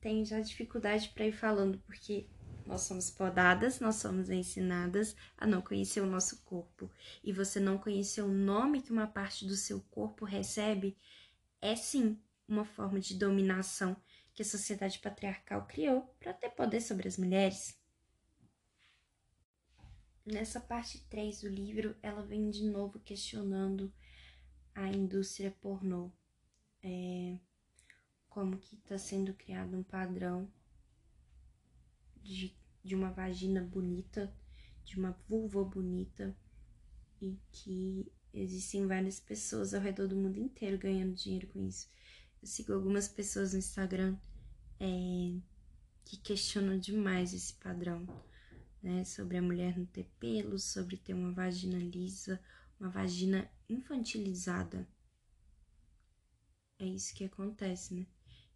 tenho 0.00 0.24
já 0.26 0.40
dificuldade 0.40 1.10
para 1.10 1.26
ir 1.26 1.32
falando, 1.32 1.78
porque 1.86 2.26
nós 2.66 2.82
somos 2.82 3.10
podadas, 3.10 3.78
nós 3.78 3.96
somos 3.96 4.28
ensinadas 4.28 5.14
a 5.38 5.46
não 5.46 5.62
conhecer 5.62 6.00
o 6.00 6.06
nosso 6.06 6.42
corpo. 6.44 6.90
E 7.22 7.32
você 7.32 7.60
não 7.60 7.78
conhecer 7.78 8.22
o 8.22 8.28
nome 8.28 8.82
que 8.82 8.92
uma 8.92 9.06
parte 9.06 9.46
do 9.46 9.54
seu 9.54 9.80
corpo 9.90 10.24
recebe 10.24 10.96
é 11.64 11.74
sim 11.74 12.20
uma 12.46 12.66
forma 12.66 13.00
de 13.00 13.14
dominação 13.14 13.96
que 14.34 14.42
a 14.42 14.44
sociedade 14.44 14.98
patriarcal 14.98 15.66
criou 15.66 16.02
para 16.20 16.34
ter 16.34 16.50
poder 16.50 16.82
sobre 16.82 17.08
as 17.08 17.16
mulheres. 17.16 17.80
Nessa 20.26 20.60
parte 20.60 21.02
3 21.08 21.40
do 21.40 21.48
livro, 21.48 21.96
ela 22.02 22.22
vem 22.22 22.50
de 22.50 22.64
novo 22.64 23.00
questionando 23.00 23.90
a 24.74 24.88
indústria 24.88 25.50
pornô. 25.62 26.12
É, 26.82 27.38
como 28.28 28.58
que 28.58 28.74
está 28.74 28.98
sendo 28.98 29.32
criado 29.32 29.74
um 29.74 29.82
padrão 29.82 30.52
de, 32.22 32.54
de 32.82 32.94
uma 32.94 33.10
vagina 33.10 33.62
bonita, 33.62 34.30
de 34.84 34.98
uma 34.98 35.12
vulva 35.26 35.64
bonita, 35.64 36.36
e 37.22 37.38
que 37.50 38.12
existem 38.42 38.86
várias 38.86 39.20
pessoas 39.20 39.72
ao 39.72 39.80
redor 39.80 40.08
do 40.08 40.16
mundo 40.16 40.38
inteiro 40.38 40.76
ganhando 40.76 41.14
dinheiro 41.14 41.46
com 41.48 41.66
isso. 41.66 41.88
Eu 42.42 42.48
sigo 42.48 42.72
algumas 42.72 43.08
pessoas 43.08 43.52
no 43.52 43.58
Instagram 43.58 44.16
é, 44.80 45.38
que 46.04 46.16
questionam 46.18 46.78
demais 46.78 47.32
esse 47.32 47.54
padrão, 47.54 48.06
né? 48.82 49.04
Sobre 49.04 49.38
a 49.38 49.42
mulher 49.42 49.78
não 49.78 49.86
ter 49.86 50.04
pelo, 50.18 50.58
sobre 50.58 50.96
ter 50.96 51.14
uma 51.14 51.32
vagina 51.32 51.78
lisa, 51.78 52.40
uma 52.78 52.90
vagina 52.90 53.50
infantilizada. 53.68 54.86
É 56.78 56.84
isso 56.84 57.14
que 57.14 57.24
acontece, 57.24 57.94
né? 57.94 58.06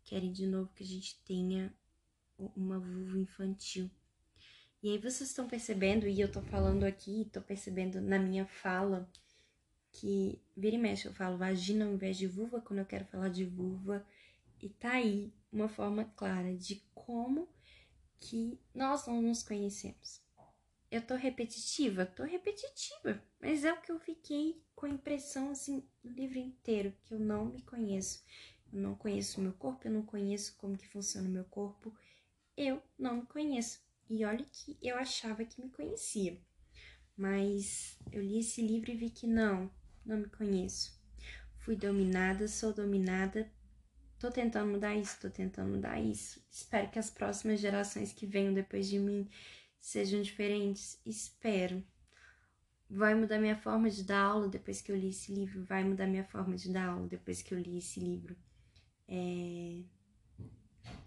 Querem 0.04 0.32
de 0.32 0.46
novo 0.46 0.72
que 0.74 0.82
a 0.82 0.86
gente 0.86 1.22
tenha 1.24 1.72
uma 2.56 2.78
vulva 2.78 3.18
infantil. 3.18 3.90
E 4.82 4.90
aí 4.90 4.98
vocês 4.98 5.30
estão 5.30 5.48
percebendo, 5.48 6.06
e 6.06 6.20
eu 6.20 6.30
tô 6.30 6.40
falando 6.42 6.84
aqui, 6.84 7.28
tô 7.32 7.40
percebendo 7.40 8.00
na 8.00 8.18
minha 8.18 8.46
fala, 8.46 9.10
que 9.98 10.40
vira 10.56 10.76
e 10.76 10.78
mexe 10.78 11.08
eu 11.08 11.12
falo 11.12 11.36
vagina 11.36 11.84
ao 11.84 11.92
invés 11.92 12.16
de 12.16 12.26
vulva 12.26 12.60
quando 12.60 12.78
eu 12.78 12.86
quero 12.86 13.04
falar 13.06 13.28
de 13.28 13.44
vulva. 13.44 14.06
E 14.62 14.68
tá 14.68 14.92
aí 14.92 15.32
uma 15.52 15.68
forma 15.68 16.04
clara 16.16 16.54
de 16.54 16.82
como 16.94 17.48
que 18.20 18.58
nós 18.74 19.06
não 19.06 19.20
nos 19.20 19.42
conhecemos. 19.42 20.20
Eu 20.90 21.02
tô 21.02 21.16
repetitiva? 21.16 22.06
Tô 22.06 22.22
repetitiva, 22.22 23.22
mas 23.40 23.64
é 23.64 23.72
o 23.72 23.80
que 23.80 23.92
eu 23.92 23.98
fiquei 23.98 24.62
com 24.74 24.86
a 24.86 24.90
impressão 24.90 25.50
assim 25.50 25.84
no 26.02 26.12
livro 26.12 26.38
inteiro, 26.38 26.94
que 27.04 27.12
eu 27.14 27.18
não 27.18 27.46
me 27.46 27.62
conheço. 27.62 28.24
Eu 28.72 28.80
não 28.80 28.94
conheço 28.94 29.40
o 29.40 29.42
meu 29.42 29.52
corpo, 29.52 29.86
eu 29.86 29.92
não 29.92 30.02
conheço 30.02 30.56
como 30.56 30.78
que 30.78 30.88
funciona 30.88 31.28
o 31.28 31.32
meu 31.32 31.44
corpo, 31.44 31.94
eu 32.56 32.82
não 32.98 33.16
me 33.16 33.26
conheço. 33.26 33.80
E 34.08 34.24
olha 34.24 34.44
que 34.44 34.78
eu 34.80 34.96
achava 34.96 35.44
que 35.44 35.60
me 35.60 35.70
conhecia. 35.70 36.40
Mas 37.16 37.98
eu 38.12 38.22
li 38.22 38.38
esse 38.38 38.62
livro 38.62 38.90
e 38.90 38.96
vi 38.96 39.10
que 39.10 39.26
não, 39.26 39.70
não 40.08 40.18
me 40.18 40.28
conheço. 40.28 40.98
Fui 41.58 41.76
dominada, 41.76 42.48
sou 42.48 42.72
dominada. 42.72 43.50
Tô 44.18 44.30
tentando 44.30 44.72
mudar 44.72 44.96
isso, 44.96 45.20
tô 45.20 45.30
tentando 45.30 45.70
mudar 45.70 46.00
isso. 46.00 46.42
Espero 46.50 46.90
que 46.90 46.98
as 46.98 47.10
próximas 47.10 47.60
gerações 47.60 48.12
que 48.12 48.26
venham 48.26 48.52
depois 48.52 48.88
de 48.88 48.98
mim 48.98 49.28
sejam 49.80 50.20
diferentes. 50.22 51.00
Espero. 51.06 51.84
Vai 52.90 53.14
mudar 53.14 53.38
minha 53.38 53.56
forma 53.56 53.90
de 53.90 54.02
dar 54.02 54.22
aula 54.22 54.48
depois 54.48 54.80
que 54.80 54.90
eu 54.90 54.96
li 54.96 55.10
esse 55.10 55.32
livro. 55.32 55.62
Vai 55.64 55.84
mudar 55.84 56.06
minha 56.06 56.24
forma 56.24 56.56
de 56.56 56.72
dar 56.72 56.88
aula 56.88 57.06
depois 57.06 57.42
que 57.42 57.54
eu 57.54 57.58
li 57.58 57.78
esse 57.78 58.00
livro. 58.00 58.34
É 59.06 59.84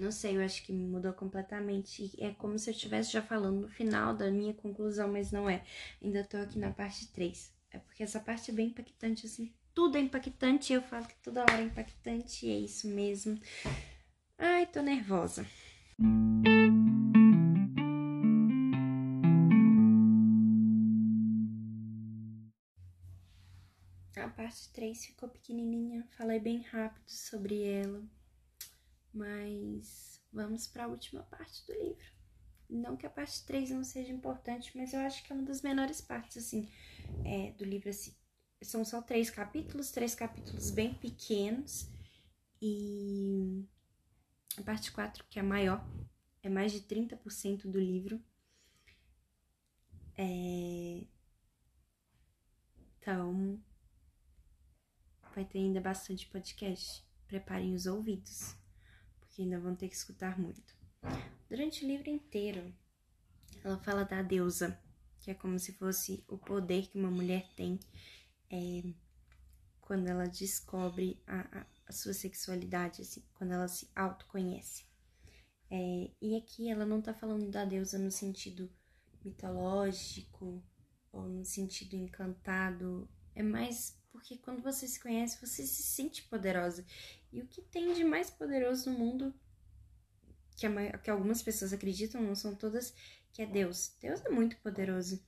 não 0.02 0.12
sei, 0.12 0.38
eu 0.38 0.42
acho 0.42 0.64
que 0.64 0.74
mudou 0.74 1.14
completamente. 1.14 2.12
É 2.20 2.32
como 2.32 2.58
se 2.58 2.70
eu 2.70 2.74
estivesse 2.74 3.12
já 3.12 3.22
falando 3.22 3.62
no 3.62 3.70
final 3.70 4.16
da 4.16 4.32
minha 4.32 4.54
conclusão, 4.54 5.12
mas 5.12 5.32
não 5.32 5.50
é. 5.50 5.64
Ainda 6.02 6.24
tô 6.24 6.38
aqui 6.38 6.58
na 6.58 6.72
parte 6.72 7.08
3. 7.12 7.54
É 7.72 7.80
porque 7.80 8.04
essa 8.04 8.20
parte 8.20 8.52
é 8.52 8.54
bem 8.54 8.68
impactante, 8.68 9.26
assim. 9.26 9.54
Tudo 9.74 9.98
é 9.98 10.02
impactante. 10.02 10.74
Eu 10.74 10.82
falo 10.82 11.08
que 11.08 11.16
toda 11.16 11.42
hora 11.42 11.60
é 11.60 11.64
impactante. 11.64 12.46
E 12.46 12.52
é 12.52 12.60
isso 12.60 12.88
mesmo. 12.88 13.40
Ai, 14.38 14.66
tô 14.66 14.82
nervosa. 14.82 15.46
A 24.18 24.30
parte 24.30 24.72
3 24.74 25.06
ficou 25.06 25.30
pequenininha. 25.30 26.06
Falei 26.18 26.40
bem 26.40 26.62
rápido 26.64 27.10
sobre 27.10 27.64
ela. 27.64 28.04
Mas 29.14 30.22
vamos 30.32 30.68
para 30.68 30.86
a 30.86 30.88
última 30.88 31.24
parte 31.24 31.66
do 31.66 31.74
livro. 31.74 32.21
Não 32.72 32.96
que 32.96 33.06
a 33.06 33.10
parte 33.10 33.44
3 33.44 33.70
não 33.72 33.84
seja 33.84 34.14
importante, 34.14 34.72
mas 34.78 34.94
eu 34.94 35.02
acho 35.02 35.22
que 35.24 35.34
é 35.34 35.36
uma 35.36 35.44
das 35.44 35.62
menores 35.62 36.00
partes, 36.00 36.38
assim, 36.38 36.70
é, 37.26 37.52
do 37.52 37.66
livro, 37.66 37.90
assim. 37.90 38.16
São 38.62 38.86
só 38.86 39.02
três 39.02 39.30
capítulos, 39.30 39.92
três 39.92 40.16
capítulos 40.16 40.72
bem 40.72 40.94
pequenos. 40.94 41.90
E 42.62 43.66
a 44.58 44.62
parte 44.62 44.92
4, 44.92 45.26
que 45.30 45.38
é 45.38 45.44
maior, 45.44 45.86
é 46.42 46.48
mais 46.48 46.72
de 46.72 46.80
30% 46.82 47.70
do 47.70 47.80
livro. 47.80 48.24
É... 50.18 51.04
Então, 53.00 53.60
vai 55.34 55.44
ter 55.44 55.60
ainda 55.60 55.82
bastante 55.82 56.28
podcast. 56.28 57.04
preparem 57.28 57.74
os 57.74 57.86
ouvidos, 57.86 58.56
porque 59.20 59.42
ainda 59.42 59.60
vão 59.60 59.76
ter 59.76 59.88
que 59.88 59.96
escutar 59.96 60.38
muito. 60.40 60.81
Durante 61.50 61.84
o 61.84 61.88
livro 61.88 62.10
inteiro, 62.10 62.74
ela 63.64 63.78
fala 63.78 64.04
da 64.04 64.22
deusa, 64.22 64.80
que 65.20 65.30
é 65.30 65.34
como 65.34 65.60
se 65.60 65.74
fosse 65.74 66.24
o 66.28 66.38
poder 66.38 66.88
que 66.88 66.98
uma 66.98 67.12
mulher 67.12 67.48
tem 67.56 67.80
é, 68.50 68.84
quando 69.82 70.08
ela 70.08 70.28
descobre 70.28 71.22
a, 71.28 71.66
a, 71.86 71.92
sua 71.92 72.14
sexualidade, 72.14 73.02
assim, 73.02 73.24
quando 73.34 73.54
ela 73.54 73.68
se 73.68 73.90
autoconhece. 73.96 74.86
É, 75.70 76.12
e 76.22 76.38
aqui 76.38 76.70
ela 76.70 76.86
não 76.86 77.02
tá 77.02 77.14
falando 77.14 77.50
da 77.50 77.66
deusa 77.66 77.98
no 77.98 78.12
sentido 78.12 78.72
mitológico 79.24 80.64
ou 81.12 81.28
no 81.28 81.44
sentido 81.44 81.96
encantado, 81.96 83.10
é 83.36 83.44
mais 83.44 84.00
porque 84.12 84.38
quando 84.38 84.62
você 84.62 84.88
se 84.88 85.00
conhece, 85.00 85.40
você 85.46 85.66
se 85.66 85.84
sente 85.84 86.24
poderosa. 86.24 86.86
E 87.32 87.42
o 87.42 87.48
que 87.48 87.62
tem 87.62 87.94
de 87.94 88.04
mais 88.04 88.30
poderoso 88.30 88.90
no 88.90 88.98
mundo, 88.98 89.34
que, 90.62 90.68
a, 90.68 90.98
que 91.00 91.10
algumas 91.10 91.42
pessoas 91.42 91.74
acreditam, 91.74 92.22
não 92.22 92.36
são 92.36 92.54
todas, 92.54 92.94
que 93.34 93.42
é 93.42 93.46
Deus. 93.48 93.96
Deus 94.00 94.24
é 94.24 94.30
muito 94.30 94.56
poderoso. 94.58 95.20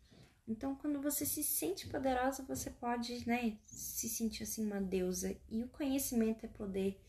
Então, 0.48 0.76
quando 0.76 1.02
você 1.02 1.26
se 1.26 1.44
sente 1.44 1.88
poderosa, 1.88 2.44
você 2.44 2.70
pode, 2.70 3.28
né, 3.28 3.58
se 3.66 4.08
sentir 4.08 4.44
assim 4.44 4.66
uma 4.66 4.80
deusa. 4.80 5.36
E 5.50 5.64
o 5.64 5.70
conhecimento 5.70 6.46
é 6.46 6.50
poder. 6.50 7.02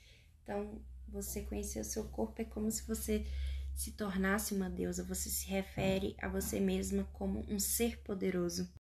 Então, 0.42 0.80
você 1.06 1.42
conhecer 1.42 1.80
o 1.80 1.84
seu 1.84 2.04
corpo 2.08 2.40
é 2.40 2.44
como 2.44 2.70
se 2.70 2.86
você 2.86 3.26
se 3.74 3.92
tornasse 3.92 4.54
uma 4.54 4.70
deusa. 4.70 5.04
Você 5.04 5.28
se 5.28 5.46
refere 5.46 6.16
a 6.18 6.26
você 6.28 6.58
mesma 6.60 7.04
como 7.12 7.44
um 7.48 7.58
ser 7.58 7.98
poderoso. 8.02 8.72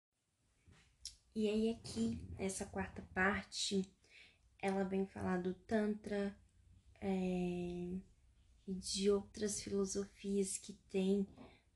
E 1.35 1.49
aí 1.49 1.69
aqui, 1.71 2.21
essa 2.37 2.65
quarta 2.65 3.01
parte, 3.13 3.91
ela 4.61 4.83
vem 4.83 5.05
falar 5.05 5.41
do 5.41 5.53
Tantra 5.53 6.33
é, 7.01 7.97
e 8.67 8.73
de 8.73 9.11
outras 9.11 9.61
filosofias 9.61 10.57
que 10.57 10.73
tem 10.89 11.27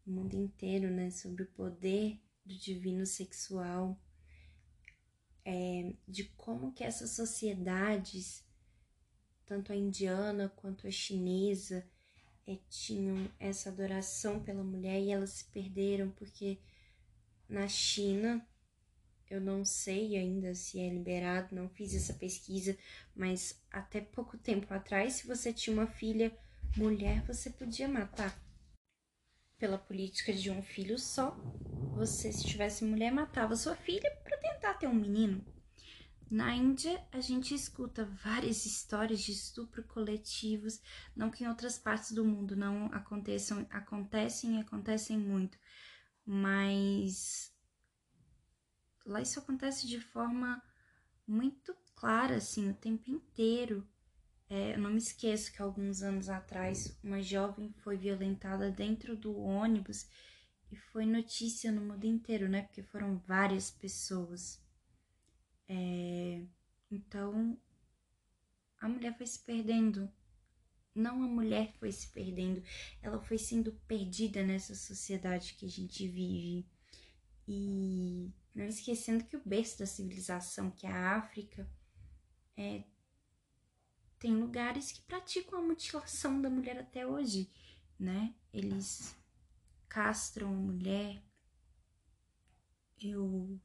no 0.06 0.14
mundo 0.22 0.36
inteiro, 0.36 0.90
né? 0.90 1.10
Sobre 1.12 1.44
o 1.44 1.52
poder 1.52 2.20
do 2.46 2.56
divino 2.56 3.06
sexual, 3.06 4.00
é, 5.44 5.94
de 6.08 6.26
como 6.36 6.72
que 6.72 6.84
essas 6.84 7.12
sociedades, 7.12 8.46
tanto 9.46 9.72
a 9.72 9.76
indiana 9.76 10.50
quanto 10.56 10.88
a 10.88 10.92
chinesa, 10.92 11.86
é, 12.46 12.58
tinham 12.70 13.30
essa 13.40 13.70
adoração 13.70 14.42
pela 14.42 14.64
mulher 14.64 15.02
e 15.02 15.12
elas 15.12 15.32
se 15.32 15.46
perderam 15.46 16.10
porque 16.12 16.58
na 17.50 17.68
China 17.68 18.46
eu 19.30 19.42
não 19.42 19.66
sei 19.66 20.16
ainda 20.16 20.56
se 20.56 20.80
é 20.80 20.90
liberado, 20.90 21.54
não 21.54 21.68
fiz 21.68 21.94
essa 21.94 22.14
pesquisa, 22.14 22.78
mas 23.14 23.62
até 23.70 24.00
pouco 24.00 24.38
tempo 24.38 24.74
atrás, 24.74 25.16
se 25.16 25.28
você 25.28 25.52
tinha 25.52 25.74
uma 25.76 25.88
filha 25.88 26.38
mulher, 26.76 27.24
você 27.26 27.50
podia 27.50 27.88
matar. 27.88 28.38
Pela 29.58 29.78
política 29.78 30.34
de 30.34 30.52
um 30.52 30.62
filho 30.62 31.00
só, 31.00 31.32
você, 31.96 32.32
se 32.32 32.46
tivesse 32.46 32.84
mulher, 32.84 33.12
matava 33.12 33.56
sua 33.56 33.76
filha 33.76 34.10
para 34.24 34.38
tentar 34.38 34.74
ter 34.76 34.88
um 34.88 34.94
menino. 34.94 35.44
Na 36.30 36.54
Índia, 36.54 37.02
a 37.12 37.20
gente 37.20 37.56
escuta 37.56 38.06
várias 38.24 38.66
histórias 38.66 39.22
de 39.22 39.32
estupro 39.32 39.84
coletivos, 39.84 40.82
não 41.16 41.32
que 41.32 41.44
em 41.44 41.48
outras 41.48 41.80
partes 41.80 42.12
do 42.12 42.26
mundo 42.26 42.56
não 42.56 42.88
aconteçam, 42.88 43.66
acontecem 43.70 44.58
e 44.58 44.60
acontecem 44.60 45.18
muito, 45.18 45.58
mas 46.26 47.52
Lá 49.08 49.22
isso 49.22 49.40
acontece 49.40 49.88
de 49.88 50.02
forma 50.02 50.62
muito 51.26 51.74
clara, 51.96 52.36
assim, 52.36 52.70
o 52.70 52.74
tempo 52.74 53.10
inteiro. 53.10 53.88
É, 54.50 54.76
eu 54.76 54.80
não 54.80 54.92
me 54.92 54.98
esqueço 54.98 55.52
que 55.52 55.62
alguns 55.62 56.02
anos 56.02 56.30
atrás 56.30 56.98
uma 57.04 57.22
jovem 57.22 57.74
foi 57.84 57.98
violentada 57.98 58.72
dentro 58.72 59.16
do 59.16 59.38
ônibus 59.38 60.08
e 60.72 60.76
foi 60.76 61.06
notícia 61.06 61.72
no 61.72 61.82
mundo 61.82 62.06
inteiro, 62.06 62.48
né? 62.48 62.64
Porque 62.64 62.82
foram 62.84 63.18
várias 63.20 63.70
pessoas. 63.70 64.62
É, 65.68 66.46
então 66.90 67.58
a 68.80 68.88
mulher 68.88 69.18
foi 69.18 69.28
se 69.28 69.40
perdendo. 69.40 70.10
Não 70.96 71.22
a 71.24 71.28
mulher 71.28 71.74
foi 71.74 71.92
se 71.92 72.08
perdendo, 72.08 72.64
ela 73.04 73.22
foi 73.22 73.38
sendo 73.38 73.72
perdida 73.88 74.44
nessa 74.44 74.74
sociedade 74.74 75.54
que 75.54 75.66
a 75.66 75.70
gente 75.70 76.08
vive. 76.08 76.68
E 77.48 78.32
não 78.56 78.66
esquecendo 78.66 79.24
que 79.24 79.38
o 79.38 79.44
berço 79.46 79.78
da 79.78 79.86
civilização, 79.86 80.72
que 80.72 80.88
é 80.88 80.92
a 80.92 81.18
África, 81.18 81.70
é, 82.58 82.84
tem 84.20 84.36
lugares 84.36 84.92
que 84.92 85.02
praticam 85.02 85.60
a 85.60 85.62
mutilação 85.62 86.42
da 86.42 86.50
mulher 86.50 86.78
até 86.80 87.06
hoje, 87.06 87.50
né? 88.00 88.34
Eles 88.52 89.16
castram 89.88 90.50
a 90.50 90.56
mulher. 90.56 91.24
Eu, 93.00 93.60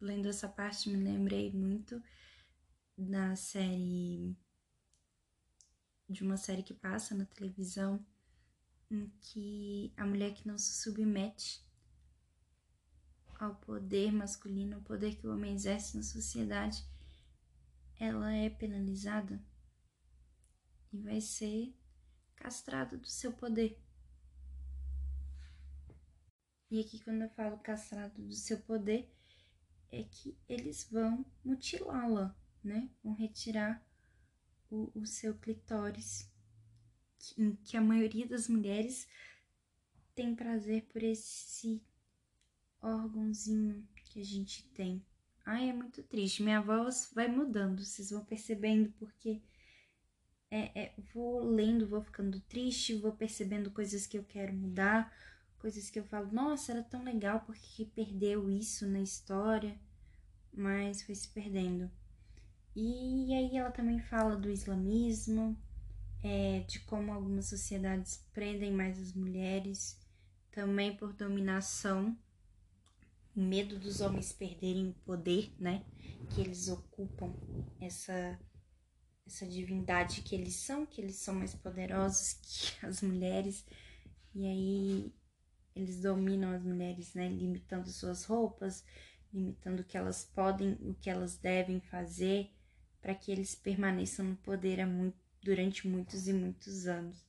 lendo 0.00 0.28
essa 0.28 0.48
parte, 0.48 0.90
me 0.90 0.96
lembrei 0.96 1.52
muito 1.52 2.02
da 2.96 3.36
série. 3.36 4.36
de 6.08 6.22
uma 6.22 6.36
série 6.36 6.62
que 6.62 6.74
passa 6.74 7.14
na 7.14 7.24
televisão, 7.24 8.04
em 8.90 9.08
que 9.20 9.92
a 9.96 10.04
mulher 10.04 10.34
que 10.34 10.46
não 10.46 10.58
se 10.58 10.82
submete 10.82 11.64
ao 13.38 13.54
poder 13.56 14.12
masculino, 14.12 14.78
o 14.78 14.82
poder 14.82 15.16
que 15.16 15.26
o 15.26 15.32
homem 15.32 15.54
exerce 15.54 15.96
na 15.96 16.02
sociedade, 16.02 16.84
ela 17.98 18.32
é 18.32 18.50
penalizada 18.50 19.42
e 20.94 20.98
vai 20.98 21.20
ser 21.20 21.74
castrada 22.36 22.96
do 22.96 23.08
seu 23.08 23.32
poder. 23.32 23.76
E 26.70 26.80
aqui, 26.80 27.02
quando 27.02 27.22
eu 27.22 27.28
falo 27.30 27.58
castrado 27.58 28.22
do 28.22 28.34
seu 28.34 28.58
poder, 28.60 29.12
é 29.90 30.04
que 30.04 30.38
eles 30.48 30.88
vão 30.90 31.26
mutilá-la, 31.44 32.34
né? 32.62 32.88
Vão 33.02 33.12
retirar 33.12 33.84
o, 34.70 34.90
o 34.94 35.04
seu 35.04 35.36
clitóris, 35.38 36.30
que, 37.18 37.56
que 37.64 37.76
a 37.76 37.80
maioria 37.80 38.26
das 38.26 38.48
mulheres 38.48 39.08
tem 40.14 40.34
prazer 40.34 40.84
por 40.86 41.02
esse 41.02 41.82
órgãozinho 42.80 43.86
que 44.04 44.20
a 44.20 44.24
gente 44.24 44.64
tem. 44.70 45.04
Ai, 45.44 45.70
é 45.70 45.72
muito 45.72 46.02
triste. 46.04 46.42
Minha 46.42 46.60
voz 46.60 47.10
vai 47.12 47.28
mudando, 47.28 47.84
vocês 47.84 48.10
vão 48.10 48.24
percebendo, 48.24 48.92
porque 48.92 49.42
é, 50.54 50.70
é, 50.76 50.92
vou 51.12 51.42
lendo, 51.42 51.88
vou 51.88 52.00
ficando 52.00 52.38
triste, 52.42 52.94
vou 52.94 53.10
percebendo 53.10 53.72
coisas 53.72 54.06
que 54.06 54.16
eu 54.16 54.22
quero 54.22 54.54
mudar, 54.54 55.12
coisas 55.58 55.90
que 55.90 55.98
eu 55.98 56.04
falo, 56.04 56.32
nossa, 56.32 56.70
era 56.70 56.82
tão 56.84 57.02
legal, 57.02 57.40
porque 57.40 57.84
perdeu 57.86 58.48
isso 58.48 58.86
na 58.86 59.00
história, 59.00 59.76
mas 60.52 61.02
foi 61.02 61.16
se 61.16 61.26
perdendo. 61.26 61.90
E 62.76 63.34
aí 63.34 63.56
ela 63.56 63.72
também 63.72 63.98
fala 63.98 64.36
do 64.36 64.48
islamismo, 64.48 65.58
é, 66.22 66.60
de 66.60 66.78
como 66.80 67.12
algumas 67.12 67.46
sociedades 67.46 68.24
prendem 68.32 68.70
mais 68.70 68.96
as 68.96 69.12
mulheres, 69.12 69.98
também 70.52 70.96
por 70.96 71.12
dominação 71.12 72.16
o 73.34 73.40
medo 73.40 73.76
dos 73.76 74.00
homens 74.00 74.32
perderem 74.32 74.90
o 74.90 74.94
poder, 75.04 75.52
né? 75.58 75.84
Que 76.30 76.42
eles 76.42 76.68
ocupam 76.68 77.34
essa 77.80 78.38
essa 79.26 79.46
divindade 79.46 80.22
que 80.22 80.34
eles 80.34 80.54
são, 80.56 80.84
que 80.84 81.00
eles 81.00 81.16
são 81.16 81.34
mais 81.34 81.54
poderosos 81.54 82.34
que 82.42 82.86
as 82.86 83.02
mulheres. 83.02 83.64
E 84.34 84.46
aí 84.46 85.14
eles 85.74 86.00
dominam 86.00 86.50
as 86.52 86.62
mulheres, 86.62 87.14
né, 87.14 87.28
limitando 87.28 87.88
suas 87.90 88.24
roupas, 88.24 88.84
limitando 89.32 89.82
o 89.82 89.84
que 89.84 89.96
elas 89.96 90.24
podem, 90.24 90.74
o 90.80 90.94
que 90.94 91.10
elas 91.10 91.36
devem 91.36 91.80
fazer 91.80 92.50
para 93.00 93.14
que 93.14 93.30
eles 93.30 93.54
permaneçam 93.54 94.24
no 94.24 94.36
poder 94.36 94.78
durante 95.42 95.86
muitos 95.86 96.26
e 96.26 96.32
muitos 96.32 96.86
anos. 96.86 97.26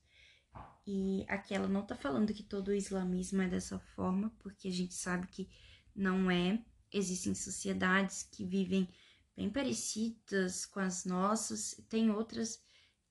E 0.88 1.26
aqui 1.28 1.54
ela 1.54 1.68
não 1.68 1.82
está 1.82 1.96
falando 1.96 2.34
que 2.34 2.44
todo 2.44 2.70
o 2.70 2.74
islamismo 2.74 3.42
é 3.42 3.48
dessa 3.50 3.80
forma, 3.80 4.32
porque 4.40 4.68
a 4.68 4.72
gente 4.72 4.94
sabe 4.94 5.28
que 5.28 5.50
não 5.96 6.30
é. 6.30 6.64
Existem 6.94 7.34
sociedades 7.34 8.24
que 8.24 8.46
vivem 8.46 8.88
bem 9.36 9.50
parecidas 9.50 10.66
com 10.66 10.80
as 10.80 11.06
nossas, 11.06 11.82
tem 11.90 12.10
outras 12.10 12.62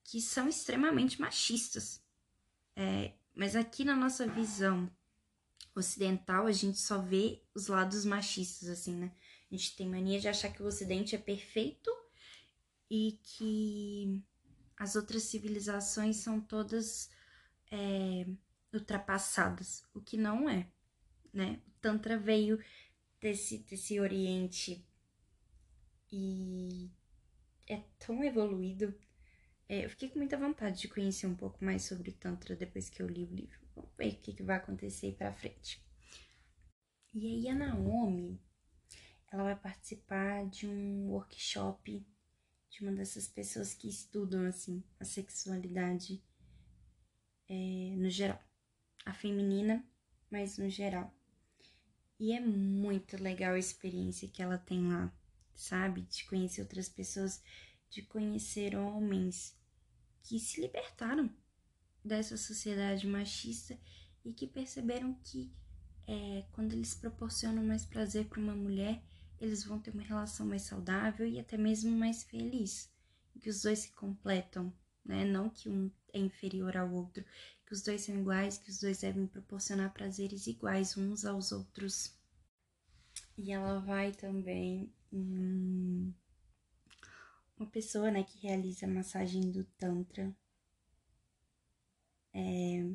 que 0.03 0.21
são 0.21 0.47
extremamente 0.47 1.19
machistas. 1.19 2.03
É, 2.75 3.13
mas 3.33 3.55
aqui 3.55 3.83
na 3.83 3.95
nossa 3.95 4.27
visão 4.27 4.89
ocidental, 5.75 6.47
a 6.47 6.51
gente 6.51 6.79
só 6.79 6.99
vê 6.99 7.43
os 7.53 7.67
lados 7.67 8.05
machistas, 8.05 8.69
assim, 8.69 8.95
né? 8.95 9.11
A 9.51 9.55
gente 9.55 9.75
tem 9.75 9.89
mania 9.89 10.19
de 10.19 10.27
achar 10.27 10.51
que 10.51 10.63
o 10.63 10.65
ocidente 10.65 11.15
é 11.15 11.17
perfeito 11.17 11.89
e 12.89 13.19
que 13.23 14.23
as 14.77 14.95
outras 14.95 15.23
civilizações 15.23 16.17
são 16.17 16.39
todas 16.39 17.09
é, 17.71 18.25
ultrapassadas, 18.73 19.83
o 19.93 20.01
que 20.01 20.17
não 20.17 20.49
é 20.49 20.69
né? 21.35 21.59
O 21.67 21.71
Tantra 21.81 22.17
veio 22.17 22.57
desse, 23.19 23.59
desse 23.59 23.99
Oriente 23.99 24.87
e 26.17 26.89
é 27.67 27.77
tão 27.99 28.23
evoluído 28.23 28.93
É, 29.67 29.85
eu 29.85 29.89
fiquei 29.89 30.09
com 30.09 30.19
muita 30.19 30.37
vontade 30.37 30.79
de 30.81 30.87
conhecer 30.87 31.27
um 31.27 31.35
pouco 31.35 31.63
mais 31.65 31.83
sobre 31.83 32.11
o 32.11 32.13
Tantra 32.13 32.55
depois 32.55 32.89
que 32.89 33.01
eu 33.01 33.07
li 33.07 33.23
o 33.25 33.35
livro. 33.35 33.59
Vamos 33.75 33.91
ver 33.97 34.13
o 34.13 34.17
que, 34.21 34.33
que 34.33 34.43
vai 34.43 34.57
acontecer 34.57 35.13
pra 35.15 35.33
frente. 35.33 35.83
E 37.13 37.25
aí 37.27 37.49
a 37.49 37.55
Naomi, 37.55 38.39
ela 39.31 39.43
vai 39.43 39.55
participar 39.55 40.45
de 40.47 40.67
um 40.67 41.09
workshop 41.09 42.05
de 42.69 42.81
uma 42.83 42.91
dessas 42.91 43.27
pessoas 43.27 43.73
que 43.73 43.87
estudam 43.89 44.45
assim 44.45 44.83
a 44.99 45.05
sexualidade 45.05 46.23
é, 47.47 47.95
no 47.97 48.09
geral, 48.09 48.41
a 49.05 49.13
feminina, 49.13 49.83
mas 50.29 50.57
no 50.57 50.69
geral. 50.69 51.13
E 52.19 52.33
é 52.33 52.39
muito 52.39 53.21
legal 53.21 53.53
a 53.53 53.59
experiência 53.59 54.27
que 54.29 54.41
ela 54.41 54.57
tem 54.57 54.87
lá, 54.87 55.13
sabe? 55.55 56.01
De 56.01 56.25
conhecer 56.25 56.61
outras 56.61 56.89
pessoas, 56.89 57.41
de 57.89 58.01
conhecer 58.01 58.75
homens 58.75 59.57
que 60.23 60.39
se 60.39 60.61
libertaram 60.61 61.29
dessa 62.03 62.37
sociedade 62.37 63.07
machista 63.07 63.77
e 64.23 64.33
que 64.33 64.47
perceberam 64.47 65.13
que 65.23 65.51
é, 66.07 66.45
quando 66.51 66.73
eles 66.73 66.93
proporcionam 66.93 67.63
mais 67.63 67.85
prazer 67.85 68.25
para 68.25 68.39
uma 68.39 68.55
mulher, 68.55 69.01
eles 69.39 69.63
vão 69.63 69.79
ter 69.79 69.91
uma 69.91 70.03
relação 70.03 70.45
mais 70.45 70.63
saudável 70.63 71.27
e 71.27 71.39
até 71.39 71.57
mesmo 71.57 71.91
mais 71.91 72.23
feliz. 72.23 72.91
Que 73.39 73.49
os 73.49 73.61
dois 73.61 73.79
se 73.79 73.91
completam, 73.91 74.73
né? 75.03 75.25
Não 75.25 75.49
que 75.49 75.67
um 75.67 75.91
é 76.13 76.19
inferior 76.19 76.77
ao 76.77 76.91
outro, 76.91 77.23
que 77.65 77.73
os 77.73 77.81
dois 77.81 78.01
são 78.01 78.17
iguais, 78.17 78.57
que 78.57 78.69
os 78.69 78.79
dois 78.79 78.99
devem 78.99 79.27
proporcionar 79.27 79.93
prazeres 79.93 80.47
iguais 80.47 80.95
uns 80.95 81.25
aos 81.25 81.51
outros. 81.51 82.17
E 83.37 83.51
ela 83.51 83.79
vai 83.79 84.13
também 84.13 84.93
uma 87.57 87.67
pessoa, 87.71 88.11
né, 88.11 88.23
que 88.23 88.45
realiza 88.45 88.85
a 88.85 88.89
massagem 88.89 89.51
do 89.51 89.63
tantra. 89.77 90.35
É, 92.33 92.85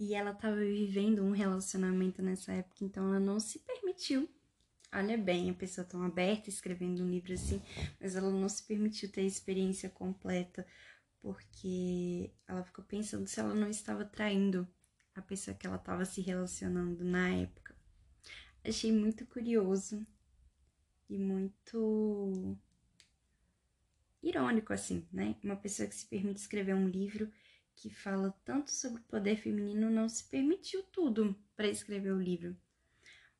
e 0.00 0.14
ela 0.14 0.32
estava 0.32 0.56
vivendo 0.56 1.22
um 1.22 1.30
relacionamento 1.30 2.20
nessa 2.22 2.52
época, 2.52 2.84
então 2.84 3.08
ela 3.08 3.20
não 3.20 3.38
se 3.38 3.60
permitiu 3.60 4.28
olha 4.92 5.16
bem, 5.16 5.50
a 5.50 5.54
pessoa 5.54 5.86
tão 5.86 6.02
aberta 6.02 6.50
escrevendo 6.50 7.02
um 7.02 7.10
livro 7.10 7.32
assim, 7.32 7.62
mas 7.98 8.14
ela 8.14 8.30
não 8.30 8.48
se 8.48 8.62
permitiu 8.64 9.10
ter 9.10 9.22
a 9.22 9.24
experiência 9.24 9.88
completa, 9.88 10.66
porque 11.20 12.30
ela 12.46 12.62
ficou 12.62 12.84
pensando 12.84 13.26
se 13.26 13.40
ela 13.40 13.54
não 13.54 13.68
estava 13.68 14.04
traindo 14.04 14.68
a 15.14 15.22
pessoa 15.22 15.56
que 15.56 15.66
ela 15.66 15.76
estava 15.76 16.04
se 16.04 16.20
relacionando 16.20 17.04
na 17.04 17.28
época. 17.30 17.74
Achei 18.64 18.92
muito 18.92 19.24
curioso 19.26 20.06
e 21.12 21.18
muito 21.18 22.56
irônico 24.22 24.72
assim, 24.72 25.06
né? 25.12 25.36
Uma 25.44 25.56
pessoa 25.56 25.88
que 25.88 25.94
se 25.94 26.06
permite 26.06 26.40
escrever 26.40 26.74
um 26.74 26.88
livro 26.88 27.30
que 27.74 27.90
fala 27.90 28.34
tanto 28.44 28.70
sobre 28.70 29.00
o 29.00 29.04
poder 29.04 29.36
feminino 29.36 29.90
não 29.90 30.08
se 30.08 30.24
permitiu 30.24 30.82
tudo 30.84 31.36
para 31.56 31.68
escrever 31.68 32.12
o 32.12 32.22
livro. 32.22 32.56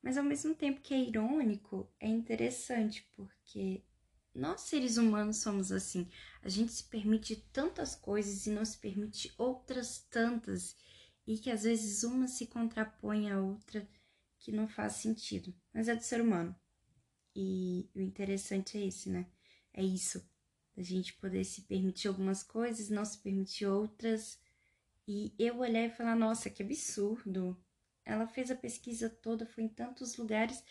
Mas 0.02 0.18
ao 0.18 0.24
mesmo 0.24 0.54
tempo 0.54 0.80
que 0.80 0.92
é 0.92 0.98
irônico, 0.98 1.88
é 2.00 2.08
interessante, 2.08 3.08
porque 3.16 3.82
nós 4.34 4.62
seres 4.62 4.96
humanos 4.96 5.38
somos 5.38 5.70
assim. 5.70 6.08
A 6.42 6.48
gente 6.48 6.72
se 6.72 6.84
permite 6.84 7.36
tantas 7.52 7.94
coisas 7.94 8.46
e 8.46 8.50
não 8.50 8.64
se 8.64 8.76
permite 8.78 9.32
outras 9.38 10.00
tantas, 10.10 10.76
e 11.26 11.38
que 11.38 11.50
às 11.50 11.62
vezes 11.62 12.02
uma 12.02 12.26
se 12.26 12.46
contrapõe 12.48 13.30
à 13.30 13.40
outra 13.40 13.88
que 14.40 14.50
não 14.50 14.66
faz 14.66 14.94
sentido. 14.94 15.54
Mas 15.72 15.86
é 15.88 15.94
do 15.94 16.02
ser 16.02 16.20
humano. 16.20 16.54
E 17.34 17.88
o 17.94 18.00
interessante 18.00 18.78
é 18.78 18.86
esse, 18.86 19.08
né? 19.08 19.26
É 19.72 19.82
isso. 19.82 20.22
A 20.76 20.82
gente 20.82 21.14
poder 21.14 21.44
se 21.44 21.62
permitir 21.62 22.08
algumas 22.08 22.42
coisas, 22.42 22.88
não 22.88 23.04
se 23.04 23.18
permitir 23.18 23.66
outras. 23.66 24.38
E 25.06 25.34
eu 25.38 25.58
olhar 25.58 25.84
e 25.84 25.90
falar, 25.90 26.14
nossa, 26.16 26.50
que 26.50 26.62
absurdo. 26.62 27.56
Ela 28.04 28.26
fez 28.26 28.50
a 28.50 28.56
pesquisa 28.56 29.08
toda, 29.08 29.46
foi 29.46 29.64
em 29.64 29.68
tantos 29.68 30.16
lugares 30.16 30.62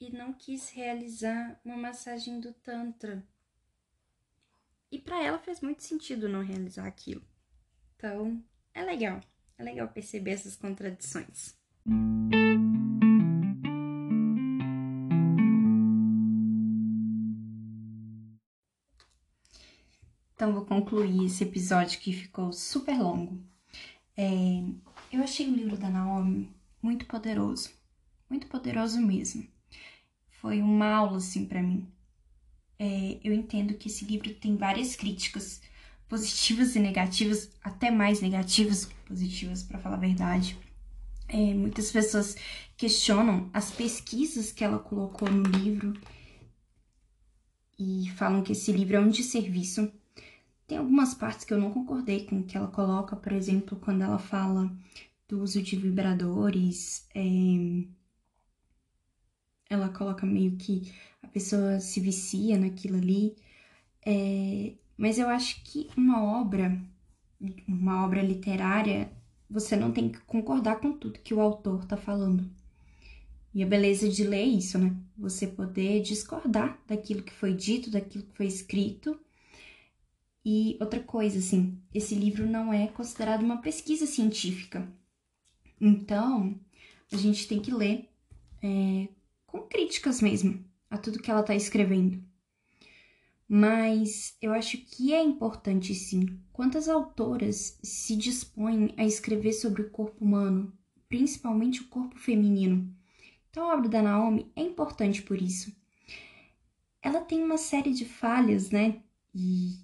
e 0.00 0.10
não 0.10 0.32
quis 0.32 0.70
realizar 0.70 1.60
uma 1.64 1.76
massagem 1.76 2.40
do 2.40 2.52
Tantra. 2.52 3.26
E 4.90 4.98
para 4.98 5.22
ela 5.22 5.38
fez 5.38 5.60
muito 5.60 5.82
sentido 5.82 6.28
não 6.28 6.42
realizar 6.42 6.86
aquilo. 6.86 7.22
Então, 7.96 8.42
é 8.72 8.82
legal. 8.82 9.20
É 9.58 9.62
legal 9.62 9.88
perceber 9.88 10.30
essas 10.30 10.56
contradições. 10.56 11.58
Então, 20.38 20.52
vou 20.52 20.64
concluir 20.64 21.24
esse 21.26 21.42
episódio 21.42 21.98
que 21.98 22.12
ficou 22.12 22.52
super 22.52 22.96
longo. 22.96 23.42
É, 24.16 24.62
eu 25.10 25.20
achei 25.20 25.48
o 25.48 25.52
livro 25.52 25.76
da 25.76 25.90
Naomi 25.90 26.48
muito 26.80 27.06
poderoso, 27.06 27.70
muito 28.30 28.46
poderoso 28.46 29.00
mesmo. 29.00 29.44
Foi 30.30 30.62
uma 30.62 30.94
aula 30.94 31.16
assim 31.16 31.44
para 31.44 31.60
mim. 31.60 31.88
É, 32.78 33.18
eu 33.24 33.34
entendo 33.34 33.74
que 33.74 33.88
esse 33.88 34.04
livro 34.04 34.32
tem 34.32 34.56
várias 34.56 34.94
críticas, 34.94 35.60
positivas 36.08 36.76
e 36.76 36.78
negativas, 36.78 37.50
até 37.60 37.90
mais 37.90 38.20
negativas 38.20 38.84
que 38.84 38.94
positivas, 39.08 39.64
para 39.64 39.80
falar 39.80 39.96
a 39.96 39.98
verdade. 39.98 40.56
É, 41.26 41.52
muitas 41.52 41.90
pessoas 41.90 42.36
questionam 42.76 43.50
as 43.52 43.72
pesquisas 43.72 44.52
que 44.52 44.62
ela 44.62 44.78
colocou 44.78 45.28
no 45.28 45.42
livro 45.42 46.00
e 47.76 48.08
falam 48.10 48.40
que 48.40 48.52
esse 48.52 48.70
livro 48.70 48.94
é 48.94 49.00
um 49.00 49.10
desserviço 49.10 49.92
tem 50.68 50.78
algumas 50.78 51.14
partes 51.14 51.44
que 51.46 51.54
eu 51.54 51.58
não 51.58 51.72
concordei 51.72 52.26
com 52.26 52.42
que 52.44 52.56
ela 52.56 52.68
coloca, 52.68 53.16
por 53.16 53.32
exemplo, 53.32 53.78
quando 53.80 54.02
ela 54.02 54.18
fala 54.18 54.70
do 55.26 55.40
uso 55.42 55.62
de 55.62 55.76
vibradores, 55.76 57.08
é... 57.14 57.86
ela 59.70 59.88
coloca 59.88 60.26
meio 60.26 60.56
que 60.56 60.92
a 61.22 61.28
pessoa 61.28 61.80
se 61.80 62.00
vicia 62.00 62.58
naquilo 62.58 62.98
ali. 62.98 63.34
É... 64.04 64.74
Mas 64.96 65.18
eu 65.18 65.28
acho 65.28 65.62
que 65.64 65.88
uma 65.96 66.22
obra, 66.22 66.78
uma 67.66 68.04
obra 68.04 68.22
literária, 68.22 69.10
você 69.48 69.74
não 69.76 69.90
tem 69.92 70.10
que 70.10 70.20
concordar 70.20 70.80
com 70.80 70.92
tudo 70.92 71.20
que 71.20 71.32
o 71.34 71.40
autor 71.40 71.86
tá 71.86 71.96
falando. 71.96 72.44
E 73.54 73.62
a 73.62 73.66
beleza 73.66 74.08
de 74.08 74.24
ler 74.24 74.40
é 74.40 74.44
isso, 74.44 74.78
né? 74.78 74.94
Você 75.16 75.46
poder 75.46 76.02
discordar 76.02 76.78
daquilo 76.86 77.22
que 77.22 77.32
foi 77.32 77.54
dito, 77.54 77.90
daquilo 77.90 78.24
que 78.24 78.36
foi 78.36 78.46
escrito 78.46 79.18
e 80.44 80.76
outra 80.80 81.00
coisa, 81.00 81.38
assim, 81.38 81.80
esse 81.92 82.14
livro 82.14 82.46
não 82.46 82.72
é 82.72 82.86
considerado 82.88 83.42
uma 83.42 83.60
pesquisa 83.60 84.06
científica. 84.06 84.90
Então, 85.80 86.58
a 87.12 87.16
gente 87.16 87.46
tem 87.46 87.60
que 87.60 87.72
ler 87.72 88.08
é, 88.62 89.08
com 89.46 89.60
críticas 89.62 90.20
mesmo 90.20 90.64
a 90.90 90.96
tudo 90.96 91.20
que 91.20 91.30
ela 91.30 91.40
está 91.40 91.54
escrevendo. 91.54 92.22
Mas 93.48 94.36
eu 94.42 94.52
acho 94.52 94.76
que 94.78 95.14
é 95.14 95.22
importante 95.22 95.94
sim. 95.94 96.38
Quantas 96.52 96.88
autoras 96.88 97.78
se 97.82 98.14
dispõem 98.14 98.92
a 98.96 99.04
escrever 99.04 99.52
sobre 99.52 99.82
o 99.82 99.90
corpo 99.90 100.22
humano, 100.22 100.72
principalmente 101.08 101.80
o 101.80 101.88
corpo 101.88 102.18
feminino? 102.18 102.94
Então 103.50 103.70
a 103.70 103.74
obra 103.74 103.88
da 103.88 104.02
Naomi 104.02 104.52
é 104.54 104.60
importante 104.60 105.22
por 105.22 105.40
isso. 105.40 105.74
Ela 107.00 107.22
tem 107.22 107.42
uma 107.42 107.56
série 107.56 107.94
de 107.94 108.04
falhas, 108.04 108.70
né? 108.70 109.00
E 109.34 109.78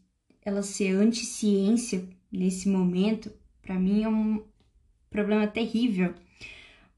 ela 0.44 0.62
ser 0.62 0.94
anti-ciência 0.94 2.08
nesse 2.30 2.68
momento, 2.68 3.32
para 3.62 3.78
mim 3.78 4.02
é 4.02 4.08
um 4.08 4.44
problema 5.10 5.46
terrível. 5.46 6.14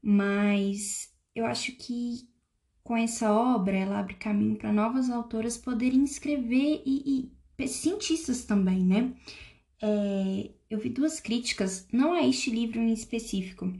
Mas 0.01 1.13
eu 1.35 1.45
acho 1.45 1.71
que 1.73 2.27
com 2.83 2.95
essa 2.95 3.31
obra 3.31 3.75
ela 3.75 3.99
abre 3.99 4.15
caminho 4.15 4.55
para 4.55 4.71
novas 4.71 5.09
autoras 5.09 5.57
poderem 5.57 6.03
escrever 6.03 6.81
e, 6.85 7.31
e 7.57 7.67
cientistas 7.67 8.45
também, 8.45 8.83
né? 8.83 9.13
É, 9.81 10.51
eu 10.69 10.79
vi 10.79 10.89
duas 10.89 11.19
críticas, 11.19 11.87
não 11.91 12.13
a 12.13 12.25
este 12.25 12.49
livro 12.49 12.79
em 12.79 12.93
específico. 12.93 13.71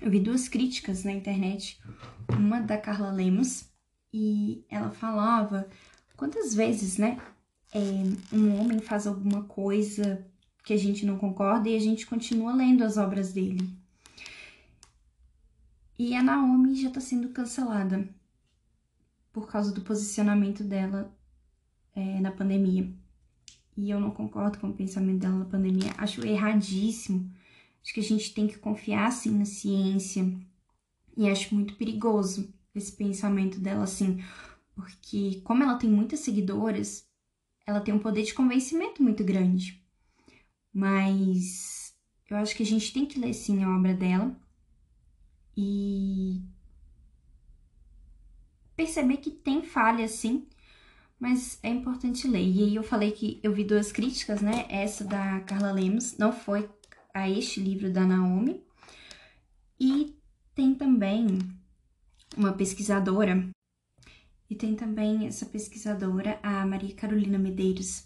Eu 0.00 0.10
vi 0.10 0.20
duas 0.20 0.48
críticas 0.48 1.04
na 1.04 1.12
internet, 1.12 1.80
uma 2.28 2.60
da 2.60 2.78
Carla 2.78 3.10
Lemos, 3.10 3.68
e 4.12 4.64
ela 4.68 4.90
falava 4.90 5.68
quantas 6.16 6.54
vezes, 6.54 6.96
né, 6.96 7.18
é, 7.72 8.34
um 8.34 8.60
homem 8.60 8.80
faz 8.80 9.06
alguma 9.06 9.44
coisa 9.44 10.26
que 10.64 10.72
a 10.72 10.76
gente 10.76 11.06
não 11.06 11.18
concorda 11.18 11.68
e 11.68 11.76
a 11.76 11.80
gente 11.80 12.06
continua 12.06 12.54
lendo 12.54 12.84
as 12.84 12.96
obras 12.96 13.32
dele. 13.32 13.68
E 15.98 16.14
a 16.14 16.22
Naomi 16.22 16.80
já 16.80 16.88
está 16.88 17.00
sendo 17.00 17.30
cancelada 17.30 18.08
por 19.32 19.48
causa 19.48 19.72
do 19.72 19.80
posicionamento 19.80 20.62
dela 20.62 21.12
é, 21.94 22.20
na 22.20 22.30
pandemia. 22.30 22.92
E 23.76 23.90
eu 23.90 23.98
não 23.98 24.10
concordo 24.10 24.58
com 24.58 24.68
o 24.68 24.74
pensamento 24.74 25.20
dela 25.20 25.38
na 25.38 25.44
pandemia. 25.44 25.92
Acho 25.96 26.24
erradíssimo. 26.26 27.30
Acho 27.82 27.94
que 27.94 28.00
a 28.00 28.04
gente 28.04 28.34
tem 28.34 28.46
que 28.46 28.58
confiar 28.58 29.10
sim 29.10 29.30
na 29.30 29.44
ciência. 29.44 30.30
E 31.16 31.28
acho 31.28 31.54
muito 31.54 31.74
perigoso 31.74 32.52
esse 32.74 32.92
pensamento 32.92 33.58
dela 33.58 33.84
assim, 33.84 34.22
porque 34.74 35.40
como 35.42 35.64
ela 35.64 35.76
tem 35.76 35.90
muitas 35.90 36.20
seguidoras, 36.20 37.07
ela 37.68 37.82
tem 37.82 37.92
um 37.92 37.98
poder 37.98 38.22
de 38.22 38.32
convencimento 38.32 39.02
muito 39.02 39.22
grande. 39.22 39.84
Mas 40.72 41.94
eu 42.30 42.38
acho 42.38 42.56
que 42.56 42.62
a 42.62 42.66
gente 42.66 42.94
tem 42.94 43.04
que 43.04 43.20
ler 43.20 43.34
sim 43.34 43.62
a 43.62 43.76
obra 43.76 43.92
dela 43.92 44.34
e 45.54 46.40
perceber 48.74 49.18
que 49.18 49.30
tem 49.30 49.62
falha 49.62 50.08
sim, 50.08 50.48
mas 51.20 51.58
é 51.62 51.68
importante 51.68 52.26
ler. 52.26 52.42
E 52.42 52.62
aí 52.64 52.74
eu 52.74 52.82
falei 52.82 53.12
que 53.12 53.38
eu 53.42 53.52
vi 53.52 53.64
duas 53.64 53.92
críticas, 53.92 54.40
né? 54.40 54.64
Essa 54.70 55.04
da 55.04 55.40
Carla 55.40 55.70
Lemos, 55.70 56.16
não 56.16 56.32
foi 56.32 56.70
a 57.12 57.28
este 57.28 57.60
livro 57.60 57.92
da 57.92 58.06
Naomi. 58.06 58.64
E 59.78 60.16
tem 60.54 60.74
também 60.74 61.38
uma 62.34 62.54
pesquisadora, 62.54 63.46
e 64.48 64.54
tem 64.54 64.74
também 64.74 65.26
essa 65.26 65.46
pesquisadora, 65.46 66.38
a 66.42 66.64
Maria 66.66 66.94
Carolina 66.94 67.38
Medeiros. 67.38 68.04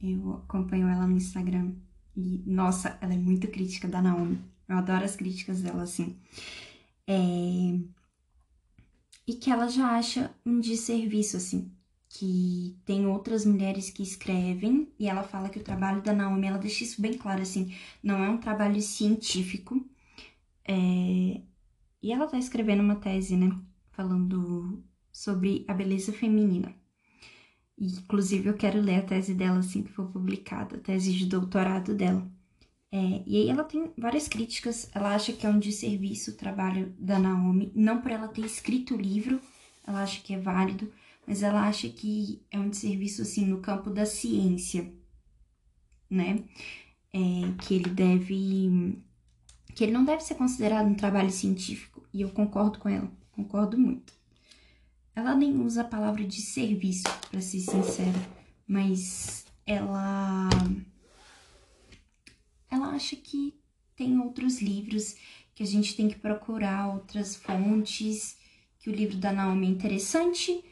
Eu 0.00 0.34
acompanho 0.44 0.88
ela 0.88 1.06
no 1.06 1.16
Instagram. 1.16 1.72
E, 2.16 2.42
nossa, 2.46 2.98
ela 3.00 3.14
é 3.14 3.16
muito 3.16 3.48
crítica 3.48 3.88
da 3.88 4.02
Naomi. 4.02 4.38
Eu 4.68 4.76
adoro 4.76 5.04
as 5.04 5.16
críticas 5.16 5.62
dela, 5.62 5.82
assim. 5.82 6.16
É... 7.06 7.78
E 9.26 9.34
que 9.34 9.50
ela 9.50 9.68
já 9.68 9.96
acha 9.96 10.34
um 10.44 10.60
desserviço, 10.60 11.36
assim 11.36 11.70
que 12.14 12.78
tem 12.84 13.06
outras 13.06 13.46
mulheres 13.46 13.88
que 13.88 14.02
escrevem 14.02 14.92
e 14.98 15.08
ela 15.08 15.22
fala 15.22 15.48
que 15.48 15.58
o 15.58 15.64
trabalho 15.64 16.02
da 16.02 16.12
Naomi, 16.12 16.46
ela 16.46 16.58
deixa 16.58 16.84
isso 16.84 17.00
bem 17.00 17.14
claro, 17.16 17.40
assim, 17.40 17.74
não 18.02 18.22
é 18.22 18.28
um 18.28 18.36
trabalho 18.36 18.80
científico. 18.82 19.82
É... 20.64 21.40
E 22.02 22.12
ela 22.12 22.26
tá 22.26 22.38
escrevendo 22.38 22.82
uma 22.82 22.96
tese, 22.96 23.36
né, 23.36 23.50
falando 23.92 24.84
sobre 25.12 25.64
a 25.68 25.74
beleza 25.74 26.12
feminina. 26.12 26.74
E, 27.78 27.86
inclusive, 27.86 28.48
eu 28.48 28.54
quero 28.56 28.80
ler 28.80 28.96
a 28.96 29.02
tese 29.02 29.34
dela 29.34 29.58
assim 29.58 29.82
que 29.82 29.92
for 29.92 30.10
publicada, 30.10 30.76
a 30.76 30.80
tese 30.80 31.12
de 31.12 31.26
doutorado 31.26 31.94
dela. 31.94 32.26
É, 32.90 33.22
e 33.26 33.36
aí 33.38 33.48
ela 33.48 33.64
tem 33.64 33.90
várias 33.96 34.28
críticas, 34.28 34.90
ela 34.94 35.14
acha 35.14 35.32
que 35.32 35.46
é 35.46 35.48
um 35.48 35.58
desserviço 35.58 36.32
o 36.32 36.36
trabalho 36.36 36.94
da 36.98 37.18
Naomi, 37.18 37.72
não 37.74 38.02
por 38.02 38.10
ela 38.10 38.28
ter 38.28 38.44
escrito 38.44 38.94
o 38.94 39.00
livro, 39.00 39.40
ela 39.86 40.02
acha 40.02 40.20
que 40.20 40.34
é 40.34 40.38
válido, 40.38 40.92
mas 41.26 41.42
ela 41.42 41.66
acha 41.66 41.88
que 41.88 42.42
é 42.50 42.58
um 42.58 42.68
desserviço, 42.68 43.22
assim, 43.22 43.46
no 43.46 43.60
campo 43.60 43.90
da 43.90 44.04
ciência, 44.04 44.92
né? 46.10 46.44
É, 47.12 47.18
que 47.62 47.74
ele 47.74 47.90
deve. 47.90 48.98
que 49.74 49.84
ele 49.84 49.92
não 49.92 50.04
deve 50.04 50.22
ser 50.22 50.34
considerado 50.34 50.86
um 50.86 50.94
trabalho 50.94 51.30
científico. 51.30 52.06
E 52.12 52.22
eu 52.22 52.30
concordo 52.30 52.78
com 52.78 52.88
ela, 52.88 53.10
concordo 53.32 53.78
muito. 53.78 54.12
Ela 55.14 55.34
nem 55.34 55.60
usa 55.60 55.82
a 55.82 55.84
palavra 55.84 56.24
de 56.24 56.40
serviço, 56.40 57.04
para 57.30 57.40
ser 57.40 57.60
sincera, 57.60 58.18
mas 58.66 59.44
ela. 59.66 60.48
Ela 62.70 62.88
acha 62.88 63.14
que 63.16 63.54
tem 63.94 64.18
outros 64.18 64.62
livros, 64.62 65.14
que 65.54 65.62
a 65.62 65.66
gente 65.66 65.94
tem 65.94 66.08
que 66.08 66.18
procurar 66.18 66.88
outras 66.88 67.36
fontes, 67.36 68.36
que 68.78 68.88
o 68.88 68.94
livro 68.94 69.18
da 69.18 69.32
Naomi 69.32 69.66
é 69.66 69.70
interessante, 69.70 70.64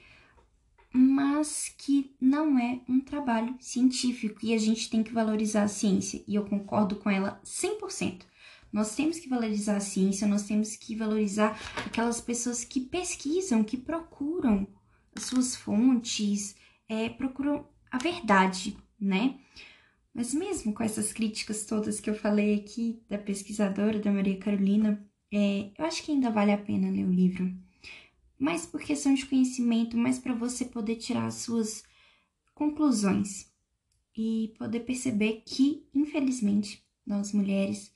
mas 0.93 1.73
que 1.77 2.15
não 2.21 2.59
é 2.59 2.81
um 2.89 2.99
trabalho 2.99 3.55
científico 3.61 4.41
e 4.43 4.55
a 4.55 4.59
gente 4.59 4.89
tem 4.89 5.03
que 5.03 5.13
valorizar 5.13 5.65
a 5.65 5.69
ciência. 5.69 6.25
E 6.27 6.35
eu 6.35 6.45
concordo 6.45 6.97
com 6.97 7.11
ela 7.11 7.41
100%. 7.45 8.30
Nós 8.73 8.95
temos 8.95 9.19
que 9.19 9.29
valorizar 9.29 9.77
a 9.77 9.81
ciência, 9.81 10.27
nós 10.27 10.45
temos 10.45 10.77
que 10.77 10.95
valorizar 10.95 11.59
aquelas 11.85 12.21
pessoas 12.21 12.65
que 12.65 12.81
pesquisam, 12.81 13.65
que 13.65 13.77
procuram 13.77 14.67
as 15.15 15.25
suas 15.25 15.57
fontes, 15.57 16.55
é, 16.89 17.09
procuram 17.09 17.67
a 17.91 17.99
verdade, 17.99 18.77
né? 18.99 19.39
Mas 20.15 20.35
mesmo 20.35 20.73
com 20.73 20.83
essas 20.83 21.13
críticas 21.13 21.65
todas 21.65 22.01
que 22.01 22.11
eu 22.11 22.15
falei 22.15 22.55
aqui 22.55 23.03
da 23.09 23.19
pesquisadora, 23.19 23.99
da 23.99 24.13
Maria 24.13 24.39
Carolina, 24.39 25.05
é, 25.33 25.71
eu 25.77 25.85
acho 25.85 26.03
que 26.03 26.13
ainda 26.13 26.31
vale 26.31 26.53
a 26.53 26.59
pena 26.59 26.91
ler 26.91 27.05
o 27.05 27.13
livro 27.13 27.53
mais 28.41 28.65
por 28.65 28.81
questão 28.81 29.13
de 29.13 29.27
conhecimento, 29.27 29.99
mais 29.99 30.19
para 30.19 30.35
você 30.35 30.65
poder 30.65 30.97
tirar 30.97 31.27
as 31.27 31.35
suas 31.35 31.85
conclusões 32.55 33.53
e 34.17 34.55
poder 34.59 34.81
perceber 34.81 35.43
que, 35.45 35.87
infelizmente, 35.95 36.83
nós 37.07 37.35
mulheres 37.35 37.93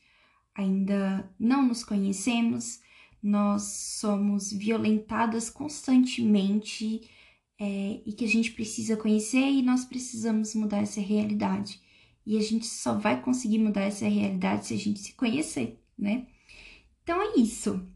ainda 0.54 1.28
não 1.38 1.66
nos 1.66 1.82
conhecemos, 1.84 2.80
nós 3.22 3.62
somos 3.62 4.52
violentadas 4.52 5.48
constantemente 5.50 7.08
é, 7.58 8.00
e 8.04 8.12
que 8.12 8.24
a 8.24 8.28
gente 8.28 8.52
precisa 8.52 8.96
conhecer 8.96 9.38
e 9.38 9.62
nós 9.62 9.84
precisamos 9.84 10.54
mudar 10.54 10.78
essa 10.78 11.00
realidade. 11.00 11.80
E 12.26 12.36
a 12.38 12.40
gente 12.40 12.66
só 12.66 12.94
vai 12.94 13.20
conseguir 13.20 13.58
mudar 13.58 13.82
essa 13.82 14.06
realidade 14.08 14.66
se 14.66 14.74
a 14.74 14.78
gente 14.78 14.98
se 15.00 15.14
conhecer, 15.14 15.78
né? 15.98 16.26
Então 17.02 17.20
é 17.20 17.38
isso. 17.38 17.86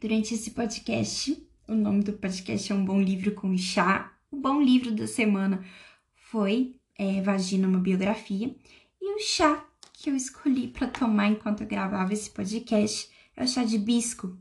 Durante 0.00 0.34
esse 0.34 0.52
podcast, 0.52 1.46
o 1.68 1.74
nome 1.74 2.02
do 2.02 2.14
podcast 2.14 2.72
é 2.72 2.74
Um 2.74 2.84
Bom 2.84 3.00
Livro 3.00 3.32
com 3.32 3.56
Chá. 3.56 4.14
O 4.30 4.36
bom 4.36 4.62
livro 4.62 4.92
da 4.92 5.06
semana 5.06 5.64
foi 6.14 6.76
é, 6.98 7.20
Vagina, 7.20 7.68
uma 7.68 7.80
biografia. 7.80 8.54
E 9.00 9.14
o 9.14 9.18
chá 9.18 9.66
que 10.00 10.08
eu 10.08 10.16
escolhi 10.16 10.68
para 10.68 10.86
tomar 10.86 11.28
enquanto 11.28 11.60
eu 11.60 11.66
gravava 11.66 12.14
esse 12.14 12.30
podcast 12.30 13.10
é 13.36 13.44
o 13.44 13.46
chá 13.46 13.64
de 13.64 13.76
bisco. 13.76 14.34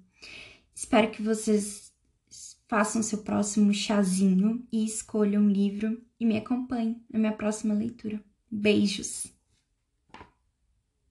Espero 0.74 1.12
que 1.12 1.22
vocês 1.22 1.92
façam 2.66 3.04
seu 3.04 3.18
próximo 3.20 3.74
chazinho 3.74 4.66
e 4.72 4.86
escolham 4.86 5.44
um 5.44 5.50
livro 5.50 6.02
e 6.18 6.26
me 6.26 6.38
acompanhem 6.38 7.04
na 7.12 7.20
minha 7.20 7.34
próxima 7.34 7.74
leitura. 7.74 8.24
Beijos! 8.50 9.39